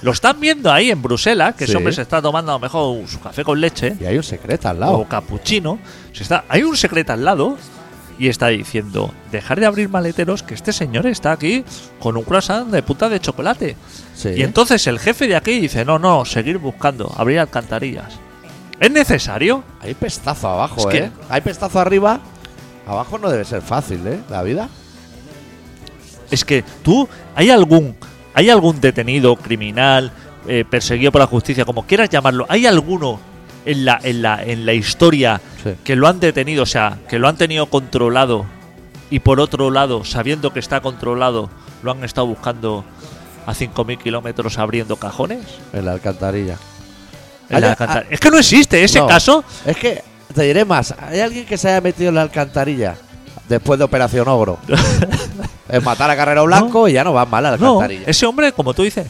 Lo 0.00 0.10
están 0.10 0.40
viendo 0.40 0.72
ahí 0.72 0.90
en 0.90 1.00
Bruselas, 1.02 1.54
que 1.54 1.64
Sí. 1.66 1.70
ese 1.70 1.76
hombre 1.78 1.92
se 1.92 2.02
está 2.02 2.20
tomando 2.20 2.50
a 2.50 2.56
lo 2.56 2.58
mejor 2.58 3.06
su 3.06 3.20
café 3.20 3.44
con 3.44 3.60
leche 3.60 3.96
Y 4.00 4.06
hay 4.06 4.16
un 4.16 4.24
secreto 4.24 4.68
al 4.68 4.78
o 4.78 4.80
lado. 4.80 5.04
capuchino. 5.08 5.78
Se 6.12 6.24
está, 6.24 6.46
hay 6.48 6.64
un 6.64 6.76
secreto 6.76 7.12
al 7.12 7.24
lado 7.24 7.56
y 8.22 8.28
está 8.28 8.46
diciendo, 8.46 9.12
dejar 9.32 9.58
de 9.58 9.66
abrir 9.66 9.88
maleteros, 9.88 10.44
que 10.44 10.54
este 10.54 10.72
señor 10.72 11.08
está 11.08 11.32
aquí 11.32 11.64
con 11.98 12.16
un 12.16 12.22
croissant 12.22 12.68
de 12.70 12.80
puta 12.80 13.08
de 13.08 13.18
chocolate. 13.18 13.74
Sí. 14.14 14.28
Y 14.36 14.42
entonces 14.44 14.86
el 14.86 15.00
jefe 15.00 15.26
de 15.26 15.34
aquí 15.34 15.58
dice, 15.58 15.84
no, 15.84 15.98
no, 15.98 16.24
seguir 16.24 16.58
buscando, 16.58 17.12
abrir 17.16 17.40
alcantarillas. 17.40 18.14
¿Es 18.78 18.92
necesario? 18.92 19.64
Hay 19.80 19.94
pestazo 19.94 20.48
abajo, 20.50 20.88
Es 20.88 20.94
que- 20.94 21.04
¿eh? 21.06 21.10
Hay 21.28 21.40
pestazo 21.40 21.80
arriba. 21.80 22.20
Abajo 22.86 23.18
no 23.18 23.28
debe 23.28 23.44
ser 23.44 23.60
fácil, 23.60 24.06
¿eh? 24.06 24.20
La 24.30 24.44
vida. 24.44 24.68
Es 26.30 26.44
que 26.44 26.62
tú, 26.84 27.08
¿hay 27.34 27.50
algún, 27.50 27.96
hay 28.34 28.50
algún 28.50 28.80
detenido, 28.80 29.34
criminal, 29.34 30.12
eh, 30.46 30.64
perseguido 30.68 31.10
por 31.10 31.20
la 31.22 31.26
justicia, 31.26 31.64
como 31.64 31.84
quieras 31.88 32.08
llamarlo, 32.08 32.46
¿hay 32.48 32.66
alguno 32.66 33.18
en 33.64 33.84
la, 33.84 33.98
en 34.02 34.22
la, 34.22 34.42
en 34.42 34.66
la 34.66 34.72
historia 34.72 35.40
Sí. 35.62 35.74
que 35.84 35.94
lo 35.96 36.08
han 36.08 36.18
detenido, 36.20 36.64
o 36.64 36.66
sea, 36.66 36.98
que 37.08 37.18
lo 37.18 37.28
han 37.28 37.36
tenido 37.36 37.66
controlado 37.66 38.46
y 39.10 39.20
por 39.20 39.38
otro 39.40 39.70
lado, 39.70 40.04
sabiendo 40.04 40.52
que 40.52 40.58
está 40.60 40.80
controlado, 40.80 41.50
lo 41.82 41.92
han 41.92 42.02
estado 42.04 42.26
buscando 42.26 42.84
a 43.46 43.52
5.000 43.54 43.98
kilómetros 43.98 44.58
abriendo 44.58 44.96
cajones? 44.96 45.40
En 45.72 45.84
la 45.84 45.92
alcantarilla. 45.92 46.56
En 47.48 47.60
la 47.60 47.72
alcantar- 47.76 48.06
es 48.10 48.18
que 48.20 48.30
no 48.30 48.38
existe 48.38 48.82
ese 48.82 49.00
No. 49.00 49.06
caso. 49.06 49.44
Es 49.66 49.76
que, 49.76 50.02
te 50.34 50.42
diré 50.44 50.64
más. 50.64 50.94
¿Hay 50.98 51.20
alguien 51.20 51.44
que 51.44 51.58
se 51.58 51.68
haya 51.68 51.80
metido 51.80 52.08
en 52.08 52.14
la 52.14 52.22
alcantarilla 52.22 52.96
después 53.52 53.78
de 53.78 53.84
Operación 53.84 54.26
Ogro? 54.28 54.58
es 55.68 55.82
matar 55.84 56.10
a 56.10 56.16
Carrero 56.16 56.44
Blanco 56.44 56.88
y 56.88 56.92
ya 56.92 57.04
no 57.04 57.12
va 57.12 57.24
mal 57.26 57.46
a 57.46 57.50
la 57.52 57.56
No, 57.56 57.82
ese 57.82 58.26
hombre, 58.26 58.52
como 58.52 58.74
tú 58.74 58.82
dices, 58.82 59.06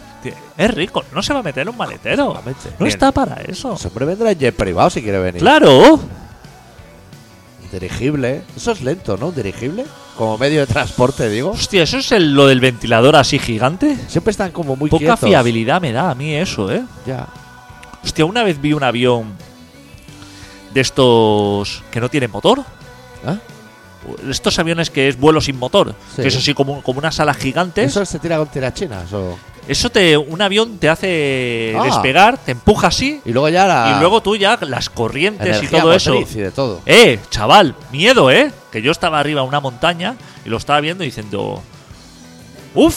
es 0.56 0.70
rico, 0.74 1.02
no 1.12 1.22
se 1.22 1.32
va 1.32 1.40
a 1.40 1.42
meter 1.42 1.62
en 1.62 1.68
un 1.70 1.76
maletero. 1.76 2.34
No 2.34 2.42
Bien. 2.78 2.88
está 2.88 3.10
para 3.12 3.36
eso. 3.42 3.74
Ese 3.74 3.88
hombre 3.88 4.04
vendrá 4.06 4.30
en 4.30 4.38
jet 4.38 4.54
privado 4.54 4.90
si 4.90 5.02
quiere 5.02 5.18
venir. 5.18 5.40
Claro. 5.40 5.98
Dirigible. 7.72 8.42
Eso 8.54 8.72
es 8.72 8.82
lento, 8.82 9.16
¿no? 9.16 9.32
Dirigible. 9.32 9.86
Como 10.18 10.36
medio 10.36 10.60
de 10.60 10.66
transporte, 10.66 11.30
digo. 11.30 11.52
Hostia, 11.52 11.82
eso 11.84 11.96
es 11.98 12.12
el- 12.12 12.34
lo 12.34 12.46
del 12.46 12.60
ventilador 12.60 13.16
así 13.16 13.38
gigante. 13.38 13.96
Siempre 14.08 14.30
están 14.30 14.50
como 14.52 14.76
muy 14.76 14.90
Poca 14.90 14.98
quietos. 15.00 15.20
fiabilidad 15.20 15.80
me 15.80 15.90
da 15.92 16.10
a 16.10 16.14
mí 16.14 16.34
eso, 16.34 16.70
¿eh? 16.70 16.82
Ya. 17.06 17.28
Hostia, 18.04 18.26
una 18.26 18.42
vez 18.42 18.60
vi 18.60 18.74
un 18.74 18.82
avión 18.82 19.32
de 20.74 20.80
estos 20.82 21.82
que 21.90 21.98
no 22.00 22.10
tienen 22.10 22.30
motor. 22.30 22.62
¿Ah? 23.26 23.36
Estos 24.28 24.58
aviones 24.58 24.90
que 24.90 25.08
es 25.08 25.18
vuelo 25.18 25.40
sin 25.40 25.58
motor. 25.58 25.94
Sí. 26.16 26.22
Que 26.22 26.28
es 26.28 26.36
así 26.36 26.54
como, 26.54 26.82
como 26.82 26.98
una 26.98 27.12
sala 27.12 27.34
gigante. 27.34 27.82
¿Eso 27.84 28.04
se 28.04 28.18
tira 28.18 28.38
con 28.38 28.48
tirachinas 28.48 29.12
o...? 29.12 29.38
Eso 29.68 29.90
te, 29.90 30.16
un 30.16 30.42
avión 30.42 30.78
te 30.78 30.88
hace 30.88 31.72
Ah. 31.78 31.84
despegar, 31.84 32.36
te 32.36 32.50
empuja 32.50 32.88
así. 32.88 33.20
Y 33.24 33.30
luego 33.32 33.48
ya 33.48 33.64
la... 33.68 33.94
Y 33.96 34.00
luego 34.00 34.20
tú 34.20 34.34
ya 34.34 34.58
las 34.62 34.90
corrientes 34.90 35.62
y 35.62 35.68
todo 35.68 35.92
eso. 35.92 36.16
y 36.16 36.24
de 36.24 36.50
todo. 36.50 36.80
Eh, 36.84 37.20
chaval, 37.30 37.76
miedo, 37.92 38.28
¿eh? 38.30 38.50
Que 38.72 38.82
yo 38.82 38.90
estaba 38.90 39.20
arriba 39.20 39.40
en 39.42 39.46
una 39.46 39.60
montaña 39.60 40.16
y 40.44 40.48
lo 40.48 40.56
estaba 40.56 40.80
viendo 40.80 41.04
diciendo... 41.04 41.62
Uf, 42.74 42.96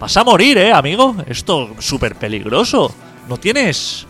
vas 0.00 0.16
a 0.16 0.24
morir, 0.24 0.58
¿eh, 0.58 0.72
amigo? 0.72 1.14
Esto 1.26 1.70
es 1.78 1.84
súper 1.84 2.16
peligroso. 2.16 2.92
No 3.28 3.36
tienes... 3.36 4.04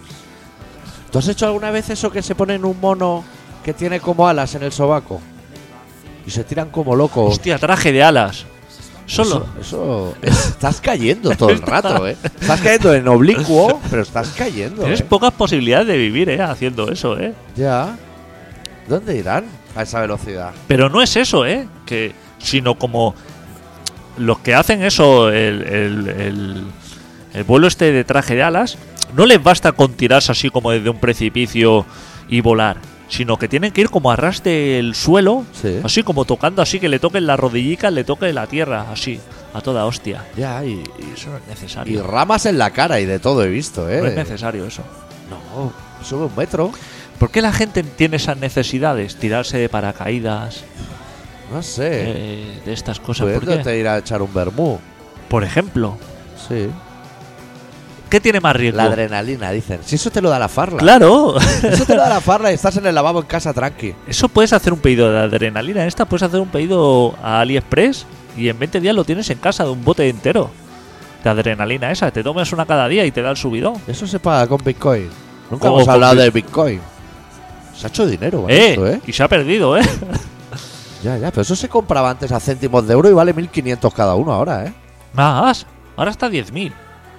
¿Tú 1.12 1.18
has 1.18 1.28
hecho 1.28 1.46
alguna 1.46 1.70
vez 1.70 1.90
eso 1.90 2.10
que 2.10 2.22
se 2.22 2.34
pone 2.34 2.54
en 2.54 2.64
un 2.64 2.80
mono 2.80 3.24
que 3.62 3.74
tiene 3.74 4.00
como 4.00 4.26
alas 4.26 4.54
en 4.54 4.62
el 4.62 4.72
sobaco? 4.72 5.20
Y 6.28 6.30
se 6.30 6.44
tiran 6.44 6.68
como 6.68 6.94
locos. 6.94 7.32
Hostia, 7.32 7.58
traje 7.58 7.90
de 7.90 8.02
alas. 8.02 8.44
Solo... 9.06 9.46
Eso, 9.58 10.14
eso- 10.20 10.48
estás 10.50 10.78
cayendo 10.82 11.30
todo 11.30 11.48
el 11.48 11.62
rato, 11.62 12.06
¿eh? 12.06 12.18
Estás 12.22 12.60
cayendo 12.60 12.92
en 12.92 13.08
oblicuo, 13.08 13.80
pero 13.88 14.02
estás 14.02 14.28
cayendo. 14.36 14.82
Tienes 14.82 15.00
¿eh? 15.00 15.06
pocas 15.08 15.32
posibilidades 15.32 15.86
de 15.86 15.96
vivir, 15.96 16.28
¿eh? 16.28 16.42
Haciendo 16.42 16.90
eso, 16.92 17.18
¿eh? 17.18 17.32
Ya. 17.56 17.96
¿Dónde 18.86 19.16
irán 19.16 19.46
a 19.74 19.82
esa 19.84 20.02
velocidad? 20.02 20.52
Pero 20.66 20.90
no 20.90 21.00
es 21.00 21.16
eso, 21.16 21.46
¿eh? 21.46 21.66
Que, 21.86 22.12
sino 22.38 22.74
como 22.78 23.14
los 24.18 24.38
que 24.40 24.54
hacen 24.54 24.82
eso, 24.82 25.30
el, 25.30 25.62
el- 25.62 26.08
el- 26.08 26.64
el 27.32 27.44
vuelo 27.44 27.66
este 27.68 27.90
de 27.92 28.04
traje 28.04 28.34
de 28.34 28.42
alas, 28.42 28.76
no 29.16 29.24
les 29.24 29.42
basta 29.42 29.72
con 29.72 29.94
tirarse 29.94 30.32
así 30.32 30.50
como 30.50 30.70
desde 30.72 30.90
un 30.90 30.98
precipicio 31.00 31.86
y 32.28 32.42
volar, 32.42 32.76
sino 33.08 33.36
que 33.38 33.48
tienen 33.48 33.72
que 33.72 33.80
ir 33.80 33.90
como 33.90 34.10
a 34.10 34.16
ras 34.16 34.42
del 34.42 34.94
suelo, 34.94 35.44
Sí. 35.52 35.80
así 35.82 36.02
como 36.02 36.24
tocando 36.24 36.62
así 36.62 36.78
que 36.78 36.88
le 36.88 36.98
toquen 36.98 37.26
la 37.26 37.36
rodillica, 37.36 37.90
le 37.90 38.04
toque 38.04 38.32
la 38.32 38.46
tierra, 38.46 38.86
así, 38.92 39.18
a 39.54 39.60
toda 39.60 39.84
hostia. 39.86 40.24
Ya, 40.36 40.64
y, 40.64 40.72
Y 40.98 41.12
eso 41.14 41.30
no 41.30 41.36
es 41.38 41.42
y 41.46 41.50
necesario. 41.50 42.02
ramas 42.06 42.46
en 42.46 42.58
la 42.58 42.70
cara 42.70 43.00
y 43.00 43.06
de 43.06 43.18
todo 43.18 43.42
he 43.44 43.48
visto, 43.48 43.88
¿eh? 43.90 44.00
No 44.00 44.06
es 44.06 44.14
necesario 44.16 44.64
eso. 44.66 44.82
No, 45.30 45.72
sube 46.04 46.26
un 46.26 46.36
metro. 46.36 46.70
¿Por 47.18 47.30
qué 47.30 47.42
la 47.42 47.52
gente 47.52 47.82
tiene 47.82 48.16
esas 48.16 48.36
necesidades? 48.36 49.16
Tirarse 49.16 49.58
de 49.58 49.68
paracaídas, 49.68 50.62
No 51.52 51.62
sé. 51.62 51.88
eh, 51.90 52.60
de 52.64 52.72
estas 52.72 53.00
cosas. 53.00 53.26
¿Por 53.32 53.62
qué? 53.62 53.78
Ir 53.78 53.88
a 53.88 53.98
echar 53.98 54.22
un 54.22 54.32
vermú. 54.32 54.78
Por 55.28 55.42
ejemplo, 55.44 55.96
Sí. 56.48 56.68
¿Qué 58.08 58.20
tiene 58.20 58.40
más 58.40 58.54
riesgo? 58.56 58.76
La 58.78 58.84
adrenalina, 58.84 59.50
dicen. 59.50 59.80
Si 59.84 59.96
eso 59.96 60.10
te 60.10 60.20
lo 60.20 60.30
da 60.30 60.38
la 60.38 60.48
farla. 60.48 60.78
Claro, 60.78 61.36
Eso 61.38 61.84
te 61.86 61.94
lo 61.94 62.02
da 62.02 62.08
la 62.08 62.20
farla 62.22 62.50
y 62.50 62.54
estás 62.54 62.76
en 62.76 62.86
el 62.86 62.94
lavabo 62.94 63.20
en 63.20 63.26
casa 63.26 63.52
tranqui. 63.52 63.94
eso 64.06 64.28
puedes 64.28 64.52
hacer 64.52 64.72
un 64.72 64.78
pedido 64.80 65.10
de 65.10 65.18
adrenalina. 65.20 65.86
Esta 65.86 66.04
puedes 66.06 66.22
hacer 66.22 66.40
un 66.40 66.48
pedido 66.48 67.14
a 67.22 67.40
AliExpress 67.40 68.06
y 68.36 68.48
en 68.48 68.58
20 68.58 68.80
días 68.80 68.94
lo 68.94 69.04
tienes 69.04 69.28
en 69.30 69.38
casa 69.38 69.64
de 69.64 69.70
un 69.70 69.84
bote 69.84 70.08
entero 70.08 70.50
de 71.24 71.30
adrenalina 71.30 71.90
esa. 71.90 72.10
Te 72.10 72.22
tomas 72.22 72.52
una 72.52 72.64
cada 72.66 72.86
día 72.88 73.04
y 73.04 73.10
te 73.10 73.22
da 73.22 73.30
el 73.30 73.36
subidón. 73.36 73.74
Eso 73.86 74.06
se 74.06 74.18
paga 74.18 74.46
con 74.46 74.58
Bitcoin. 74.64 75.08
Nunca 75.50 75.66
¿Cómo 75.68 75.80
hemos 75.80 75.88
hablado 75.88 76.14
Bit- 76.14 76.22
de 76.24 76.30
Bitcoin. 76.30 76.80
Se 77.76 77.86
ha 77.86 77.88
hecho 77.90 78.06
dinero 78.06 78.46
Eh, 78.48 78.70
esto, 78.70 78.86
¿eh? 78.88 79.00
y 79.06 79.12
se 79.12 79.22
ha 79.22 79.28
perdido, 79.28 79.76
¿eh? 79.78 79.82
Ya, 81.02 81.16
ya, 81.16 81.30
pero 81.30 81.42
eso 81.42 81.54
se 81.54 81.68
compraba 81.68 82.10
antes 82.10 82.32
a 82.32 82.40
céntimos 82.40 82.84
de 82.86 82.92
euro 82.92 83.08
y 83.08 83.12
vale 83.12 83.32
1.500 83.32 83.92
cada 83.92 84.16
uno 84.16 84.32
ahora, 84.32 84.64
¿eh? 84.66 84.72
Más. 85.12 85.64
Ahora 85.96 86.10
está 86.10 86.26
a 86.26 86.28
10.000 86.30 86.72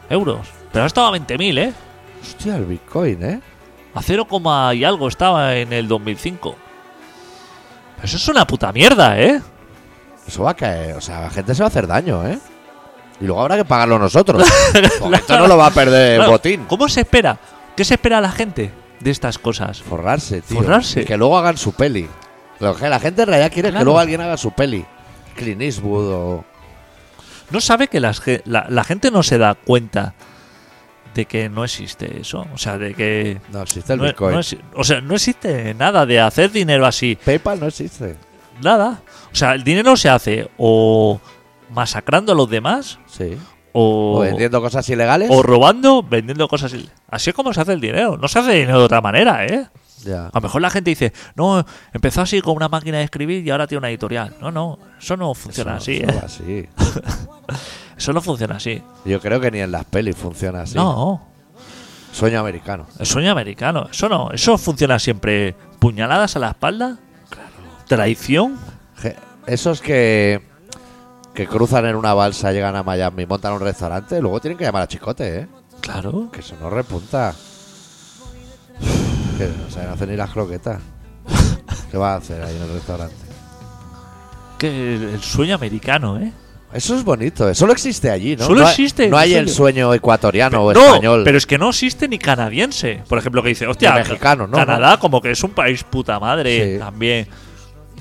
euros. 0.10 0.40
Pero 0.72 0.82
ahora 0.82 0.88
estaba 0.88 1.08
a 1.10 1.12
20.000, 1.20 1.60
¿eh? 1.60 1.74
Hostia, 2.22 2.56
el 2.58 2.66
Bitcoin, 2.66 3.24
¿eh? 3.24 3.42
A 3.96 4.02
0, 4.02 4.26
coma 4.28 4.74
y 4.74 4.84
algo 4.84 5.08
estaba 5.08 5.56
en 5.56 5.74
el 5.74 5.88
2005. 5.88 6.56
Eso 8.04 8.18
es 8.18 8.28
una 8.28 8.46
puta 8.46 8.72
mierda, 8.72 9.20
¿eh? 9.20 9.42
Eso 10.28 10.44
va 10.44 10.52
a 10.52 10.56
caer. 10.56 10.96
O 10.96 11.02
sea, 11.02 11.22
la 11.22 11.30
gente 11.30 11.56
se 11.56 11.62
va 11.64 11.68
a 11.68 11.70
hacer 11.70 11.88
daño, 11.88 12.26
¿eh? 12.28 12.40
Y 13.20 13.26
luego 13.26 13.42
habrá 13.42 13.58
que 13.58 13.66
pagarlo 13.66 14.00
nosotros. 14.00 14.48
Porque 15.00 15.16
esto 15.18 15.38
no 15.38 15.48
lo 15.48 15.58
va 15.58 15.68
a 15.68 15.72
perder 15.72 16.22
el 16.22 16.28
botín. 16.28 16.66
¿Cómo 16.66 16.88
se 16.88 17.02
espera? 17.02 17.38
¿Qué 17.76 17.84
se 17.84 17.96
espera 17.96 18.20
a 18.20 18.22
la 18.22 18.32
gente 18.32 18.72
de 19.00 19.12
estas 19.12 19.38
cosas? 19.38 19.82
Forrarse, 19.82 20.42
tío. 20.42 20.62
Forrarse. 20.62 21.04
Que 21.04 21.18
luego 21.18 21.38
hagan 21.38 21.58
su 21.58 21.74
peli. 21.74 22.08
Lo 22.60 22.76
que 22.76 22.88
la 22.90 23.00
gente 23.00 23.24
en 23.24 23.28
realidad 23.30 23.52
quiere 23.52 23.70
Claro. 23.70 23.82
que 23.82 23.86
luego 23.86 24.00
alguien 24.00 24.22
haga 24.22 24.38
su 24.38 24.52
peli. 24.52 24.86
Clint 25.36 25.62
Eastwood 25.62 26.12
o... 26.14 26.46
No 27.52 27.60
sabe 27.60 27.88
que 27.88 28.00
las 28.00 28.22
ge- 28.22 28.42
la, 28.46 28.68
la 28.70 28.84
gente 28.84 29.10
no 29.12 29.24
se 29.24 29.38
da 29.38 29.56
cuenta 29.56 30.14
de 31.14 31.26
que 31.26 31.50
no 31.50 31.64
existe 31.64 32.20
eso. 32.22 32.46
O 32.54 32.58
sea, 32.58 32.78
de 32.78 32.94
que. 32.94 33.40
No 33.52 33.62
existe 33.62 33.94
el 33.94 34.00
no- 34.00 34.06
Bitcoin. 34.06 34.36
no 34.36 34.42
o 34.76 34.84
sea, 34.84 35.02
no 35.02 35.16
existe 35.16 35.74
nada 35.74 36.06
de 36.06 36.20
hacer 36.20 36.52
dinero 36.52 36.86
así. 36.86 37.18
PayPal 37.24 37.60
no 37.60 37.68
existe. 37.68 38.16
Nada. 38.62 39.02
O 39.32 39.36
sea, 39.36 39.54
el 39.54 39.64
dinero 39.64 39.96
se 39.98 40.10
hace 40.10 40.50
o 40.58 41.20
masacrando 41.72 42.32
a 42.32 42.36
los 42.36 42.50
demás 42.50 43.00
Sí. 43.08 43.38
o, 43.74 44.18
O 44.18 44.20
vendiendo 44.22 44.60
cosas 44.62 44.88
ilegales. 44.90 45.30
o 45.32 45.42
robando, 45.44 46.04
vendiendo 46.04 46.48
cosas. 46.48 46.74
il- 46.74 46.90
Así 47.10 47.30
es 47.30 47.36
como 47.36 47.54
se 47.54 47.62
hace 47.62 47.74
el 47.74 47.82
dinero. 47.82 48.18
No 48.18 48.28
se 48.28 48.40
hace 48.40 48.52
dinero 48.54 48.80
de 48.80 48.86
otra 48.86 49.02
manera, 49.02 49.46
¿eh? 49.46 49.68
Ya. 50.06 50.28
A 50.28 50.32
lo 50.34 50.42
mejor 50.42 50.62
la 50.62 50.70
gente 50.70 50.90
dice, 50.92 51.12
no, 51.36 51.66
empezó 51.94 52.22
así 52.22 52.40
con 52.42 52.56
una 52.56 52.70
máquina 52.70 53.00
de 53.00 53.04
escribir 53.04 53.46
y 53.46 53.50
ahora 53.50 53.68
tiene 53.68 53.80
una 53.80 53.90
editorial. 53.90 54.34
No, 54.40 54.50
no, 54.50 54.80
eso 54.98 55.18
no 55.18 55.34
funciona 55.34 55.72
Eso- 55.78 55.82
así, 55.84 55.98
eso 55.98 56.12
¿eh? 56.12 56.22
así. 56.24 56.70
Eso 58.00 58.14
no 58.14 58.22
funciona 58.22 58.56
así. 58.56 58.82
Yo 59.06 59.20
creo 59.20 59.40
que 59.40 59.52
ni 59.52 59.60
en 59.60 59.72
las 59.72 59.86
pelis 59.86 60.16
funciona 60.16 60.62
así. 60.64 60.76
No, 60.76 61.22
Sueño 62.12 62.40
americano. 62.40 62.88
el 62.98 63.06
sueño 63.06 63.32
americano. 63.32 63.88
Eso 63.92 64.10
no, 64.10 64.32
eso 64.32 64.58
funciona 64.58 64.98
siempre. 64.98 65.54
Puñaladas 65.78 66.36
a 66.36 66.40
la 66.40 66.50
espalda, 66.50 66.98
traición. 67.88 68.58
Je- 69.02 69.16
Esos 69.46 69.82
que 69.82 70.42
que 71.34 71.46
cruzan 71.48 71.86
en 71.86 71.96
una 71.96 72.14
balsa, 72.14 72.52
llegan 72.52 72.76
a 72.76 72.84
Miami, 72.84 73.26
montan 73.26 73.54
un 73.54 73.60
restaurante, 73.62 74.20
luego 74.22 74.42
tienen 74.42 74.58
que 74.58 74.64
llamar 74.66 74.82
a 74.84 74.88
Chicote, 74.88 75.40
¿eh? 75.42 75.48
Claro. 75.80 76.30
Que 76.32 76.40
eso 76.42 76.56
no 76.60 76.70
repunta. 76.70 77.34
Que 79.38 79.48
no 79.48 79.70
saben 79.70 79.90
hacer 79.90 80.08
ni 80.10 80.18
las 80.18 80.32
croquetas. 80.32 80.82
¿Qué 81.92 81.98
va 81.98 82.14
a 82.14 82.18
hacer 82.18 82.42
ahí 82.44 82.56
en 82.56 82.64
el 82.64 82.74
restaurante? 82.74 83.16
Que 84.58 84.96
el, 84.96 85.04
el 85.04 85.22
sueño 85.22 85.56
americano, 85.56 86.18
¿eh? 86.20 86.34
Eso 86.72 86.96
es 86.96 87.04
bonito. 87.04 87.50
eh. 87.50 87.56
Solo 87.56 87.74
existe 87.74 88.12
allí, 88.12 88.36
¿no? 88.36 88.46
Solo 88.46 88.62
no 88.62 88.66
hay- 88.68 88.72
existe, 88.72 89.08
No 89.10 89.18
hay 89.18 89.34
el 89.34 89.50
sueño 89.50 89.94
ecuatoriano 89.94 90.64
o 90.66 90.74
no, 90.74 90.80
español. 90.80 91.22
pero 91.26 91.38
es 91.38 91.46
que 91.48 91.58
no 91.58 91.70
existe 91.70 92.08
ni 92.08 92.20
canadiense. 92.20 93.02
Por 93.08 93.18
ejemplo, 93.18 93.42
que 93.42 93.50
dice, 93.50 93.66
hostia, 93.66 93.94
Ni 93.94 94.00
mexicano, 94.00 94.46
¿no? 94.46 94.56
Canadá 94.58 94.98
como 95.00 95.20
que 95.22 95.32
es 95.32 95.44
un 95.44 95.52
país 95.52 95.84
puta 95.84 96.20
madre 96.20 96.74
Sí. 96.76 96.80
también. 96.80 97.28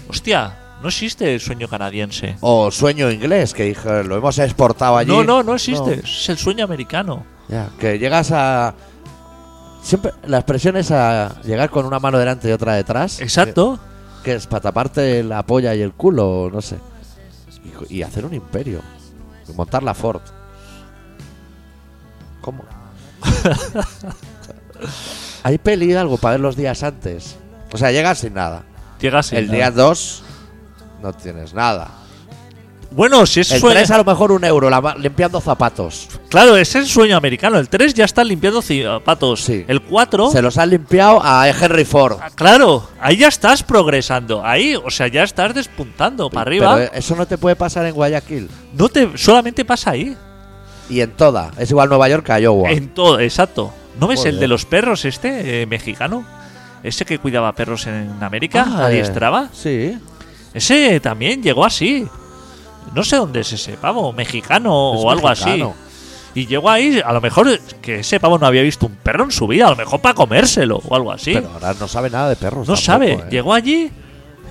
Hostia, 0.09 0.59
no 0.83 0.89
existe 0.89 1.35
el 1.35 1.41
sueño 1.41 1.67
canadiense. 1.69 2.37
O 2.41 2.71
sueño 2.71 3.11
inglés, 3.11 3.55
que 3.55 3.65
dije, 3.65 4.05
lo 4.05 4.17
hemos 4.17 4.39
exportado 4.39 4.97
allí. 4.99 5.11
No, 5.11 5.25
no, 5.25 5.43
no 5.43 5.55
existe. 5.55 6.01
Es 6.05 6.29
el 6.29 6.37
sueño 6.39 6.65
americano. 6.65 7.25
Ya, 7.49 7.69
que 7.81 7.99
llegas 7.99 8.31
a. 8.33 8.75
Siempre. 9.83 10.13
La 10.27 10.39
expresión 10.39 10.77
es 10.77 10.91
a 10.91 11.41
llegar 11.43 11.71
con 11.71 11.87
una 11.87 11.99
mano 11.99 12.19
delante 12.19 12.49
y 12.49 12.53
otra 12.53 12.75
detrás. 12.75 13.21
Exacto. 13.21 13.79
Que, 14.23 14.33
que 14.33 14.37
es 14.37 14.47
para 14.47 14.61
taparte 14.61 15.23
la 15.23 15.43
polla 15.45 15.75
y 15.75 15.81
el 15.81 15.93
culo, 15.93 16.51
no 16.53 16.61
sé. 16.61 16.77
Y, 17.65 17.97
y 17.97 18.03
hacer 18.03 18.25
un 18.25 18.35
imperio. 18.35 18.81
Y 19.49 19.53
montar 19.53 19.83
la 19.83 19.95
Ford. 19.95 20.21
¿Cómo? 22.41 22.65
Hay 25.43 25.59
peli 25.59 25.95
algo 25.95 26.19
para 26.19 26.33
ver 26.33 26.41
los 26.41 26.57
días 26.57 26.83
antes. 26.83 27.37
O 27.73 27.79
sea, 27.79 27.93
llegas 27.93 28.19
sin 28.19 28.35
nada. 28.35 28.65
Llegas 29.01 29.27
sin 29.27 29.39
el 29.39 29.47
nada. 29.47 29.57
día 29.57 29.71
2 29.71 30.23
no 31.03 31.13
tienes 31.13 31.55
nada. 31.55 31.89
Bueno, 32.91 33.27
si 33.27 33.41
es 33.41 33.53
El 33.53 33.61
sueño. 33.61 33.75
3 33.77 33.91
a 33.91 33.99
lo 33.99 34.05
mejor 34.05 34.33
un 34.33 34.45
euro 34.45 34.71
la 34.71 34.97
limpiando 34.99 35.41
zapatos. 35.41 36.09
Claro, 36.31 36.57
ese 36.57 36.79
es 36.79 36.85
el 36.87 36.91
sueño 36.91 37.17
americano. 37.17 37.59
El 37.59 37.69
3 37.69 37.93
ya 37.95 38.05
está 38.05 38.25
limpiando 38.25 38.63
zapatos. 38.63 39.43
Sí. 39.45 39.65
El 39.69 39.83
4. 39.83 40.31
Se 40.31 40.41
los 40.41 40.57
han 40.57 40.71
limpiado 40.71 41.21
a 41.23 41.47
Henry 41.49 41.85
Ford. 41.85 42.19
Claro, 42.35 42.89
ahí 43.01 43.19
ya 43.19 43.29
estás 43.29 43.63
progresando. 43.63 44.45
Ahí, 44.45 44.75
o 44.75 44.91
sea, 44.91 45.09
ya 45.09 45.23
estás 45.23 45.55
despuntando 45.55 46.31
para 46.31 46.43
arriba. 46.43 46.77
Pero 46.77 46.93
eso 46.95 47.15
no 47.15 47.27
te 47.27 47.37
puede 47.37 47.57
pasar 47.57 47.85
en 47.87 47.95
Guayaquil. 47.95 48.49
No 48.73 48.89
te, 48.89 49.17
solamente 49.19 49.65
pasa 49.65 49.91
ahí. 49.91 50.17
Y 50.89 51.03
en 51.03 51.11
toda. 51.13 51.51
Es 51.59 51.71
igual 51.71 51.91
Nueva 51.91 52.09
York 52.09 52.25
que 52.25 52.41
Iowa. 52.41 52.71
En 52.71 52.89
todo, 52.95 53.21
exacto. 53.21 53.73
¿No 54.01 54.07
ves 54.07 54.25
el 54.25 54.41
de 54.41 54.49
los 54.49 54.65
perros 54.65 55.05
este, 55.05 55.63
eh, 55.63 55.67
mexicano? 55.67 56.25
Ese 56.83 57.05
que 57.05 57.19
cuidaba 57.19 57.53
perros 57.53 57.87
en 57.87 58.23
América, 58.23 58.65
Ah, 58.67 58.87
adiestraba. 58.87 59.49
Sí. 59.53 59.99
Ese 60.55 61.01
también 61.01 61.43
llegó 61.43 61.65
así. 61.65 62.07
No 62.95 63.05
sé 63.05 63.17
dónde 63.17 63.41
es 63.41 63.53
ese 63.53 63.77
pavo, 63.77 64.13
mexicano 64.13 64.95
Es 64.95 65.01
o 65.05 65.11
algo 65.11 65.29
mexicano. 65.29 65.75
así. 65.79 66.41
Y 66.41 66.47
llegó 66.47 66.71
ahí, 66.71 67.01
a 67.05 67.13
lo 67.13 67.21
mejor 67.21 67.59
que 67.81 68.01
ese 68.01 68.21
pavo 68.21 68.39
no 68.39 68.47
había 68.47 68.63
visto 68.63 68.87
un 68.87 68.95
perro 68.97 69.25
en 69.25 69.31
su 69.33 69.47
vida, 69.47 69.67
a 69.67 69.71
lo 69.71 69.77
mejor 69.77 70.01
para 70.01 70.15
comérselo 70.15 70.81
o 70.89 70.95
algo 70.95 71.11
así. 71.11 71.33
Pero 71.35 71.51
ahora 71.53 71.75
no 71.79 71.89
sabe 71.89 72.11
nada 72.11 72.29
de 72.29 72.37
perros. 72.37 72.69
no 72.69 72.75
tampoco, 72.75 72.81
sabe. 72.85 73.13
¿eh? 73.15 73.25
Llegó 73.31 73.55
allí, 73.55 73.91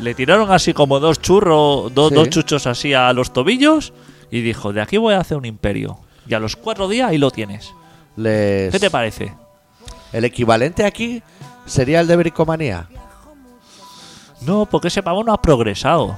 le 0.02 0.14
tiraron 0.14 0.52
así 0.52 0.74
como 0.74 1.00
dos 1.00 1.22
churros, 1.22 1.94
dos, 1.94 2.10
Sí. 2.10 2.16
dos 2.16 2.30
chuchos 2.30 2.68
así 2.68 2.94
a 2.94 3.14
los 3.14 3.32
tobillos 3.32 3.94
y 4.32 4.42
dijo, 4.42 4.74
de 4.74 4.82
aquí 4.82 4.98
voy 4.98 5.14
a 5.14 5.20
hacer 5.20 5.38
un 5.38 5.46
imperio. 5.46 6.00
Y 6.28 6.34
a 6.34 6.40
los 6.40 6.56
cuatro 6.58 6.88
días 6.90 7.10
ahí 7.10 7.18
lo 7.18 7.32
tienes. 7.32 7.72
Les- 8.18 8.72
¿Qué 8.72 8.80
te 8.80 8.90
parece? 8.90 9.34
El 10.12 10.26
equivalente 10.26 10.84
aquí 10.86 11.22
sería 11.66 12.02
el 12.02 12.08
de 12.08 12.16
bricomanía. 12.18 12.90
No, 14.42 14.66
porque 14.66 14.90
ese 14.90 15.02
pavo 15.04 15.24
no 15.24 15.32
ha 15.34 15.42
progresado. 15.42 16.16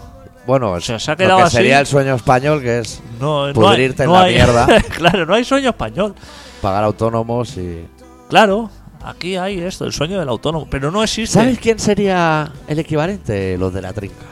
Bueno, 0.49 0.81
se 0.81 0.93
ha 0.93 0.97
lo 0.97 1.15
quedado 1.17 1.37
que 1.37 1.43
así. 1.43 1.57
sería 1.57 1.79
el 1.79 1.85
sueño 1.85 2.15
español, 2.15 2.59
que 2.63 2.79
es 2.79 3.01
No, 3.19 3.41
no 3.41 3.45
hay- 3.45 3.53
Pudrirte 3.53 4.01
en 4.03 4.09
no 4.09 4.15
la 4.15 4.21
hay- 4.23 4.33
mierda. 4.33 4.67
claro, 4.97 5.25
no 5.27 5.35
hay 5.35 5.43
sueño 5.43 5.69
español. 5.69 6.15
pagar 6.59 6.83
autónomos 6.83 7.55
y... 7.57 7.85
Claro, 8.29 8.71
aquí 9.03 9.37
hay 9.37 9.59
esto, 9.59 9.85
el 9.85 9.93
sueño 9.93 10.17
del 10.19 10.27
autónomo, 10.27 10.67
pero 10.67 10.89
no 10.89 11.03
existe. 11.03 11.35
¿Sabes 11.39 11.59
quién 11.59 11.77
sería 11.77 12.51
el 12.67 12.79
equivalente? 12.79 13.59
Los 13.59 13.71
de 13.75 13.81
la 13.83 13.93
trinca. 13.93 14.25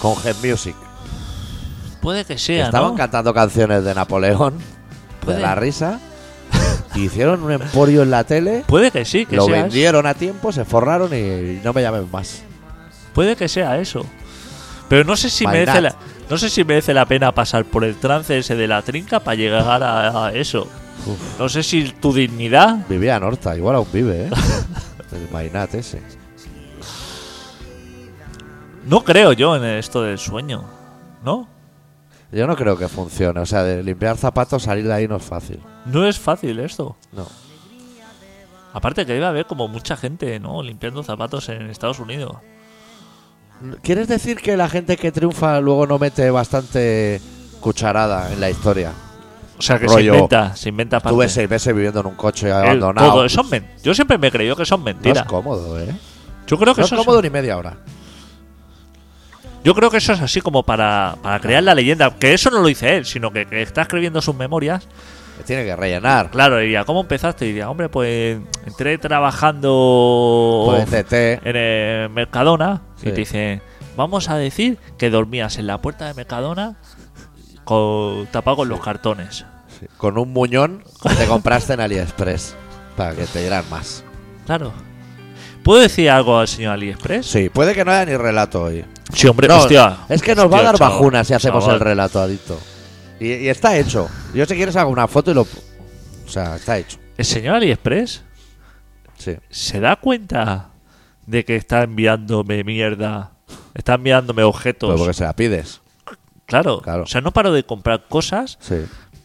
Con 0.00 0.14
Head 0.24 0.36
Music. 0.42 0.74
Puede 2.00 2.24
que 2.24 2.38
sea, 2.38 2.64
estaban 2.66 2.92
¿no? 2.92 2.96
cantando 2.96 3.34
canciones 3.34 3.84
de 3.84 3.94
Napoleón, 3.94 4.54
Puede. 5.20 5.36
de 5.36 5.42
la 5.42 5.54
risa. 5.56 6.00
hicieron 6.94 7.42
un 7.42 7.52
emporio 7.52 8.02
en 8.02 8.10
la 8.10 8.24
tele. 8.24 8.64
Puede 8.66 8.90
que 8.90 9.04
sí, 9.04 9.26
que 9.26 9.36
lo 9.36 9.44
sea 9.44 9.56
eso. 9.56 9.62
vendieron 9.64 10.06
a 10.06 10.14
tiempo, 10.14 10.52
se 10.52 10.64
forraron 10.64 11.12
y 11.14 11.60
no 11.62 11.74
me 11.74 11.82
llamen 11.82 12.08
más. 12.10 12.42
Puede 13.12 13.36
que 13.36 13.48
sea 13.48 13.78
eso. 13.78 14.06
Pero 14.88 15.04
no 15.04 15.16
sé 15.16 15.30
si 15.30 15.46
merece 15.46 15.80
la, 15.80 15.96
no 16.30 16.38
sé 16.38 16.48
si 16.48 16.64
merece 16.64 16.94
la 16.94 17.06
pena 17.06 17.32
pasar 17.32 17.64
por 17.64 17.84
el 17.84 17.96
trance 17.96 18.38
ese 18.38 18.54
de 18.54 18.68
la 18.68 18.82
trinca 18.82 19.20
para 19.20 19.34
llegar 19.34 19.82
a, 19.82 20.26
a 20.26 20.32
eso. 20.32 20.68
Uf, 21.06 21.38
No 21.40 21.48
sé 21.48 21.62
si 21.62 21.90
tu 21.92 22.12
dignidad. 22.12 22.78
vivía 22.88 23.16
en 23.16 23.22
Horta, 23.24 23.56
igual 23.56 23.76
aún 23.76 23.88
vive, 23.92 24.26
¿eh? 24.26 24.30
El 25.12 25.28
Mainat 25.32 25.74
ese. 25.74 26.00
No 28.84 29.02
creo 29.02 29.32
yo 29.32 29.56
en 29.56 29.64
esto 29.64 30.02
del 30.02 30.18
sueño, 30.18 30.64
¿no? 31.24 31.48
Yo 32.32 32.46
no 32.46 32.56
creo 32.56 32.76
que 32.76 32.88
funcione. 32.88 33.40
O 33.40 33.46
sea, 33.46 33.62
de 33.62 33.82
limpiar 33.82 34.16
zapatos, 34.16 34.64
salir 34.64 34.86
de 34.86 34.92
ahí 34.94 35.08
no 35.08 35.16
es 35.16 35.22
fácil. 35.24 35.60
No 35.86 36.06
es 36.06 36.18
fácil 36.18 36.58
esto. 36.60 36.96
No. 37.12 37.26
Aparte 38.72 39.06
que 39.06 39.14
debe 39.14 39.26
haber 39.26 39.46
como 39.46 39.68
mucha 39.68 39.96
gente, 39.96 40.38
¿no? 40.38 40.62
Limpiando 40.62 41.02
zapatos 41.02 41.48
en 41.48 41.70
Estados 41.70 41.98
Unidos. 41.98 42.36
¿Quieres 43.82 44.08
decir 44.08 44.36
que 44.38 44.56
la 44.56 44.68
gente 44.68 44.96
que 44.96 45.10
triunfa 45.12 45.60
luego 45.60 45.86
no 45.86 45.98
mete 45.98 46.30
bastante 46.30 47.20
cucharada 47.60 48.32
en 48.32 48.40
la 48.40 48.50
historia? 48.50 48.92
O 49.58 49.62
sea 49.62 49.78
que 49.78 49.88
se 49.88 50.02
inventa, 50.02 50.54
se 50.54 50.68
inventa 50.68 50.98
aparte. 50.98 51.14
Tuve 51.14 51.28
seis 51.30 51.48
meses 51.48 51.74
viviendo 51.74 52.00
en 52.00 52.06
un 52.06 52.14
coche 52.14 52.52
abandonado. 52.52 53.10
todo, 53.12 53.28
son 53.30 53.48
men- 53.48 53.66
Yo 53.82 53.94
siempre 53.94 54.18
me 54.18 54.26
he 54.26 54.30
creído 54.30 54.54
que 54.54 54.66
son 54.66 54.80
no 54.80 54.84
mentiras. 54.84 55.24
es 55.24 55.28
cómodo, 55.28 55.80
¿eh? 55.80 55.94
yo 56.46 56.58
creo 56.58 56.74
que 56.74 56.82
No 56.82 56.86
es 56.86 56.92
cómodo 56.92 57.22
ni 57.22 57.30
media 57.30 57.56
hora. 57.56 57.76
Yo 59.64 59.74
creo 59.74 59.90
que 59.90 59.96
eso 59.96 60.12
es 60.12 60.20
así 60.20 60.40
como 60.42 60.62
para, 60.62 61.16
para 61.22 61.40
crear 61.40 61.62
la 61.62 61.74
leyenda. 61.74 62.10
Que 62.16 62.34
eso 62.34 62.50
no 62.50 62.60
lo 62.60 62.68
dice 62.68 62.96
él, 62.96 63.04
sino 63.06 63.32
que, 63.32 63.46
que 63.46 63.62
está 63.62 63.82
escribiendo 63.82 64.20
sus 64.22 64.34
memorias. 64.36 64.86
Tiene 65.44 65.64
que 65.64 65.76
rellenar. 65.76 66.30
Claro, 66.30 66.58
diría, 66.58 66.84
¿cómo 66.84 67.00
empezaste? 67.00 67.44
Y 67.44 67.48
diría, 67.48 67.68
hombre, 67.70 67.88
pues 67.88 68.38
entré 68.66 68.98
trabajando 68.98 70.64
Pues 70.66 71.04
en 71.12 71.56
el 71.56 72.10
Mercadona 72.10 72.82
Sí. 72.96 73.08
y 73.08 73.12
te 73.12 73.16
dice, 73.18 73.60
vamos 73.96 74.28
a 74.30 74.36
decir 74.36 74.78
que 74.98 75.10
dormías 75.10 75.58
en 75.58 75.66
la 75.66 75.78
puerta 75.78 76.06
de 76.06 76.14
Mercadona 76.14 76.76
con, 77.64 78.26
tapado 78.26 78.56
con 78.58 78.68
los 78.68 78.80
cartones. 78.80 79.44
Sí, 79.78 79.86
Con 79.98 80.18
un 80.18 80.32
muñón 80.32 80.82
que 81.02 81.14
te 81.14 81.26
compraste 81.26 81.74
en 81.74 81.80
AliExpress. 81.80 82.54
Para 82.96 83.14
que 83.14 83.24
te 83.26 83.40
dieran 83.40 83.64
más. 83.70 84.02
Claro. 84.46 84.72
¿Puedo 85.62 85.80
decir 85.80 86.08
algo 86.08 86.38
al 86.38 86.48
señor 86.48 86.72
AliExpress? 86.74 87.26
Sí, 87.26 87.48
puede 87.50 87.74
que 87.74 87.84
no 87.84 87.90
haya 87.92 88.06
ni 88.06 88.16
relato 88.16 88.62
hoy. 88.62 88.84
Sí, 89.12 89.26
hombre, 89.26 89.48
No, 89.48 89.58
hostia. 89.58 89.98
es 90.08 90.22
que 90.22 90.34
nos 90.34 90.50
va 90.50 90.60
a 90.60 90.62
dar 90.62 90.76
chaval, 90.76 90.92
bajunas 90.94 91.26
si 91.26 91.34
hacemos 91.34 91.66
el 91.68 91.78
relato, 91.80 92.20
adicto. 92.20 92.58
Y, 93.20 93.32
y 93.32 93.48
está 93.48 93.76
hecho. 93.78 94.08
Yo 94.34 94.44
si 94.46 94.54
quieres 94.54 94.76
hago 94.76 94.90
una 94.90 95.08
foto 95.08 95.30
y 95.30 95.34
lo... 95.34 95.42
O 95.42 96.28
sea, 96.28 96.56
está 96.56 96.78
hecho. 96.78 96.98
El 97.16 97.24
señor 97.24 97.56
AliExpress 97.56 98.22
Sí. 99.18 99.34
se 99.48 99.80
da 99.80 99.96
cuenta 99.96 100.68
de 101.26 101.44
que 101.44 101.56
está 101.56 101.82
enviándome 101.84 102.62
mierda. 102.64 103.32
Está 103.74 103.94
enviándome 103.94 104.42
objetos. 104.42 104.90
Pues 104.90 104.98
porque 105.00 105.14
se 105.14 105.24
la 105.24 105.32
pides. 105.34 105.80
Claro, 106.44 106.80
Claro. 106.82 107.04
O 107.04 107.06
sea, 107.06 107.20
no 107.22 107.32
paro 107.32 107.52
de 107.52 107.64
comprar 107.64 108.04
cosas, 108.08 108.58
Sí. 108.60 108.76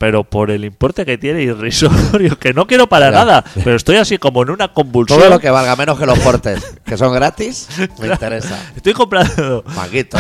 Pero 0.02 0.24
por 0.24 0.50
el 0.50 0.66
importe 0.66 1.06
que 1.06 1.20
tiene 1.20 1.44
irrisorio, 1.44 2.40
que 2.40 2.56
no 2.56 2.66
quiero 2.66 2.90
para 2.90 3.12
nada. 3.12 3.44
Pero 3.64 3.76
estoy 3.76 3.98
así 3.98 4.18
como 4.18 4.42
en 4.42 4.50
una 4.50 4.70
convulsión. 4.70 5.20
Todo 5.20 5.30
lo 5.30 5.40
que 5.40 5.52
valga 5.52 5.76
menos 5.76 6.00
que 6.00 6.08
los 6.08 6.18
portes, 6.18 6.80
que 6.84 6.98
son 6.98 7.14
gratis, 7.14 7.68
me 8.00 8.08
interesa. 8.08 8.60
Estoy 8.76 8.94
comprando 8.94 9.64
Manguito, 9.76 10.18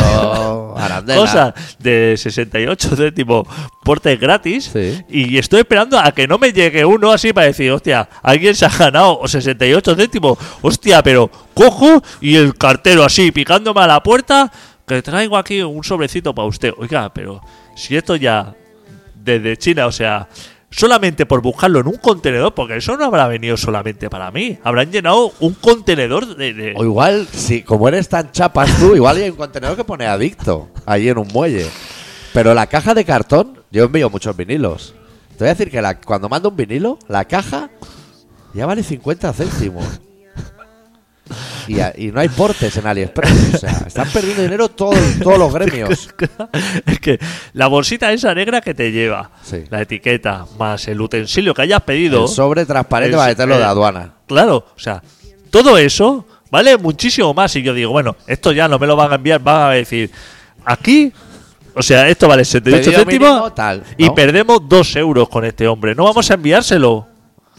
arandela. 0.78 1.20
cosas 1.20 1.54
de 1.80 2.14
68 2.16 2.96
céntimos 2.96 3.48
portes 3.84 4.20
gratis. 4.20 4.70
Sí. 4.72 5.04
Y 5.10 5.40
estoy 5.40 5.62
esperando 5.62 5.98
a 5.98 6.12
que 6.12 6.28
no 6.28 6.38
me 6.38 6.54
llegue 6.54 6.86
uno 6.86 7.12
así 7.12 7.34
para 7.34 7.48
decir, 7.48 7.72
hostia, 7.72 8.08
alguien 8.22 8.54
se 8.54 8.68
ha 8.68 8.70
ganado 8.70 9.28
68 9.28 9.96
céntimos. 9.96 10.38
Hostia, 10.62 11.02
pero 11.02 11.32
cojo 11.56 12.04
y 12.22 12.36
el 12.36 12.56
cartero 12.56 13.04
así 13.04 13.32
picándome 13.32 13.82
a 13.82 13.88
la 13.88 14.04
puerta, 14.04 14.52
que 14.86 15.02
traigo 15.02 15.38
aquí 15.38 15.64
un 15.64 15.84
sobrecito 15.84 16.36
para 16.36 16.48
usted. 16.48 16.72
Oiga, 16.78 17.12
pero 17.12 17.42
si 17.76 17.98
esto 17.98 18.16
ya 18.16 18.54
desde 19.24 19.58
China, 19.58 19.88
o 19.88 19.92
sea, 19.92 20.28
solamente 20.70 21.26
por 21.26 21.42
buscarlo 21.42 21.80
en 21.80 21.88
un 21.88 21.98
contenedor, 21.98 22.54
porque 22.54 22.78
eso 22.78 22.96
no 22.98 23.06
habrá 23.06 23.28
venido 23.28 23.58
solamente 23.58 24.10
para 24.10 24.32
mí. 24.32 24.58
Habrán 24.64 24.92
llenado 24.92 25.32
un 25.40 25.54
contenedor 25.56 26.36
de... 26.36 26.74
O 26.78 26.84
igual, 26.84 27.28
si 27.32 27.62
como 27.64 27.88
eres 27.88 28.08
tan 28.10 28.32
chapas 28.32 28.78
tú, 28.80 28.96
igual 28.96 29.18
hay 29.18 29.30
un 29.30 29.36
contenedor 29.36 29.76
que 29.76 29.84
pone 29.84 30.06
adicto 30.08 30.70
ahí 30.86 31.10
en 31.10 31.18
un 31.18 31.28
muelle. 31.28 31.68
Pero 32.34 32.54
la 32.54 32.68
caja 32.68 32.94
de 32.94 33.04
cartón, 33.06 33.60
yo 33.72 33.84
envío 33.86 34.10
muchos 34.10 34.36
vinilos. 34.38 34.94
Te 35.38 35.44
voy 35.46 35.48
a 35.50 35.54
decir 35.54 35.70
que 35.70 35.82
la- 35.82 36.00
cuando 36.00 36.30
mando 36.30 36.50
un 36.50 36.56
vinilo, 36.56 36.98
la 37.10 37.26
caja 37.26 37.70
ya 38.54 38.66
vale 38.66 38.84
50 38.84 39.34
céntimos. 39.34 39.86
Y, 41.68 41.80
a- 41.80 41.94
y 41.98 42.08
no 42.12 42.20
hay 42.20 42.30
portes 42.30 42.76
en 42.78 42.88
AliExpress. 42.88 43.56
O 43.56 43.58
sea, 43.58 43.84
están 43.88 44.10
perdiendo 44.10 44.42
dinero 44.44 44.70
todo- 44.70 44.94
todos 45.24 45.38
los 45.40 45.54
gremios. 45.54 46.10
es 46.86 47.00
que 47.00 47.20
la 47.54 47.68
bolsita 47.68 48.12
esa 48.12 48.34
negra 48.34 48.62
que 48.62 48.74
te 48.74 48.92
lleva, 48.92 49.32
Sí. 49.44 49.64
la 49.70 49.82
etiqueta, 49.82 50.46
más 50.60 50.88
el 50.88 51.00
utensilio 51.02 51.54
que 51.54 51.62
hayas 51.64 51.82
pedido... 51.82 52.24
El 52.24 52.30
sobre 52.30 52.66
transparente 52.66 53.12
Es- 53.16 53.18
para 53.18 53.30
meterlo 53.30 53.56
de 53.58 53.62
eh, 53.62 53.66
aduana. 53.66 54.14
Claro, 54.28 54.66
o 54.76 54.80
sea, 54.80 55.02
todo 55.50 55.78
eso 55.78 56.26
vale 56.50 56.78
muchísimo 56.78 57.34
más. 57.34 57.56
Y 57.56 57.62
yo 57.62 57.74
digo, 57.74 57.92
bueno, 57.92 58.16
esto 58.28 58.52
ya 58.52 58.68
no 58.68 58.80
me 58.80 58.88
lo 58.88 58.96
van 58.96 59.12
a 59.12 59.16
enviar, 59.16 59.42
van 59.42 59.70
a 59.70 59.74
decir, 59.74 60.10
aquí 60.66 61.12
O 61.74 61.82
sea, 61.82 62.10
esto 62.10 62.28
vale 62.28 62.44
78 62.44 62.84
Pedido 62.84 63.00
céntimos 63.00 63.30
mínimo, 63.30 63.54
tal, 63.54 63.84
y 63.98 64.06
¿no? 64.08 64.14
perdemos 64.14 64.60
2 64.68 64.96
euros 64.98 65.30
con 65.30 65.46
este 65.46 65.68
hombre. 65.70 65.96
No 65.96 66.04
vamos 66.04 66.30
a 66.30 66.34
enviárselo. 66.34 67.08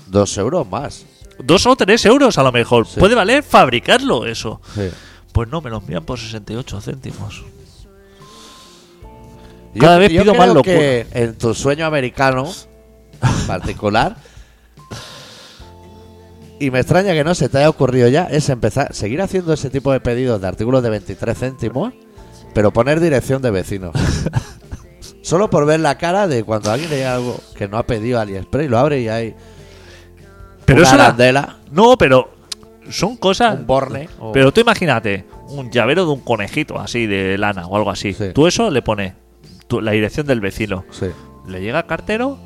Dos 0.07 0.37
euros 0.37 0.69
más. 0.69 1.07
Dos 1.39 1.67
o 1.67 1.77
tres 1.77 2.05
euros 2.07 2.39
a 2.39 2.43
lo 2.43 2.53
mejor. 2.53 2.87
Sí. 2.87 3.01
Puede 3.01 3.15
valer 3.15 3.43
fabricarlo 3.43 4.27
eso. 4.27 4.61
Sí. 4.75 4.89
Pues 5.33 5.49
no, 5.49 5.61
me 5.61 5.71
lo 5.71 5.79
envían 5.79 6.05
por 6.05 6.19
68 6.19 6.81
céntimos. 6.81 7.43
Yo- 9.75 9.81
Cada 9.81 9.99
vez 9.99 10.11
yo 10.13 10.23
pido 10.23 10.35
creo 10.35 10.47
más 10.47 10.55
locura. 10.55 10.75
que 10.77 11.07
en 11.13 11.35
tu 11.39 11.55
sueño 11.55 11.87
americano 11.87 12.51
particular 13.47 14.17
y 16.61 16.71
me 16.71 16.81
extraña 16.81 17.13
que 17.13 17.25
no 17.25 17.35
se 17.35 17.49
te 17.49 17.59
haya 17.59 17.69
ocurrido 17.71 18.09
ya 18.09 18.25
es 18.25 18.49
empezar 18.49 18.95
seguir 18.95 19.21
haciendo 19.23 19.53
ese 19.53 19.71
tipo 19.71 19.91
de 19.93 20.01
pedidos 20.01 20.41
de 20.41 20.47
artículos 20.49 20.83
de 20.83 20.91
23 20.91 21.37
céntimos 21.39 21.93
pero 22.55 22.73
poner 22.73 23.01
dirección 23.01 23.41
de 23.43 23.51
vecinos 23.51 23.95
solo 25.23 25.49
por 25.51 25.65
ver 25.67 25.81
la 25.81 25.97
cara 25.99 26.29
de 26.29 26.45
cuando 26.45 26.71
alguien 26.71 26.91
le 26.91 26.97
llega 26.99 27.15
algo 27.15 27.41
que 27.57 27.67
no 27.67 27.79
ha 27.79 27.87
pedido 27.87 28.21
AliExpress 28.21 28.67
y 28.67 28.69
lo 28.69 28.79
abre 28.79 29.01
y 29.01 29.09
hay 29.09 29.35
Pero 30.75 30.87
una 30.87 30.89
eso 30.89 31.03
arandela, 31.03 31.57
No, 31.71 31.97
pero 31.97 32.31
son 32.91 33.17
cosas. 33.17 33.59
un 33.59 33.67
borne 33.67 34.09
o- 34.19 34.33
Pero 34.33 34.53
tú 34.53 34.61
imagínate, 34.61 35.25
un 35.49 35.71
llavero 35.71 36.05
de 36.05 36.11
un 36.13 36.21
conejito 36.21 36.79
así 36.79 37.07
de 37.07 37.37
lana 37.39 37.67
o 37.67 37.77
algo 37.77 37.91
así. 37.91 38.13
Sí. 38.13 38.31
Tú 38.35 38.47
eso 38.47 38.71
le 38.71 38.83
pones 38.83 39.13
la 39.71 39.93
dirección 39.93 40.27
del 40.27 40.41
vecino. 40.41 40.85
sí. 40.91 41.07
Le 41.49 41.61
llega 41.61 41.79
al 41.81 41.87
cartero. 41.87 42.39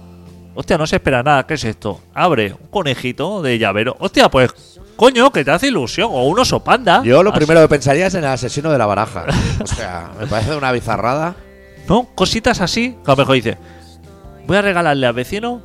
Hostia, 0.55 0.79
no 0.79 0.87
se 0.87 0.97
espera 0.97 1.23
nada. 1.23 1.47
¿Qué 1.47 1.53
es 1.55 1.65
esto? 1.65 2.01
Abre 2.15 2.53
un 2.59 2.69
conejito 2.71 3.43
de 3.43 3.59
llavero. 3.59 3.95
Hostia, 4.01 4.31
pues, 4.31 4.51
coño, 4.97 5.31
que 5.31 5.45
te 5.45 5.51
hace 5.51 5.67
ilusión. 5.69 6.09
O 6.11 6.23
un 6.25 6.39
oso 6.39 6.65
panda. 6.65 7.03
yo 7.05 7.23
lo 7.23 7.29
Así- 7.29 7.37
primero 7.41 7.61
que 7.61 7.69
pensaría 7.69 8.07
es 8.07 8.15
en 8.15 8.21
el 8.25 8.31
asesino 8.31 8.71
de 8.73 8.79
la 8.79 8.87
baraja 8.87 9.27
o 9.63 9.67
sea 9.67 10.13
me 10.19 10.27
parece 10.27 10.57
una 10.57 10.73
bizarrada 10.73 11.37
¿No? 11.89 12.09
Cositas 12.15 12.63
así. 12.63 12.97
Que 13.05 13.11
a 13.11 13.15
lo 13.15 13.17
mejor 13.19 13.35
dice: 13.35 13.59
Voy 14.47 14.57
a 14.57 14.63
regalarle 14.63 15.07
al 15.07 15.13
vecino 15.13 15.61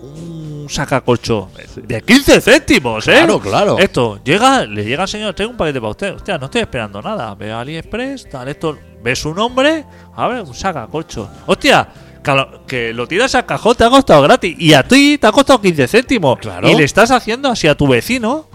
un 0.00 0.39
sacacorcho 0.70 1.50
de 1.76 2.00
15 2.02 2.40
céntimos, 2.40 3.06
¿eh? 3.08 3.12
Claro, 3.12 3.40
claro. 3.40 3.78
Esto, 3.78 4.20
llega, 4.24 4.64
le 4.64 4.84
llega 4.84 5.02
al 5.02 5.08
señor, 5.08 5.34
tengo 5.34 5.50
un 5.50 5.56
paquete 5.56 5.80
para 5.80 5.90
usted. 5.90 6.14
Hostia, 6.14 6.38
no 6.38 6.46
estoy 6.46 6.62
esperando 6.62 7.02
nada. 7.02 7.34
Ve 7.34 7.50
a 7.50 7.60
AliExpress, 7.60 8.28
tal, 8.30 8.48
esto. 8.48 8.78
Ve 9.02 9.16
su 9.16 9.34
nombre, 9.34 9.84
abre 10.14 10.42
un 10.42 10.54
sacacorcho. 10.54 11.28
Hostia, 11.46 11.88
que 12.22 12.30
lo, 12.32 12.66
que 12.66 12.92
lo 12.92 13.06
tiras 13.06 13.34
al 13.34 13.46
cajón 13.46 13.74
te 13.76 13.84
ha 13.84 13.90
costado 13.90 14.22
gratis. 14.22 14.54
Y 14.58 14.74
a 14.74 14.82
ti 14.82 15.18
te 15.18 15.26
ha 15.26 15.32
costado 15.32 15.60
15 15.60 15.88
céntimos. 15.88 16.38
Claro. 16.38 16.68
Y 16.68 16.74
le 16.74 16.84
estás 16.84 17.10
haciendo 17.10 17.48
así 17.48 17.66
a 17.66 17.74
tu 17.74 17.86
vecino. 17.88 18.46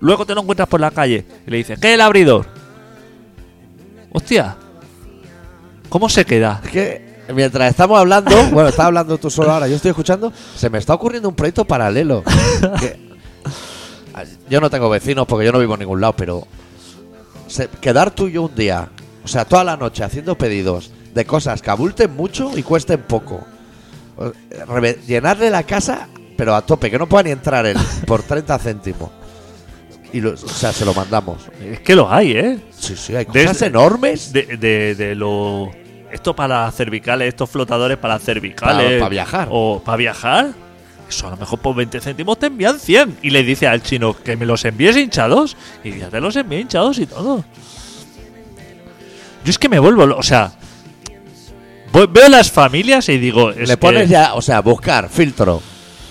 Luego 0.00 0.26
te 0.26 0.34
lo 0.34 0.42
encuentras 0.42 0.68
por 0.68 0.80
la 0.80 0.90
calle 0.90 1.24
y 1.46 1.50
le 1.50 1.56
dices, 1.58 1.78
¿qué 1.78 1.88
es 1.88 1.94
el 1.94 2.00
abridor? 2.00 2.46
Hostia, 4.12 4.56
¿cómo 5.88 6.08
se 6.08 6.24
queda? 6.24 6.60
Es 6.64 6.70
que 6.70 7.13
mientras 7.32 7.70
estamos 7.70 7.98
hablando, 7.98 8.30
bueno, 8.52 8.68
estás 8.68 8.86
hablando 8.86 9.16
tú 9.18 9.30
solo 9.30 9.52
ahora, 9.52 9.68
yo 9.68 9.76
estoy 9.76 9.90
escuchando, 9.90 10.32
se 10.56 10.68
me 10.70 10.78
está 10.78 10.94
ocurriendo 10.94 11.28
un 11.28 11.34
proyecto 11.34 11.64
paralelo. 11.64 12.22
Que- 12.80 13.04
yo 14.48 14.60
no 14.60 14.70
tengo 14.70 14.88
vecinos 14.90 15.26
porque 15.26 15.44
yo 15.46 15.52
no 15.52 15.58
vivo 15.58 15.74
en 15.74 15.80
ningún 15.80 16.00
lado, 16.00 16.14
pero 16.14 16.46
se- 17.48 17.68
quedar 17.68 18.10
tú 18.12 18.28
y 18.28 18.32
yo 18.32 18.42
un 18.42 18.54
día, 18.54 18.88
o 19.24 19.28
sea, 19.28 19.44
toda 19.44 19.64
la 19.64 19.76
noche 19.76 20.04
haciendo 20.04 20.36
pedidos 20.36 20.90
de 21.14 21.24
cosas 21.24 21.60
que 21.62 21.70
abulten 21.70 22.14
mucho 22.14 22.56
y 22.56 22.62
cuesten 22.62 23.00
poco. 23.02 23.40
O- 24.16 24.32
reve- 24.68 25.00
Llenarle 25.06 25.50
la 25.50 25.64
casa, 25.64 26.08
pero 26.36 26.54
a 26.54 26.62
tope, 26.62 26.90
que 26.90 26.98
no 26.98 27.08
pueda 27.08 27.24
ni 27.24 27.30
entrar 27.30 27.66
él 27.66 27.76
por 28.06 28.22
30 28.22 28.58
céntimos. 28.58 29.10
Y 30.12 30.20
lo- 30.20 30.34
o 30.34 30.36
sea, 30.36 30.72
se 30.72 30.84
lo 30.84 30.94
mandamos. 30.94 31.38
Es 31.60 31.80
que 31.80 31.96
lo 31.96 32.08
hay, 32.12 32.32
¿eh? 32.32 32.60
Sí, 32.78 32.94
sí, 32.96 33.16
hay 33.16 33.24
cosas 33.26 33.62
enormes. 33.62 34.32
De, 34.32 34.42
de, 34.58 34.94
de 34.94 35.14
lo. 35.16 35.70
Esto 36.14 36.34
para 36.34 36.70
cervicales, 36.70 37.28
estos 37.28 37.50
flotadores 37.50 37.98
para 37.98 38.18
cervicales. 38.20 38.84
Para- 38.86 38.98
para 38.98 39.08
viajar. 39.08 39.48
O 39.50 39.82
para 39.84 39.96
viajar. 39.96 40.52
Eso 41.08 41.26
a 41.26 41.30
lo 41.30 41.36
mejor 41.36 41.58
por 41.58 41.74
20 41.74 42.00
céntimos 42.00 42.38
te 42.38 42.46
envían 42.46 42.78
100. 42.78 43.18
Y 43.22 43.30
le 43.30 43.42
dice 43.42 43.66
al 43.66 43.82
chino 43.82 44.14
que 44.14 44.36
me 44.36 44.46
los 44.46 44.64
envíes 44.64 44.96
hinchados. 44.96 45.56
Y 45.82 45.98
ya 45.98 46.08
te 46.08 46.20
los 46.20 46.34
envío 46.36 46.60
hinchados 46.60 46.98
y 46.98 47.06
todo. 47.06 47.44
Yo 49.44 49.50
es 49.50 49.58
que 49.58 49.68
me 49.68 49.78
vuelvo. 49.78 50.04
O 50.16 50.22
sea. 50.22 50.52
Veo 51.92 52.28
las 52.28 52.50
familias 52.50 53.08
y 53.08 53.18
digo. 53.18 53.50
Es 53.50 53.68
Le 53.68 53.74
que 53.74 53.76
pones 53.76 54.08
ya, 54.08 54.34
o 54.34 54.40
sea, 54.42 54.60
buscar, 54.60 55.08
filtro. 55.08 55.60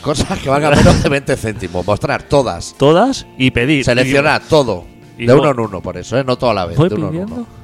Cosas 0.01 0.37
que 0.39 0.49
valgan 0.49 0.75
menos 0.77 1.01
de 1.01 1.09
20 1.09 1.35
céntimos. 1.37 1.85
Mostrar 1.87 2.23
todas. 2.23 2.75
Todas 2.77 3.25
y 3.37 3.51
pedir. 3.51 3.83
Seleccionar 3.85 4.41
todo. 4.49 4.85
y 5.17 5.25
de 5.25 5.33
uno 5.33 5.51
en 5.51 5.59
uno, 5.59 5.81
por 5.81 5.97
eso, 5.97 6.17
¿eh? 6.17 6.23
No 6.25 6.35
toda 6.37 6.53
la 6.53 6.65
vez. 6.65 6.77
Voy 6.77 6.89
de 6.89 6.95
uno 6.95 7.07
en 7.09 7.15
uno. 7.23 7.62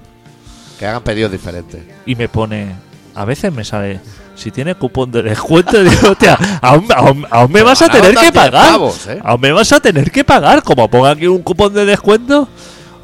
Que 0.80 0.88
hagan 0.88 1.03
pedidos 1.03 1.32
diferentes. 1.32 1.82
y 2.05 2.15
me 2.15 2.27
pone. 2.30 2.73
A 3.15 3.25
veces 3.25 3.51
me 3.53 3.63
sale. 3.65 3.99
Si 4.36 4.51
tiene 4.51 4.73
cupón 4.75 5.11
de 5.11 5.21
descuento, 5.21 5.84
digo, 5.84 6.11
hostia, 6.11 6.38
aún, 6.61 6.88
aún- 6.95 7.27
aún 7.30 7.51
me 7.51 7.61
vas 7.61 7.82
a 7.82 7.89
tener 7.89 8.13
que 8.15 8.21
10 8.21 8.32
pagar. 8.32 8.51
pavos, 8.71 9.07
¿eh? 9.07 9.19
Aún 9.21 9.41
me 9.41 9.51
vas 9.51 9.71
a 9.73 9.82
tener 9.82 10.09
que 10.09 10.23
pagar. 10.23 10.63
Como 10.63 10.89
ponga 10.89 11.11
aquí 11.11 11.27
un 11.27 11.41
cupón 11.43 11.73
de 11.73 11.84
descuento. 11.86 12.47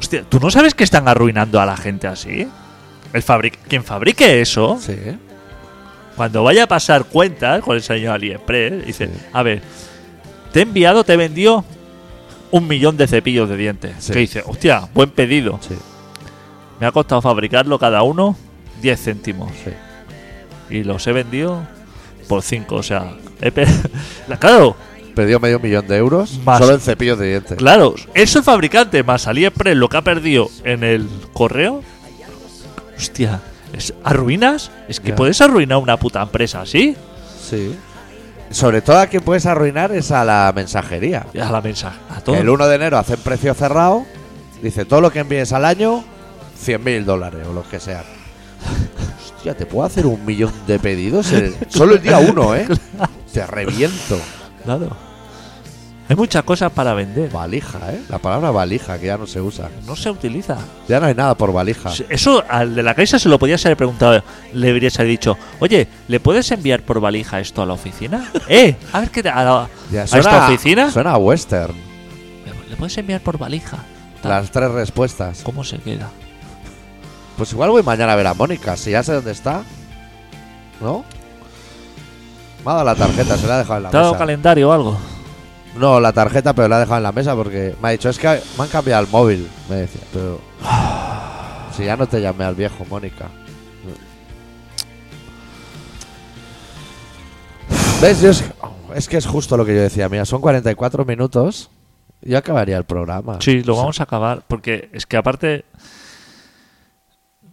Hostia, 0.00 0.24
¿tú 0.26 0.40
no 0.40 0.50
sabes 0.50 0.74
que 0.74 0.84
están 0.84 1.06
arruinando 1.08 1.60
a 1.60 1.66
la 1.66 1.76
gente 1.76 2.06
así? 2.06 2.48
El 3.12 3.22
fabric 3.22 3.58
quien 3.68 3.84
fabrique 3.84 4.40
eso, 4.40 4.78
Sí. 4.80 4.96
cuando 6.16 6.42
vaya 6.42 6.64
a 6.64 6.66
pasar 6.66 7.04
cuentas 7.04 7.62
con 7.62 7.76
el 7.76 7.82
señor 7.82 8.14
AliExpress, 8.14 8.86
dice: 8.86 9.06
Sí. 9.06 9.12
A 9.34 9.42
ver, 9.42 9.60
te 10.52 10.60
he 10.60 10.62
enviado, 10.62 11.04
te 11.04 11.12
he 11.12 11.16
vendido 11.18 11.64
un 12.50 12.66
millón 12.66 12.96
de 12.96 13.06
cepillos 13.06 13.48
de 13.48 13.56
dientes. 13.58 13.92
Sí. 13.98 14.12
Que 14.14 14.18
dice: 14.20 14.42
Hostia, 14.46 14.88
buen 14.94 15.10
pedido. 15.10 15.60
Me 16.80 16.86
ha 16.86 16.92
costado 16.92 17.22
fabricarlo 17.22 17.78
cada 17.78 18.02
uno 18.02 18.36
10 18.82 19.00
céntimos. 19.02 19.50
Sí. 19.64 19.70
y 20.68 20.82
los 20.84 21.06
he 21.06 21.12
vendido 21.12 21.62
por 22.28 22.42
5. 22.42 22.74
O 22.74 22.82
sea, 22.82 23.12
he 23.40 23.50
pe- 23.52 23.66
la- 24.28 24.36
claro, 24.38 24.76
Perdió 25.14 25.40
medio 25.40 25.58
millón 25.58 25.86
de 25.86 25.96
euros 25.96 26.38
Más. 26.44 26.58
solo 26.58 26.74
en 26.74 26.80
cepillos 26.80 27.18
de 27.18 27.28
dientes. 27.30 27.56
claro, 27.56 27.94
eso 28.12 28.38
el 28.38 28.44
fabricante 28.44 29.02
más 29.02 29.26
AliExpress 29.26 29.74
lo 29.74 29.88
que 29.88 29.96
ha 29.96 30.02
perdido 30.02 30.50
en 30.62 30.84
el 30.84 31.08
correo. 31.32 31.82
Hostia, 32.96 33.40
es, 33.72 33.94
¿arruinas? 34.04 34.70
Es 34.88 35.00
que 35.00 35.12
puedes 35.14 35.40
arruinar 35.40 35.78
una 35.78 35.96
puta 35.98 36.20
empresa 36.22 36.60
así. 36.62 36.96
Sí. 37.42 37.74
Sobre 38.50 38.80
todo 38.82 38.98
a 38.98 39.06
quien 39.06 39.22
puedes 39.22 39.46
arruinar 39.46 39.90
es 39.92 40.10
a 40.12 40.24
la 40.24 40.52
mensajería. 40.54 41.26
A 41.40 41.50
la 41.50 41.60
mensaje, 41.62 41.98
a 42.10 42.16
Que 42.16 42.20
todo. 42.22 42.36
el 42.36 42.48
1 42.48 42.66
de 42.68 42.74
enero 42.76 42.98
hacen 42.98 43.18
precio 43.20 43.54
cerrado. 43.54 44.04
Dice 44.62 44.84
todo 44.84 45.00
lo 45.00 45.10
que 45.10 45.18
envíes 45.20 45.52
al 45.52 45.64
año, 45.64 46.04
100 46.58 46.82
mil 46.84 47.04
dólares 47.04 47.46
o 47.48 47.52
lo 47.52 47.62
que 47.68 47.78
sea. 47.80 48.04
Hostia, 49.36 49.54
¿te 49.54 49.66
puedo 49.66 49.86
hacer 49.86 50.06
un 50.06 50.24
millón 50.24 50.52
de 50.66 50.78
pedidos? 50.78 51.32
el- 51.32 51.54
solo 51.68 51.94
el 51.94 52.02
día 52.02 52.18
1, 52.18 52.54
¿eh? 52.56 52.66
Te 53.32 53.46
reviento. 53.46 54.18
Claro. 54.64 54.96
Hay 56.08 56.14
muchas 56.14 56.44
cosas 56.44 56.70
para 56.70 56.94
vender. 56.94 57.30
Valija, 57.30 57.78
¿eh? 57.92 58.00
La 58.08 58.18
palabra 58.18 58.52
valija, 58.52 58.96
que 58.98 59.06
ya 59.06 59.18
no 59.18 59.26
se 59.26 59.40
usa. 59.40 59.68
No 59.86 59.96
se 59.96 60.08
utiliza. 60.08 60.56
Ya 60.88 61.00
no 61.00 61.06
hay 61.06 61.14
nada 61.16 61.36
por 61.36 61.52
valija. 61.52 61.90
Eso 62.08 62.44
al 62.48 62.76
de 62.76 62.82
la 62.84 62.94
Caixa 62.94 63.18
se 63.18 63.28
lo 63.28 63.40
podías 63.40 63.64
haber 63.66 63.76
preguntado. 63.76 64.22
Le 64.52 64.70
habrías 64.70 64.96
dicho, 64.98 65.36
oye, 65.58 65.88
¿le 66.06 66.20
puedes 66.20 66.48
enviar 66.52 66.82
por 66.82 67.00
valija 67.00 67.40
esto 67.40 67.60
a 67.60 67.66
la 67.66 67.72
oficina? 67.72 68.30
¿Eh? 68.48 68.76
A 68.92 69.00
ver 69.00 69.10
qué 69.10 69.20
te- 69.22 69.30
a, 69.30 69.42
la- 69.44 69.68
Ya, 69.90 70.02
¿a 70.02 70.04
esta 70.04 70.46
oficina? 70.46 70.90
Suena 70.92 71.10
a 71.12 71.16
western. 71.18 71.74
¿Le 72.70 72.76
puedes 72.76 72.96
enviar 72.98 73.20
por 73.20 73.36
valija? 73.36 73.78
Tal. 74.22 74.30
Las 74.30 74.50
tres 74.52 74.70
respuestas. 74.70 75.40
¿Cómo 75.42 75.64
se 75.64 75.78
queda? 75.78 76.08
Pues 77.36 77.52
igual 77.52 77.70
voy 77.70 77.82
mañana 77.82 78.12
a 78.12 78.16
ver 78.16 78.26
a 78.26 78.34
Mónica, 78.34 78.76
si 78.76 78.92
ya 78.92 79.02
sé 79.02 79.12
dónde 79.12 79.32
está. 79.32 79.62
¿No? 80.80 81.04
Me 82.64 82.70
ha 82.70 82.74
dado 82.74 82.84
la 82.84 82.94
tarjeta, 82.94 83.36
se 83.36 83.46
la 83.46 83.54
ha 83.56 83.58
dejado 83.58 83.76
en 83.78 83.82
la 83.84 83.90
¿Te 83.90 83.96
ha 83.96 84.00
dado 84.00 84.12
mesa. 84.12 84.18
calendario 84.18 84.70
o 84.70 84.72
algo? 84.72 84.98
No, 85.76 86.00
la 86.00 86.12
tarjeta, 86.12 86.54
pero 86.54 86.68
la 86.68 86.76
ha 86.76 86.80
dejado 86.80 86.96
en 86.96 87.02
la 87.02 87.12
mesa 87.12 87.34
porque 87.36 87.74
me 87.82 87.88
ha 87.88 87.90
dicho, 87.92 88.08
es 88.08 88.18
que 88.18 88.40
me 88.56 88.64
han 88.64 88.68
cambiado 88.70 89.02
el 89.04 89.10
móvil. 89.10 89.48
Me 89.68 89.76
decía, 89.76 90.00
pero. 90.12 90.40
Si 91.76 91.84
ya 91.84 91.94
no 91.94 92.06
te 92.06 92.22
llamé 92.22 92.44
al 92.44 92.54
viejo, 92.54 92.86
Mónica. 92.88 93.26
¿Ves? 98.00 98.20
Yo 98.22 98.30
es, 98.30 98.44
es 98.94 99.08
que 99.08 99.18
es 99.18 99.26
justo 99.26 99.58
lo 99.58 99.64
que 99.66 99.74
yo 99.74 99.82
decía, 99.82 100.08
mira, 100.08 100.24
son 100.24 100.40
44 100.40 101.04
minutos. 101.04 101.68
y 102.22 102.30
Yo 102.30 102.38
acabaría 102.38 102.78
el 102.78 102.84
programa. 102.84 103.36
Sí, 103.40 103.62
lo 103.62 103.72
O 103.72 103.76
sea, 103.76 103.82
vamos 103.82 104.00
a 104.00 104.02
acabar. 104.04 104.42
Porque 104.48 104.88
es 104.94 105.04
que 105.04 105.18
aparte. 105.18 105.66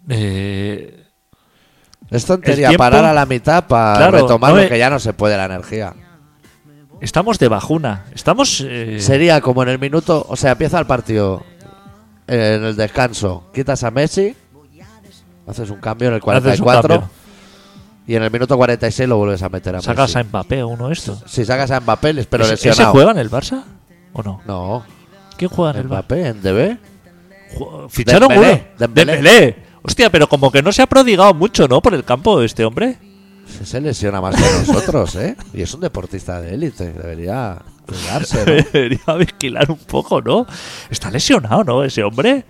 Eh, 0.10 1.06
Es 2.10 2.26
tontería 2.26 2.68
el 2.68 2.72
tiempo- 2.72 2.78
parar 2.84 3.06
a 3.06 3.14
la 3.14 3.26
mitad 3.26 3.66
para 3.66 3.98
Claro, 3.98 4.18
retomar 4.20 4.52
no 4.52 4.58
lo 4.58 4.64
me- 4.64 4.70
que 4.70 4.78
ya 4.78 4.90
no 4.90 5.00
se 5.00 5.14
puede 5.14 5.38
la 5.38 5.46
energía. 5.46 5.94
estamos 7.02 7.40
de 7.40 7.48
bajuna. 7.48 8.06
Estamos. 8.14 8.62
eh, 8.66 8.98
Sería 9.00 9.42
como 9.42 9.64
en 9.64 9.70
el 9.70 9.80
minuto, 9.80 10.26
o 10.28 10.36
sea, 10.36 10.52
empieza 10.52 10.80
el 10.80 10.86
partido 10.86 11.44
eh, 12.28 12.56
en 12.58 12.64
el 12.66 12.76
descanso, 12.76 13.50
quitas 13.54 13.84
a 13.84 13.92
Messi, 13.92 14.36
haces 15.48 15.70
un 15.70 15.80
cambio 15.80 16.08
en 16.10 16.14
el 16.16 16.18
haces 16.20 16.60
un 16.60 16.66
44 16.66 16.90
cambio. 17.02 17.10
y 18.08 18.16
en 18.16 18.24
el 18.24 18.32
minuto 18.32 18.56
46 18.56 19.10
lo 19.10 19.18
vuelves 19.18 19.42
a 19.44 19.50
meter 19.50 19.76
a 19.76 19.82
Sacas 19.82 20.10
Messi. 20.16 20.20
a 20.20 20.24
Mbappé 20.24 20.64
o 20.64 20.68
uno 20.70 20.88
de 20.88 20.94
estos. 20.94 21.24
Si 21.28 21.44
sacas 21.44 21.72
a 21.72 21.80
Mbappé, 21.82 22.14
les- 22.14 22.26
pero 22.28 22.46
¿Ese, 22.46 22.54
ese 22.54 22.70
lesionado. 22.70 22.94
juega 22.94 23.12
en 23.12 23.18
el 23.18 23.30
Barça? 23.30 23.64
¿O 24.14 24.22
no? 24.24 24.42
No, 24.46 24.86
¿Quién 25.36 25.50
juega 25.50 25.72
en 25.72 25.78
el 25.78 25.84
Barça? 25.86 25.90
Mbappé 25.90 26.28
en 26.28 26.42
DB. 26.42 26.78
Ficharon 27.90 28.30
Dembélé, 28.30 28.52
uno. 28.54 28.62
Dembélé. 28.80 29.12
Dembélé. 29.16 29.64
Hostia, 29.84 30.10
pero 30.10 30.28
como 30.30 30.52
que 30.52 30.62
no 30.62 30.72
se 30.72 30.82
ha 30.82 30.88
prodigado 30.88 31.34
mucho, 31.34 31.68
¿no? 31.68 31.82
Por 31.82 31.94
el 31.94 32.04
campo 32.04 32.42
este 32.42 32.64
hombre. 32.64 32.98
Se, 33.66 33.82
lesiona 33.82 34.22
más 34.22 34.36
que 34.36 34.42
nosotros, 34.42 35.16
¿eh? 35.16 35.36
Y 35.54 35.62
es 35.62 35.74
un 35.74 35.82
deportista 35.82 36.42
de 36.42 36.54
élite. 36.54 36.94
Debería 36.94 37.62
cuidarse, 37.86 38.38
¿no? 38.38 38.70
Debería 38.74 39.14
vigilar 39.18 39.70
un 39.70 39.78
poco, 39.78 40.22
¿no? 40.22 40.48
Está 40.90 41.12
lesionado, 41.12 41.64
¿no? 41.64 41.84
Ese 41.84 42.04
hombre. 42.04 42.46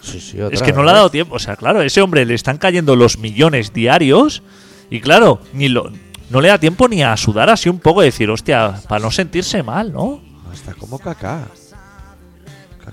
Sí, 0.00 0.20
sí, 0.20 0.38
Es 0.38 0.44
otra 0.44 0.66
que 0.66 0.72
no 0.72 0.84
le 0.84 0.90
ha 0.90 0.94
dado 0.94 1.10
tiempo. 1.10 1.34
O 1.34 1.38
sea, 1.40 1.56
claro, 1.56 1.80
a 1.80 1.84
ese 1.84 2.00
hombre 2.00 2.24
le 2.24 2.34
están 2.34 2.58
cayendo 2.58 2.94
los 2.94 3.18
millones 3.18 3.72
diarios. 3.72 4.44
Y 4.88 5.00
claro, 5.00 5.40
ni 5.52 5.68
lo, 5.68 5.90
no 6.30 6.40
le 6.40 6.48
da 6.48 6.58
tiempo 6.58 6.88
ni 6.88 7.02
a 7.02 7.16
sudar 7.16 7.50
así 7.50 7.68
un 7.68 7.80
poco 7.80 8.02
y 8.02 8.06
decir, 8.06 8.30
hostia, 8.30 8.80
para 8.88 9.02
no 9.02 9.10
sentirse 9.10 9.62
mal, 9.64 9.92
¿no? 9.92 10.22
Está 10.52 10.74
como 10.74 10.98
Kaká. 10.98 11.48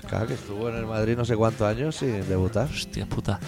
Kaká, 0.00 0.26
que 0.26 0.34
estuvo 0.34 0.68
en 0.68 0.76
el 0.76 0.86
Madrid 0.86 1.16
no 1.16 1.24
sé 1.24 1.36
cuántos 1.36 1.66
años 1.66 1.96
sin 1.96 2.26
debutar. 2.28 2.68
Hostia 2.72 3.06
puta. 3.06 3.38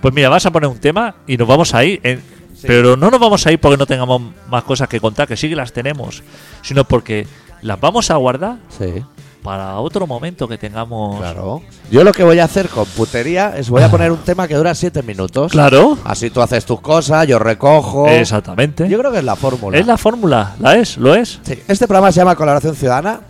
Pues 0.00 0.12
mira, 0.14 0.28
vas 0.28 0.44
a 0.46 0.50
poner 0.50 0.68
un 0.68 0.78
tema 0.78 1.14
y 1.26 1.36
nos 1.36 1.48
vamos 1.48 1.74
a 1.74 1.84
ir. 1.84 2.00
en- 2.02 2.22
Pero 2.62 2.96
no 2.96 3.10
nos 3.10 3.20
vamos 3.20 3.46
a 3.46 3.52
ir 3.52 3.60
porque 3.60 3.76
no 3.76 3.84
tengamos 3.86 4.22
más 4.48 4.62
cosas 4.64 4.88
que 4.88 4.98
contar, 5.00 5.28
que 5.28 5.36
sí 5.36 5.48
que 5.50 5.56
las 5.56 5.72
tenemos, 5.72 6.22
sino 6.62 6.84
porque 6.84 7.26
las 7.62 7.78
vamos 7.78 8.10
a 8.10 8.16
guardar 8.16 8.56
Sí, 8.78 9.04
para 9.42 9.76
otro 9.80 10.06
momento 10.06 10.48
que 10.48 10.56
tengamos. 10.56 11.18
claro. 11.18 11.60
Yo 11.90 12.02
lo 12.04 12.12
que 12.12 12.24
voy 12.24 12.38
a 12.38 12.44
hacer 12.44 12.70
con 12.70 12.86
putería 12.86 13.54
es 13.58 13.68
voy 13.68 13.82
a 13.82 13.90
poner 13.90 14.10
un 14.10 14.18
tema 14.18 14.48
que 14.48 14.54
dura 14.54 14.74
siete 14.74 15.02
minutos. 15.02 15.52
Claro. 15.52 15.98
Así 16.04 16.30
tú 16.30 16.40
haces 16.40 16.64
tus 16.64 16.80
cosas, 16.80 17.26
yo 17.26 17.38
recojo. 17.38 18.08
Exactamente. 18.08 18.88
Yo 18.88 18.98
creo 18.98 19.12
que 19.12 19.18
es 19.18 19.24
la 19.24 19.36
fórmula. 19.36 19.76
Es 19.78 19.86
la 19.86 19.98
fórmula, 19.98 20.54
la 20.58 20.76
es, 20.76 20.96
lo 20.96 21.14
es. 21.14 21.40
Sí, 21.42 21.58
Este 21.68 21.86
programa 21.86 22.12
se 22.12 22.20
llama 22.20 22.34
Colaboración 22.34 22.74
Ciudadana. 22.76 23.20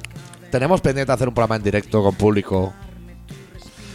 Tenemos 0.55 0.81
pendiente 0.81 1.11
hacer 1.11 1.27
un 1.27 1.35
programa 1.35 1.57
en 1.57 1.65
directo 1.65 2.01
con 2.01 2.15
público. 2.15 2.73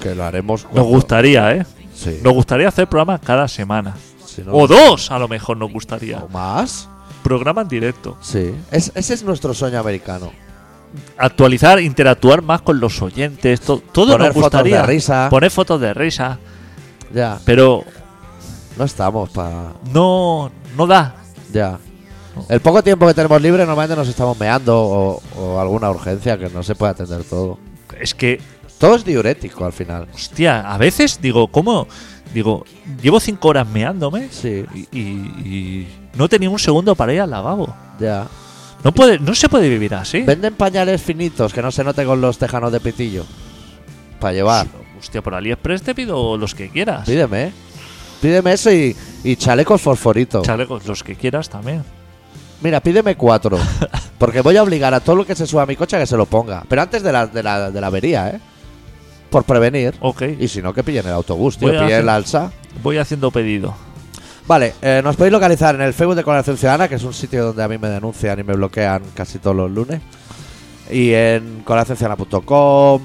Que 0.02 0.14
lo 0.14 0.26
haremos. 0.26 0.68
Nos 0.74 0.86
gustaría, 0.86 1.54
¿eh? 1.56 1.66
Sí. 1.96 2.20
Nos 2.22 2.34
gustaría 2.34 2.68
hacer 2.68 2.86
programas 2.90 3.22
cada 3.22 3.48
semana. 3.48 3.96
Si 4.26 4.42
no- 4.42 4.52
O 4.52 4.68
dos, 4.68 5.10
a 5.10 5.18
lo 5.20 5.30
mejor 5.30 5.56
nos 5.56 5.72
gustaría. 5.72 6.18
¿O 6.20 6.28
más? 6.28 6.90
Programa 7.24 7.62
en 7.62 7.70
directo. 7.70 8.18
Sí. 8.20 8.54
Es- 8.72 8.92
ese 8.94 9.14
es 9.14 9.24
nuestro 9.24 9.54
sueño 9.54 9.80
americano. 9.80 10.34
Actualizar, 11.18 11.80
interactuar 11.80 12.42
más 12.42 12.62
con 12.62 12.78
los 12.82 13.02
oyentes. 13.02 13.62
to- 13.62 13.82
todo 13.94 14.12
Poner 14.12 14.28
nos 14.28 14.34
fotos 14.36 14.52
gustaría. 14.52 14.82
de 14.82 14.88
risa. 14.88 15.28
Poner 15.30 15.52
fotos 15.52 15.80
de 15.80 15.94
risa. 15.94 16.40
Ya. 17.14 17.40
Pero 17.46 17.86
No 18.78 18.84
estamos 18.84 19.30
para. 19.30 19.72
no, 19.94 20.52
no 20.76 20.88
da. 20.88 21.16
Ya. 21.54 21.80
El 22.48 22.60
poco 22.62 22.82
tiempo 22.84 23.06
que 23.08 23.14
tenemos 23.14 23.42
libre 23.42 23.66
normalmente 23.66 23.96
nos 23.96 24.08
estamos 24.08 24.40
meando 24.40 24.78
o, 24.80 25.22
o 25.38 25.60
alguna 25.60 25.90
urgencia 25.90 26.38
que 26.38 26.50
no 26.50 26.64
se 26.64 26.76
puede 26.76 26.92
atender 26.92 27.24
todo. 27.24 27.60
Es 28.00 28.14
que, 28.14 28.40
Todo 28.78 28.96
es 28.96 29.04
diurético 29.04 29.66
al 29.66 29.74
final. 29.74 30.08
hostia, 30.14 30.62
a 30.62 30.78
veces 30.78 31.20
digo, 31.22 31.48
¿cómo? 31.50 31.88
Digo, 32.34 32.64
llevo 33.02 33.20
cinco 33.20 33.50
horas 33.50 33.68
meándome 33.68 34.30
Sí, 34.32 34.64
y, 34.74 34.80
y- 34.98 35.02
y 35.02 35.88
no 36.16 36.30
tenía 36.30 36.50
un 36.50 36.60
segundo 36.60 36.96
para 36.96 37.14
ir 37.14 37.22
al 37.22 37.32
lavabo. 37.32 37.76
ya. 38.00 38.28
No, 38.84 38.94
puede, 38.94 39.20
no 39.20 39.36
se 39.36 39.50
puede 39.50 39.68
vivir 39.68 39.94
así. 39.94 40.22
Venden 40.22 40.54
pañales 40.54 41.02
finitos 41.02 41.52
que 41.54 41.62
no 41.62 41.70
se 41.70 41.84
note 41.84 42.06
con 42.06 42.22
los 42.22 42.38
tejanos 42.38 42.72
de 42.72 42.80
pitillo. 42.80 43.26
Para 44.22 44.32
llevar. 44.34 44.68
Hostia, 44.98 45.22
por 45.22 45.36
AliExpress 45.36 45.82
te 45.82 45.94
pido 45.94 46.38
los 46.38 46.56
que 46.56 46.70
quieras. 46.70 47.06
Pídeme. 47.06 47.44
¿eh? 47.48 47.52
Pídeme 48.22 48.54
eso 48.54 48.72
y, 48.72 48.96
y 49.26 49.36
chalecos 49.36 49.82
fosforitos. 49.82 50.44
Chalecos, 50.46 50.86
los 50.86 51.04
que 51.04 51.16
quieras 51.16 51.50
también. 51.50 51.84
Mira, 52.62 52.80
pídeme 52.82 53.16
cuatro. 53.16 53.58
Porque 54.18 54.42
voy 54.42 54.58
a 54.58 54.64
obligar 54.64 54.94
a 54.94 55.00
todo 55.00 55.16
lo 55.16 55.26
que 55.26 55.36
se 55.36 55.48
suba 55.48 55.64
a 55.64 55.66
mi 55.66 55.76
coche 55.78 55.96
a 55.96 56.00
que 56.00 56.06
se 56.06 56.18
lo 56.18 56.26
ponga. 56.26 56.64
Pero 56.68 56.82
antes 56.82 57.02
de 57.04 57.12
la, 57.12 57.26
de 57.28 57.42
la, 57.42 57.72
de 57.72 57.80
la 57.82 57.88
avería, 57.88 58.30
¿eh? 58.30 58.40
Por 59.30 59.44
prevenir. 59.44 59.94
Ok, 60.02 60.24
Y 60.40 60.48
si 60.48 60.62
no, 60.62 60.74
que 60.74 60.84
pillen 60.84 61.06
el 61.08 61.14
autobús, 61.14 61.58
tío. 61.58 61.68
Voy 61.70 61.78
a 61.78 61.80
Pillen 61.82 61.94
hacer- 61.94 62.02
el 62.04 62.10
alza. 62.10 62.52
voy 62.84 62.98
haciendo 62.98 63.32
pedido. 63.32 63.74
Vale, 64.48 64.74
eh, 64.82 65.02
nos 65.04 65.16
podéis 65.16 65.32
localizar 65.32 65.76
en 65.76 65.82
el 65.82 65.94
Facebook 65.94 66.16
de 66.16 66.24
Colaboración 66.24 66.58
Ciudadana, 66.58 66.88
que 66.88 66.96
es 66.96 67.04
un 67.04 67.14
sitio 67.14 67.46
donde 67.46 67.64
a 67.64 67.68
mí 67.68 67.78
me 67.78 67.88
denuncian 67.90 68.40
y 68.40 68.44
me 68.44 68.54
bloquean 68.54 69.04
casi 69.14 69.38
todos 69.38 69.56
los 69.56 69.70
lunes. 69.70 70.02
Y 70.90 71.14
en 71.14 71.62
colaboracionciudadana.com, 71.64 73.02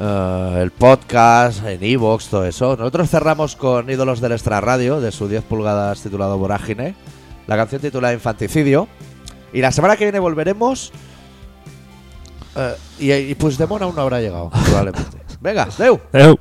eh, 0.00 0.58
el 0.62 0.70
podcast, 0.72 1.64
en 1.64 1.82
Evox, 1.84 2.26
todo 2.26 2.44
eso. 2.44 2.76
Nosotros 2.76 3.08
cerramos 3.08 3.54
con 3.54 3.88
Ídolos 3.88 4.20
del 4.20 4.32
Extra 4.32 4.60
Radio, 4.60 5.00
de 5.00 5.12
su 5.12 5.28
10 5.28 5.44
pulgadas 5.44 6.02
titulado 6.02 6.36
Vorágine. 6.36 6.96
La 7.50 7.56
canción 7.56 7.80
titulada 7.82 8.14
Infanticidio. 8.14 8.86
Y 9.52 9.60
la 9.60 9.72
semana 9.72 9.96
que 9.96 10.04
viene 10.04 10.20
volveremos. 10.20 10.92
eh, 12.54 12.74
y, 13.00 13.12
y 13.12 13.34
Puigdemont 13.34 13.82
aún 13.82 13.96
no 13.96 14.02
habrá 14.02 14.20
llegado, 14.20 14.50
probablemente. 14.50 15.18
Venga, 15.40 15.66
Deu. 15.76 15.98
Eu. 16.12 16.38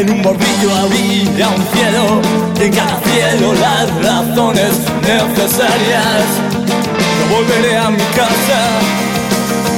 En 0.00 0.10
un 0.10 0.22
bordillo 0.22 0.74
había 0.74 1.48
un 1.48 1.64
cielo, 1.72 2.22
y 2.58 2.64
en 2.64 2.72
cada 2.72 3.00
cielo 3.00 3.52
las 3.54 3.88
razones 4.02 4.72
necesarias. 5.02 6.24
No 7.18 7.36
volveré 7.36 7.76
a 7.76 7.90
mi 7.90 8.04
casa, 8.16 8.60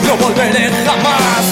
no 0.07 0.17
volveré 0.25 0.71
jamás. 0.87 1.45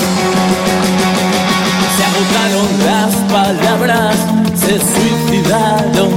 Se 1.97 2.03
agotaron 2.11 2.69
las 2.87 3.13
palabras, 3.33 4.17
se 4.55 4.79
suicidaron 4.79 5.20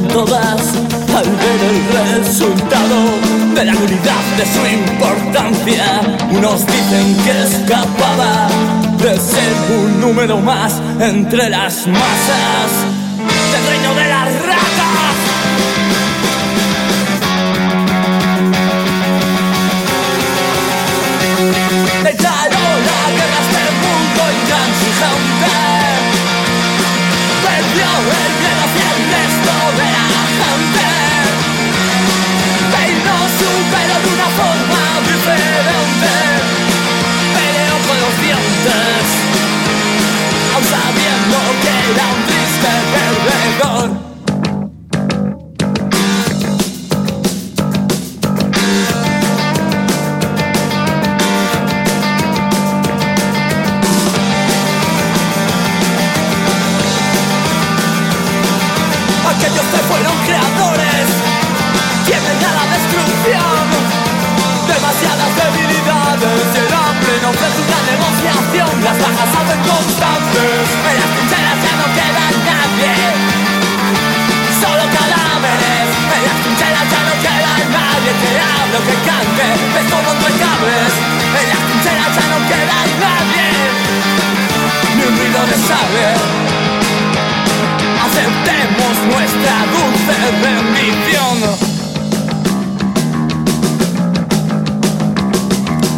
todas 0.09 0.61
al 1.15 1.25
ver 1.25 1.59
el 1.71 2.17
resultado 2.17 2.95
de 3.55 3.65
la 3.65 3.73
nulidad 3.73 4.23
de 4.37 4.45
su 4.45 4.63
importancia. 4.67 6.01
Unos 6.31 6.65
dicen 6.67 7.17
que 7.23 7.41
escapaba 7.41 8.47
de 8.99 9.17
ser 9.17 9.53
un 9.81 10.01
número 10.01 10.37
más 10.37 10.79
entre 10.99 11.49
las 11.49 11.87
masas 11.87 12.92
Aquellos 59.33 59.67
que 59.71 59.77
fueron 59.87 60.15
creadores, 60.25 61.07
tienen 62.05 62.39
ya 62.41 62.51
la 62.51 62.65
destrucción. 62.75 63.65
Demasiadas 64.67 65.31
debilidades, 65.35 66.41
será 66.53 66.83
pleno 66.99 67.31
que 67.31 67.45
es 67.47 67.57
una 67.63 67.79
negociación, 67.91 68.83
las 68.83 68.97
ganas 68.99 69.29
hacen 69.35 69.61
contra 69.63 70.12
lo 78.73 78.79
que 78.79 78.95
cante, 79.05 79.45
es 79.79 79.85
todo 79.87 80.09
en 80.13 81.45
las 81.49 81.61
trincheras 81.67 82.11
ya 82.17 82.25
no 82.33 82.39
queda 82.49 82.77
nadie, 83.05 83.47
ni 84.95 85.03
un 85.03 85.13
ruido 85.17 85.41
de 85.45 85.57
sable. 85.69 86.07
Aceptemos 88.05 88.93
nuestra 89.13 89.55
dulce 89.73 90.15
rendición. 90.43 91.37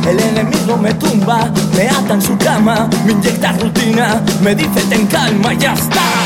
El 0.10 0.18
enemigo 0.20 0.74
me 0.78 0.94
tumba, 0.96 1.50
me 1.78 1.88
ata 1.90 2.14
en 2.16 2.22
su 2.22 2.38
cama, 2.38 2.90
me 3.06 3.14
inyecta 3.14 3.54
rutina, 3.54 4.22
me 4.42 4.54
dice 4.54 4.82
ten 4.90 5.08
calma 5.08 5.54
y 5.54 5.58
ya 5.58 5.74
está. 5.74 6.25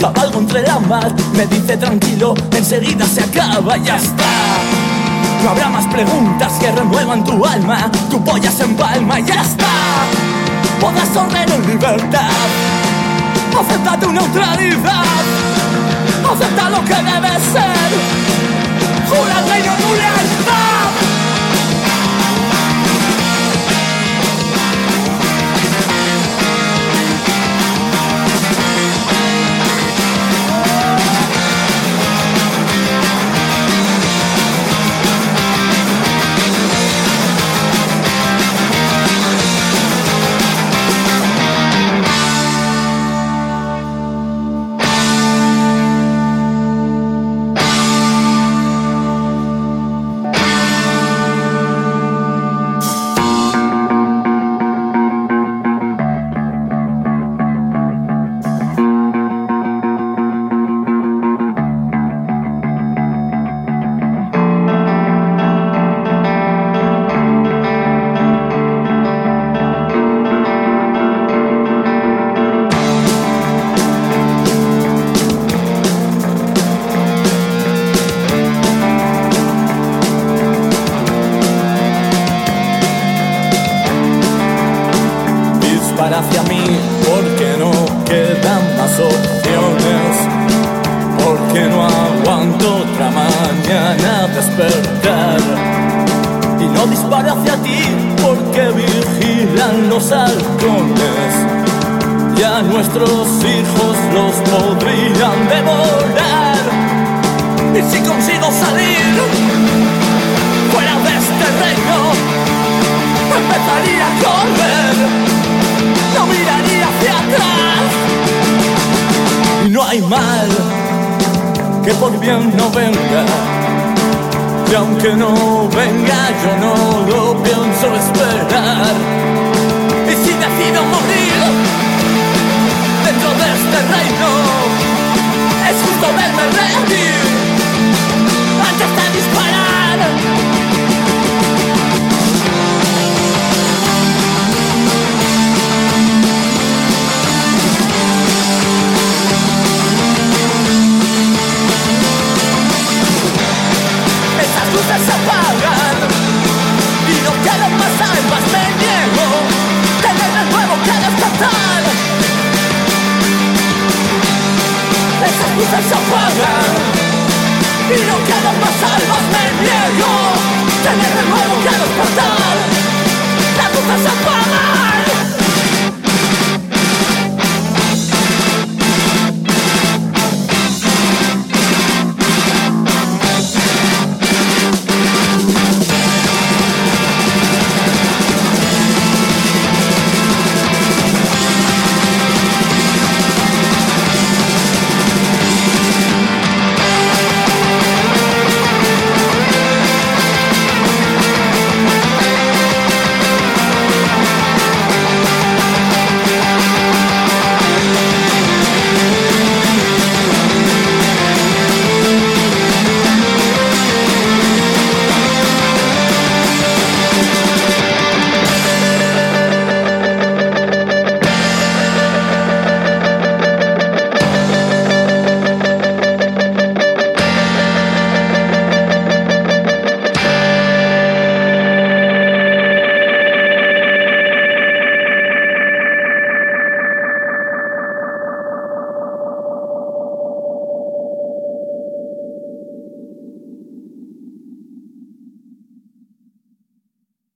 Cabalgo 0.00 0.38
entre 0.38 0.62
la 0.62 0.78
mar, 0.78 1.12
me 1.34 1.46
dice 1.46 1.76
tranquilo, 1.76 2.34
enseguida 2.56 3.04
se 3.04 3.22
acaba 3.22 3.76
y 3.76 3.84
ya 3.84 3.96
está. 3.96 4.24
No 5.44 5.50
habrá 5.50 5.68
más 5.68 5.86
preguntas 5.88 6.54
que 6.58 6.72
remuevan 6.72 7.22
tu 7.22 7.44
alma, 7.44 7.90
tu 8.10 8.24
polla 8.24 8.50
se 8.50 8.64
empalma 8.64 9.20
y 9.20 9.24
ya 9.24 9.42
está. 9.42 9.66
Podrás 10.80 11.08
sonreír 11.12 11.50
en 11.52 11.66
libertad, 11.66 12.30
acepta 13.60 14.00
tu 14.00 14.10
neutralidad, 14.10 15.04
acepta 16.32 16.70
lo 16.70 16.82
que 16.82 16.94
debe 16.94 17.28
ser. 17.52 18.19